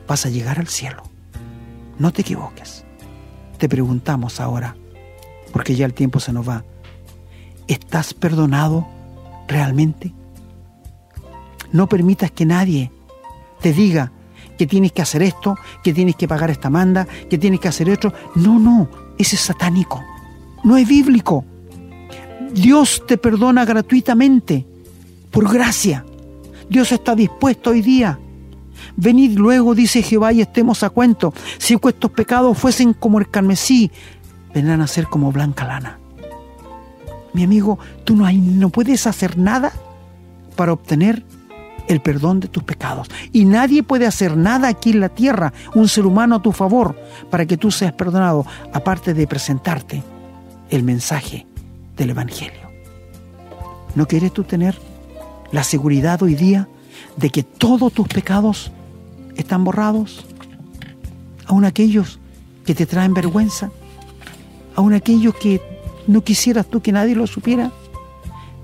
vas 0.08 0.26
a 0.26 0.30
llegar 0.30 0.58
al 0.58 0.66
cielo. 0.66 1.05
No 1.98 2.12
te 2.12 2.22
equivoques. 2.22 2.84
Te 3.58 3.68
preguntamos 3.68 4.40
ahora, 4.40 4.76
porque 5.52 5.74
ya 5.74 5.86
el 5.86 5.94
tiempo 5.94 6.20
se 6.20 6.32
nos 6.32 6.48
va. 6.48 6.64
¿Estás 7.66 8.14
perdonado 8.14 8.86
realmente? 9.48 10.12
No 11.72 11.88
permitas 11.88 12.30
que 12.30 12.44
nadie 12.44 12.92
te 13.60 13.72
diga 13.72 14.12
que 14.56 14.66
tienes 14.66 14.92
que 14.92 15.02
hacer 15.02 15.22
esto, 15.22 15.56
que 15.82 15.92
tienes 15.92 16.16
que 16.16 16.28
pagar 16.28 16.50
esta 16.50 16.70
manda, 16.70 17.06
que 17.28 17.38
tienes 17.38 17.60
que 17.60 17.68
hacer 17.68 17.88
esto. 17.88 18.12
No, 18.34 18.58
no, 18.58 18.88
ese 19.18 19.36
es 19.36 19.42
satánico. 19.42 20.02
No 20.64 20.76
es 20.76 20.88
bíblico. 20.88 21.44
Dios 22.52 23.02
te 23.06 23.18
perdona 23.18 23.64
gratuitamente, 23.64 24.66
por 25.30 25.52
gracia. 25.52 26.04
Dios 26.68 26.92
está 26.92 27.14
dispuesto 27.14 27.70
hoy 27.70 27.82
día. 27.82 28.18
Venid 28.96 29.36
luego, 29.38 29.74
dice 29.74 30.02
Jehová, 30.02 30.32
y 30.32 30.40
estemos 30.40 30.82
a 30.82 30.90
cuento. 30.90 31.32
Si 31.58 31.76
vuestros 31.76 32.12
pecados 32.12 32.56
fuesen 32.56 32.94
como 32.94 33.18
el 33.18 33.28
carmesí, 33.30 33.90
vendrán 34.54 34.80
a 34.80 34.86
ser 34.86 35.06
como 35.06 35.30
blanca 35.32 35.66
lana. 35.66 35.98
Mi 37.34 37.44
amigo, 37.44 37.78
tú 38.04 38.16
no, 38.16 38.30
no 38.32 38.70
puedes 38.70 39.06
hacer 39.06 39.36
nada 39.36 39.72
para 40.56 40.72
obtener 40.72 41.22
el 41.88 42.00
perdón 42.00 42.40
de 42.40 42.48
tus 42.48 42.62
pecados. 42.62 43.08
Y 43.32 43.44
nadie 43.44 43.82
puede 43.82 44.06
hacer 44.06 44.36
nada 44.36 44.68
aquí 44.68 44.90
en 44.90 45.00
la 45.00 45.10
tierra, 45.10 45.52
un 45.74 45.88
ser 45.88 46.06
humano 46.06 46.36
a 46.36 46.42
tu 46.42 46.52
favor, 46.52 46.98
para 47.30 47.46
que 47.46 47.56
tú 47.56 47.70
seas 47.70 47.92
perdonado, 47.92 48.46
aparte 48.72 49.14
de 49.14 49.26
presentarte 49.26 50.02
el 50.70 50.82
mensaje 50.82 51.46
del 51.96 52.10
Evangelio. 52.10 52.66
¿No 53.94 54.06
quieres 54.06 54.32
tú 54.32 54.44
tener 54.44 54.78
la 55.52 55.62
seguridad 55.62 56.22
hoy 56.22 56.34
día 56.34 56.68
de 57.16 57.30
que 57.30 57.42
todos 57.42 57.92
tus 57.92 58.08
pecados 58.08 58.72
están 59.36 59.64
borrados? 59.64 60.26
Aún 61.46 61.64
aquellos 61.64 62.18
que 62.64 62.74
te 62.74 62.86
traen 62.86 63.14
vergüenza, 63.14 63.70
aún 64.74 64.92
aquellos 64.92 65.34
que 65.34 65.60
no 66.06 66.22
quisieras 66.22 66.66
tú 66.66 66.80
que 66.80 66.92
nadie 66.92 67.14
lo 67.14 67.26
supiera, 67.26 67.72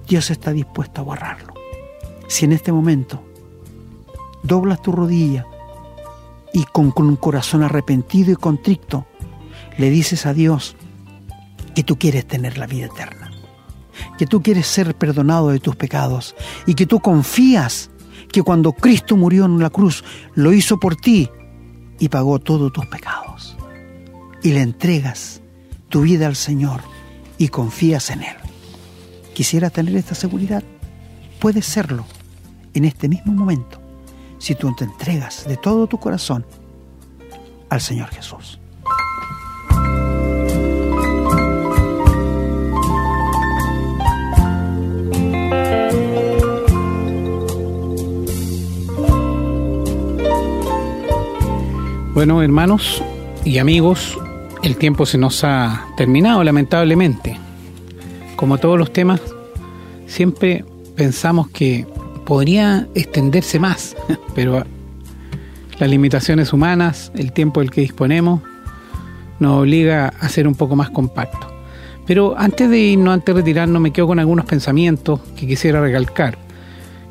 Dios 0.09 0.31
está 0.31 0.53
dispuesto 0.53 1.01
a 1.01 1.05
borrarlo. 1.05 1.55
Si 2.29 2.45
en 2.45 2.53
este 2.53 2.73
momento 2.73 3.23
doblas 4.43 4.83
tu 4.83 4.93
rodilla 4.93 5.47
y 6.53 6.65
con, 6.65 6.91
con 6.91 7.07
un 7.07 7.17
corazón 7.17 7.63
arrepentido 7.63 8.33
y 8.33 8.37
contrito 8.37 9.07
le 9.79 9.91
dices 9.91 10.27
a 10.27 10.35
Dios 10.35 10.77
que 11.75 11.83
tú 11.83 11.99
quieres 11.99 12.27
tener 12.27 12.59
la 12.59 12.67
vida 12.67 12.87
eterna, 12.87 13.31
que 14.19 14.27
tú 14.27 14.43
quieres 14.43 14.67
ser 14.67 14.95
perdonado 14.95 15.49
de 15.49 15.61
tus 15.61 15.77
pecados 15.77 16.35
y 16.67 16.75
que 16.75 16.87
tú 16.87 17.01
confías 17.01 17.91
que 18.33 18.43
cuando 18.43 18.73
Cristo 18.73 19.17
murió 19.17 19.45
en 19.45 19.59
la 19.59 19.71
cruz 19.71 20.03
lo 20.35 20.53
hizo 20.53 20.81
por 20.81 20.97
ti 20.97 21.29
y 21.99 22.09
pagó 22.09 22.39
todos 22.39 22.73
tus 22.73 22.87
pecados. 22.87 23.57
Y 24.43 24.53
le 24.53 24.63
entregas 24.63 25.43
tu 25.89 26.01
vida 26.01 26.27
al 26.27 26.35
Señor 26.35 26.81
y 27.39 27.49
confías 27.49 28.11
en 28.11 28.23
Él. 28.23 28.37
¿Quisieras 29.35 29.73
tener 29.73 29.95
esta 29.97 30.15
seguridad? 30.15 30.65
Puedes 31.39 31.67
serlo 31.67 32.05
en 32.75 32.85
este 32.85 33.09
mismo 33.09 33.33
momento 33.33 33.81
si 34.39 34.55
tú 34.55 34.75
te 34.75 34.85
entregas 34.85 35.47
de 35.47 35.57
todo 35.57 35.87
tu 35.87 35.99
corazón 35.99 36.45
al 37.69 37.81
Señor 37.81 38.09
Jesús. 38.09 38.62
Bueno, 52.23 52.41
hermanos 52.41 53.03
y 53.45 53.59
amigos, 53.59 54.17
el 54.63 54.77
tiempo 54.77 55.07
se 55.07 55.19
nos 55.19 55.43
ha 55.43 55.89
terminado, 55.97 56.45
lamentablemente. 56.45 57.37
Como 58.37 58.59
todos 58.59 58.79
los 58.79 58.93
temas, 58.93 59.21
siempre 60.07 60.65
pensamos 60.95 61.49
que 61.49 61.85
podría 62.25 62.87
extenderse 62.95 63.59
más, 63.59 63.97
pero 64.37 64.65
las 65.81 65.91
limitaciones 65.91 66.53
humanas, 66.53 67.11
el 67.17 67.33
tiempo 67.33 67.59
del 67.59 67.73
que 67.73 67.81
disponemos, 67.81 68.41
nos 69.41 69.63
obliga 69.63 70.13
a 70.21 70.29
ser 70.29 70.47
un 70.47 70.55
poco 70.55 70.77
más 70.77 70.91
compacto. 70.91 71.49
Pero 72.07 72.39
antes 72.39 72.71
de 72.71 72.79
irnos, 72.79 73.15
antes 73.15 73.35
de 73.35 73.41
retirarnos, 73.41 73.83
me 73.83 73.93
quedo 73.93 74.07
con 74.07 74.21
algunos 74.21 74.45
pensamientos 74.45 75.19
que 75.35 75.49
quisiera 75.49 75.81
recalcar. 75.81 76.39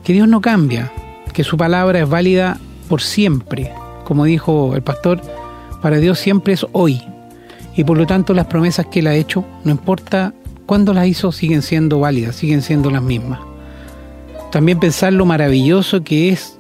Que 0.06 0.14
Dios 0.14 0.30
no 0.30 0.40
cambia, 0.40 0.90
que 1.34 1.44
su 1.44 1.58
palabra 1.58 2.00
es 2.00 2.08
válida 2.08 2.62
por 2.88 3.02
siempre, 3.02 3.74
como 4.04 4.26
dijo 4.26 4.76
el 4.76 4.82
pastor, 4.82 5.22
para 5.82 5.98
Dios 5.98 6.20
siempre 6.20 6.54
es 6.54 6.66
hoy. 6.72 7.02
Y 7.76 7.84
por 7.84 7.98
lo 7.98 8.06
tanto 8.06 8.34
las 8.34 8.48
promesas 8.48 8.86
que 8.88 9.00
Él 9.00 9.08
ha 9.08 9.16
hecho, 9.16 9.46
no 9.64 9.72
importa 9.72 10.34
cuándo 10.66 10.94
las 10.94 11.08
hizo, 11.08 11.32
siguen 11.32 11.62
siendo 11.62 12.00
válidas, 12.00 12.36
siguen 12.36 12.62
siendo 12.62 12.92
las 12.92 13.02
mismas. 13.02 13.40
También 14.52 14.80
pensar 14.80 15.14
lo 15.14 15.26
maravilloso 15.26 16.04
que 16.04 16.30
es 16.30 16.58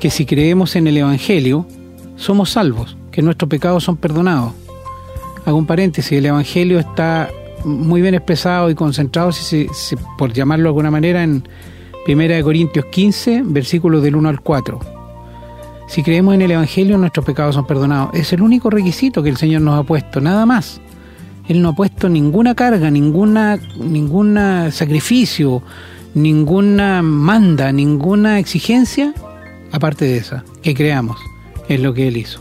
que 0.00 0.10
si 0.10 0.26
creemos 0.26 0.76
en 0.76 0.86
el 0.88 0.96
Evangelio, 0.98 1.66
somos 2.16 2.50
salvos, 2.50 2.96
que 3.10 3.22
nuestros 3.22 3.48
pecados 3.48 3.84
son 3.84 3.96
perdonados. 3.96 4.52
Hago 5.44 5.56
un 5.56 5.66
paréntesis, 5.66 6.12
el 6.12 6.26
Evangelio 6.26 6.78
está 6.80 7.30
muy 7.64 8.02
bien 8.02 8.14
expresado 8.14 8.68
y 8.68 8.74
concentrado, 8.74 9.32
si, 9.32 9.68
por 10.18 10.32
llamarlo 10.32 10.64
de 10.64 10.68
alguna 10.68 10.90
manera, 10.90 11.22
en 11.22 11.48
1 12.06 12.44
Corintios 12.44 12.86
15, 12.86 13.42
versículos 13.44 14.02
del 14.02 14.16
1 14.16 14.28
al 14.28 14.40
4 14.40 14.95
si 15.86 16.02
creemos 16.02 16.34
en 16.34 16.42
el 16.42 16.50
Evangelio, 16.50 16.98
nuestros 16.98 17.24
pecados 17.24 17.54
son 17.54 17.66
perdonados. 17.66 18.10
Es 18.14 18.32
el 18.32 18.42
único 18.42 18.70
requisito 18.70 19.22
que 19.22 19.30
el 19.30 19.36
Señor 19.36 19.62
nos 19.62 19.78
ha 19.78 19.82
puesto, 19.84 20.20
nada 20.20 20.44
más. 20.44 20.80
Él 21.48 21.62
no 21.62 21.70
ha 21.70 21.72
puesto 21.74 22.08
ninguna 22.08 22.54
carga, 22.54 22.90
ninguna, 22.90 23.58
ninguna 23.78 24.72
sacrificio, 24.72 25.62
ninguna 26.14 27.02
manda, 27.02 27.70
ninguna 27.70 28.40
exigencia, 28.40 29.14
aparte 29.70 30.06
de 30.06 30.16
esa, 30.16 30.44
que 30.62 30.74
creamos 30.74 31.18
en 31.68 31.82
lo 31.84 31.94
que 31.94 32.08
Él 32.08 32.16
hizo. 32.16 32.40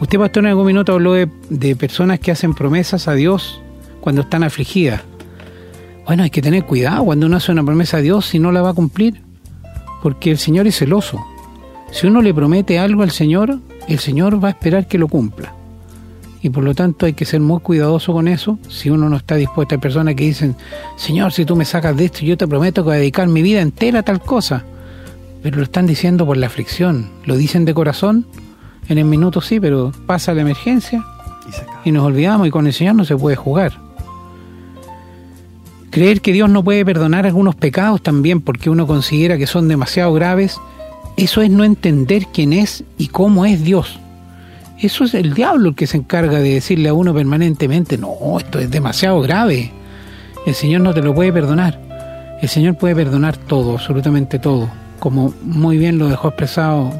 Usted, 0.00 0.18
pastor, 0.18 0.44
en 0.44 0.50
algún 0.50 0.66
minuto 0.66 0.92
habló 0.92 1.14
de, 1.14 1.28
de 1.50 1.74
personas 1.74 2.20
que 2.20 2.30
hacen 2.30 2.54
promesas 2.54 3.08
a 3.08 3.14
Dios 3.14 3.60
cuando 4.00 4.22
están 4.22 4.44
afligidas. 4.44 5.02
Bueno, 6.06 6.22
hay 6.22 6.30
que 6.30 6.40
tener 6.40 6.64
cuidado 6.64 7.04
cuando 7.04 7.26
uno 7.26 7.36
hace 7.36 7.50
una 7.50 7.64
promesa 7.64 7.96
a 7.96 8.00
Dios 8.00 8.24
si 8.26 8.38
no 8.38 8.52
la 8.52 8.62
va 8.62 8.70
a 8.70 8.74
cumplir, 8.74 9.20
porque 10.00 10.30
el 10.30 10.38
Señor 10.38 10.68
es 10.68 10.78
celoso. 10.78 11.18
Si 11.90 12.06
uno 12.06 12.22
le 12.22 12.34
promete 12.34 12.78
algo 12.78 13.02
al 13.02 13.10
Señor, 13.10 13.58
el 13.88 13.98
Señor 13.98 14.42
va 14.42 14.48
a 14.48 14.50
esperar 14.52 14.86
que 14.86 14.98
lo 14.98 15.08
cumpla. 15.08 15.54
Y 16.40 16.50
por 16.50 16.62
lo 16.62 16.74
tanto 16.74 17.06
hay 17.06 17.14
que 17.14 17.24
ser 17.24 17.40
muy 17.40 17.60
cuidadoso 17.60 18.12
con 18.12 18.28
eso. 18.28 18.58
Si 18.68 18.90
uno 18.90 19.08
no 19.08 19.16
está 19.16 19.34
dispuesto, 19.34 19.74
hay 19.74 19.80
personas 19.80 20.14
que 20.14 20.24
dicen, 20.24 20.54
Señor, 20.96 21.32
si 21.32 21.44
tú 21.44 21.56
me 21.56 21.64
sacas 21.64 21.96
de 21.96 22.04
esto, 22.04 22.20
yo 22.20 22.36
te 22.36 22.46
prometo 22.46 22.82
que 22.82 22.88
voy 22.88 22.96
a 22.96 23.00
dedicar 23.00 23.26
mi 23.26 23.42
vida 23.42 23.60
entera 23.60 24.00
a 24.00 24.02
tal 24.02 24.20
cosa. 24.20 24.64
Pero 25.42 25.56
lo 25.56 25.62
están 25.64 25.86
diciendo 25.86 26.26
por 26.26 26.36
la 26.36 26.46
aflicción. 26.46 27.08
Lo 27.24 27.36
dicen 27.36 27.64
de 27.64 27.74
corazón. 27.74 28.26
En 28.88 28.98
el 28.98 29.04
minuto 29.04 29.40
sí, 29.40 29.58
pero 29.58 29.92
pasa 30.06 30.32
la 30.32 30.42
emergencia 30.42 31.04
y, 31.84 31.88
y 31.88 31.92
nos 31.92 32.04
olvidamos 32.04 32.46
y 32.46 32.50
con 32.50 32.66
el 32.66 32.72
Señor 32.72 32.94
no 32.94 33.04
se 33.04 33.16
puede 33.16 33.36
jugar. 33.36 33.72
Creer 35.90 36.20
que 36.20 36.32
Dios 36.32 36.48
no 36.48 36.62
puede 36.62 36.84
perdonar 36.84 37.26
algunos 37.26 37.54
pecados 37.54 38.02
también 38.02 38.40
porque 38.40 38.70
uno 38.70 38.86
considera 38.86 39.36
que 39.36 39.46
son 39.46 39.68
demasiado 39.68 40.12
graves 40.12 40.58
eso 41.18 41.42
es 41.42 41.50
no 41.50 41.64
entender 41.64 42.26
quién 42.32 42.52
es 42.52 42.84
y 42.96 43.08
cómo 43.08 43.44
es 43.44 43.64
Dios. 43.64 43.98
Eso 44.78 45.02
es 45.02 45.14
el 45.14 45.34
diablo 45.34 45.70
el 45.70 45.74
que 45.74 45.88
se 45.88 45.96
encarga 45.96 46.38
de 46.38 46.54
decirle 46.54 46.88
a 46.88 46.94
uno 46.94 47.12
permanentemente, 47.12 47.98
no, 47.98 48.16
esto 48.38 48.60
es 48.60 48.70
demasiado 48.70 49.20
grave. 49.20 49.72
El 50.46 50.54
Señor 50.54 50.82
no 50.82 50.94
te 50.94 51.02
lo 51.02 51.12
puede 51.12 51.32
perdonar. 51.32 51.76
El 52.40 52.48
Señor 52.48 52.78
puede 52.78 52.94
perdonar 52.94 53.36
todo, 53.36 53.72
absolutamente 53.72 54.38
todo, 54.38 54.70
como 55.00 55.34
muy 55.42 55.76
bien 55.76 55.98
lo 55.98 56.08
dejó 56.08 56.28
expresado 56.28 56.92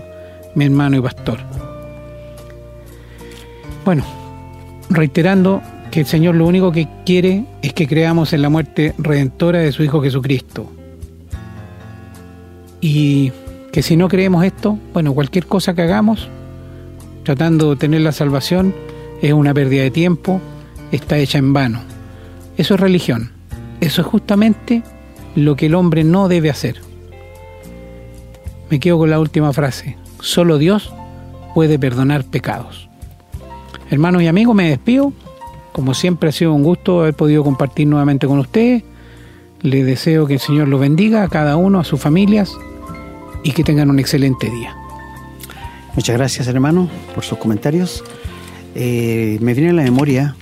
mi 0.57 0.65
hermano 0.65 0.97
y 0.97 1.01
pastor. 1.01 1.39
Bueno, 3.85 4.03
reiterando 4.91 5.63
que 5.93 6.01
el 6.01 6.07
Señor 6.07 6.35
lo 6.35 6.45
único 6.49 6.73
que 6.73 6.89
quiere 7.07 7.45
es 7.63 7.73
que 7.73 7.87
creamos 7.87 8.33
en 8.33 8.43
la 8.43 8.49
muerte 8.49 8.97
redentora 8.99 9.61
de 9.61 9.71
su 9.71 9.85
Hijo 9.85 10.03
Jesucristo. 10.03 10.69
Y 12.81 13.31
que 13.79 13.83
si 13.85 13.97
no 13.97 14.09
creemos 14.09 14.45
esto, 14.45 14.77
bueno, 14.93 15.15
cualquier 15.15 15.47
cosa 15.47 15.73
que 15.73 15.83
hagamos, 15.83 16.29
tratando 17.23 17.71
de 17.71 17.77
tener 17.77 18.01
la 18.01 18.11
salvación, 18.11 18.75
es 19.23 19.33
una 19.33 19.55
pérdida 19.55 19.85
de 19.85 19.93
tiempo, 19.93 20.41
está 20.91 21.17
hecha 21.17 21.39
en 21.39 21.53
vano. 21.53 21.83
Eso 22.57 22.75
es 22.75 22.81
religión. 22.81 23.31
Eso 23.81 24.01
es 24.01 24.09
justamente 24.09 24.83
lo 25.37 25.55
que 25.55 25.67
el 25.67 25.77
hombre 25.77 26.03
no 26.03 26.27
debe 26.27 26.51
hacer. 26.51 26.81
Me 28.69 28.81
quedo 28.81 28.99
con 28.99 29.11
la 29.11 29.21
última 29.21 29.53
frase. 29.53 29.97
Solo 30.19 30.59
Dios 30.59 30.93
puede 31.55 31.79
perdonar 31.79 32.25
pecados. 32.25 32.89
Hermanos 33.91 34.23
y 34.23 34.27
amigos, 34.27 34.57
me 34.57 34.71
despido. 34.71 35.13
Como 35.71 35.95
siempre 35.95 36.31
ha 36.31 36.33
sido 36.33 36.53
un 36.53 36.65
gusto 36.65 37.03
haber 37.03 37.15
podido 37.15 37.45
compartir 37.45 37.87
nuevamente 37.87 38.27
con 38.27 38.41
ustedes. 38.41 38.83
Les 39.63 39.87
deseo 39.87 40.27
que 40.27 40.35
el 40.35 40.41
Señor 40.41 40.67
los 40.67 40.81
bendiga 40.81 41.23
a 41.23 41.29
cada 41.29 41.57
uno, 41.57 41.79
a 41.79 41.85
sus 41.85 42.01
familias 42.01 42.59
y 43.43 43.53
que 43.53 43.65
tengan 43.65 43.91
un 43.91 43.99
excelente 43.99 44.51
día. 44.51 44.77
Muchas 45.95 46.17
gracias 46.17 46.47
hermano 46.47 46.89
por 47.15 47.25
sus 47.25 47.39
comentarios. 47.39 48.05
Eh, 48.75 49.39
me 49.41 49.55
viene 49.55 49.71
a 49.71 49.73
la 49.73 49.83
memoria 49.83 50.37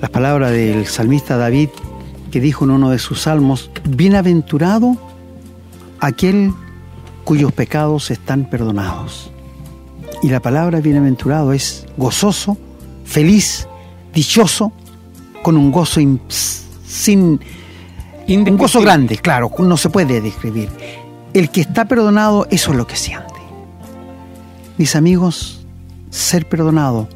las 0.00 0.10
palabras 0.10 0.50
del 0.50 0.86
salmista 0.86 1.36
David 1.36 1.70
que 2.30 2.40
dijo 2.40 2.64
en 2.64 2.72
uno 2.72 2.90
de 2.90 2.98
sus 2.98 3.22
salmos, 3.22 3.70
bienaventurado 3.84 4.96
aquel 6.00 6.52
cuyos 7.24 7.52
pecados 7.52 8.10
están 8.10 8.50
perdonados. 8.50 9.30
Y 10.22 10.28
la 10.28 10.40
palabra 10.40 10.80
bienaventurado 10.80 11.52
es 11.52 11.86
gozoso, 11.96 12.58
feliz, 13.04 13.68
dichoso, 14.12 14.72
con 15.42 15.56
un 15.56 15.70
gozo 15.70 16.00
sin... 16.86 17.40
Un 18.26 18.56
gozo 18.56 18.80
grande, 18.80 19.18
claro, 19.18 19.50
no 19.58 19.76
se 19.76 19.90
puede 19.90 20.20
describir 20.20 20.70
el 21.34 21.50
que 21.50 21.60
está 21.60 21.84
perdonado, 21.86 22.46
eso 22.50 22.70
es 22.70 22.76
lo 22.76 22.86
que 22.86 22.96
siente. 22.96 23.26
Mis 24.78 24.94
amigos, 24.94 25.66
ser 26.10 26.48
perdonado 26.48 27.08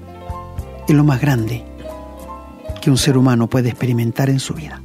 es 0.89 0.95
lo 0.95 1.05
más 1.05 1.21
grande 1.21 1.65
que 2.81 2.91
un 2.91 2.99
ser 2.99 3.17
humano 3.17 3.49
puede 3.49 3.69
experimentar 3.69 4.29
en 4.29 4.41
su 4.41 4.55
vida. 4.55 4.83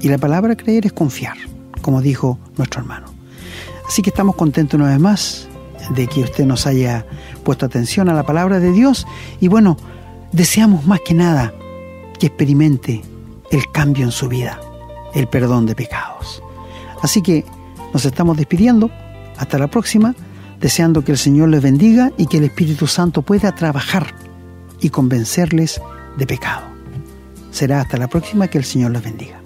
Y 0.00 0.08
la 0.08 0.18
palabra 0.18 0.56
creer 0.56 0.86
es 0.86 0.92
confiar, 0.92 1.36
como 1.82 2.00
dijo 2.00 2.38
nuestro 2.56 2.80
hermano. 2.80 3.08
Así 3.88 4.02
que 4.02 4.10
estamos 4.10 4.36
contentos 4.36 4.78
una 4.78 4.90
vez 4.90 5.00
más 5.00 5.48
de 5.90 6.06
que 6.06 6.20
usted 6.22 6.44
nos 6.44 6.66
haya 6.66 7.04
puesto 7.42 7.66
atención 7.66 8.08
a 8.08 8.14
la 8.14 8.22
palabra 8.22 8.60
de 8.60 8.70
Dios 8.70 9.06
y 9.40 9.48
bueno, 9.48 9.76
deseamos 10.30 10.86
más 10.86 11.00
que 11.00 11.14
nada 11.14 11.52
que 12.20 12.26
experimente 12.26 13.02
el 13.50 13.70
cambio 13.72 14.04
en 14.04 14.12
su 14.12 14.28
vida, 14.28 14.60
el 15.12 15.26
perdón 15.26 15.66
de 15.66 15.74
pecados. 15.74 16.40
Así 17.02 17.20
que 17.20 17.44
nos 17.92 18.04
estamos 18.04 18.36
despidiendo. 18.36 18.90
Hasta 19.36 19.58
la 19.58 19.68
próxima, 19.68 20.14
deseando 20.60 21.04
que 21.04 21.12
el 21.12 21.18
Señor 21.18 21.48
les 21.48 21.62
bendiga 21.62 22.12
y 22.16 22.26
que 22.26 22.38
el 22.38 22.44
Espíritu 22.44 22.86
Santo 22.86 23.22
pueda 23.22 23.54
trabajar 23.54 24.14
y 24.80 24.90
convencerles 24.90 25.80
de 26.16 26.26
pecado. 26.26 26.62
Será 27.50 27.80
hasta 27.80 27.96
la 27.96 28.08
próxima 28.08 28.48
que 28.48 28.58
el 28.58 28.64
Señor 28.64 28.92
les 28.92 29.02
bendiga. 29.02 29.40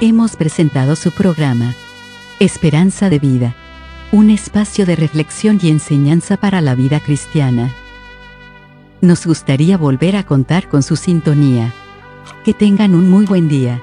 Hemos 0.00 0.36
presentado 0.36 0.94
su 0.94 1.10
programa, 1.10 1.74
Esperanza 2.38 3.10
de 3.10 3.18
Vida, 3.18 3.56
un 4.12 4.30
espacio 4.30 4.86
de 4.86 4.94
reflexión 4.94 5.58
y 5.60 5.70
enseñanza 5.70 6.36
para 6.36 6.60
la 6.60 6.74
vida 6.74 7.00
cristiana. 7.00 7.74
Nos 9.00 9.26
gustaría 9.26 9.76
volver 9.76 10.16
a 10.16 10.24
contar 10.24 10.68
con 10.68 10.82
su 10.82 10.96
sintonía. 10.96 11.72
Que 12.44 12.54
tengan 12.54 12.94
un 12.94 13.10
muy 13.10 13.26
buen 13.26 13.48
día. 13.48 13.82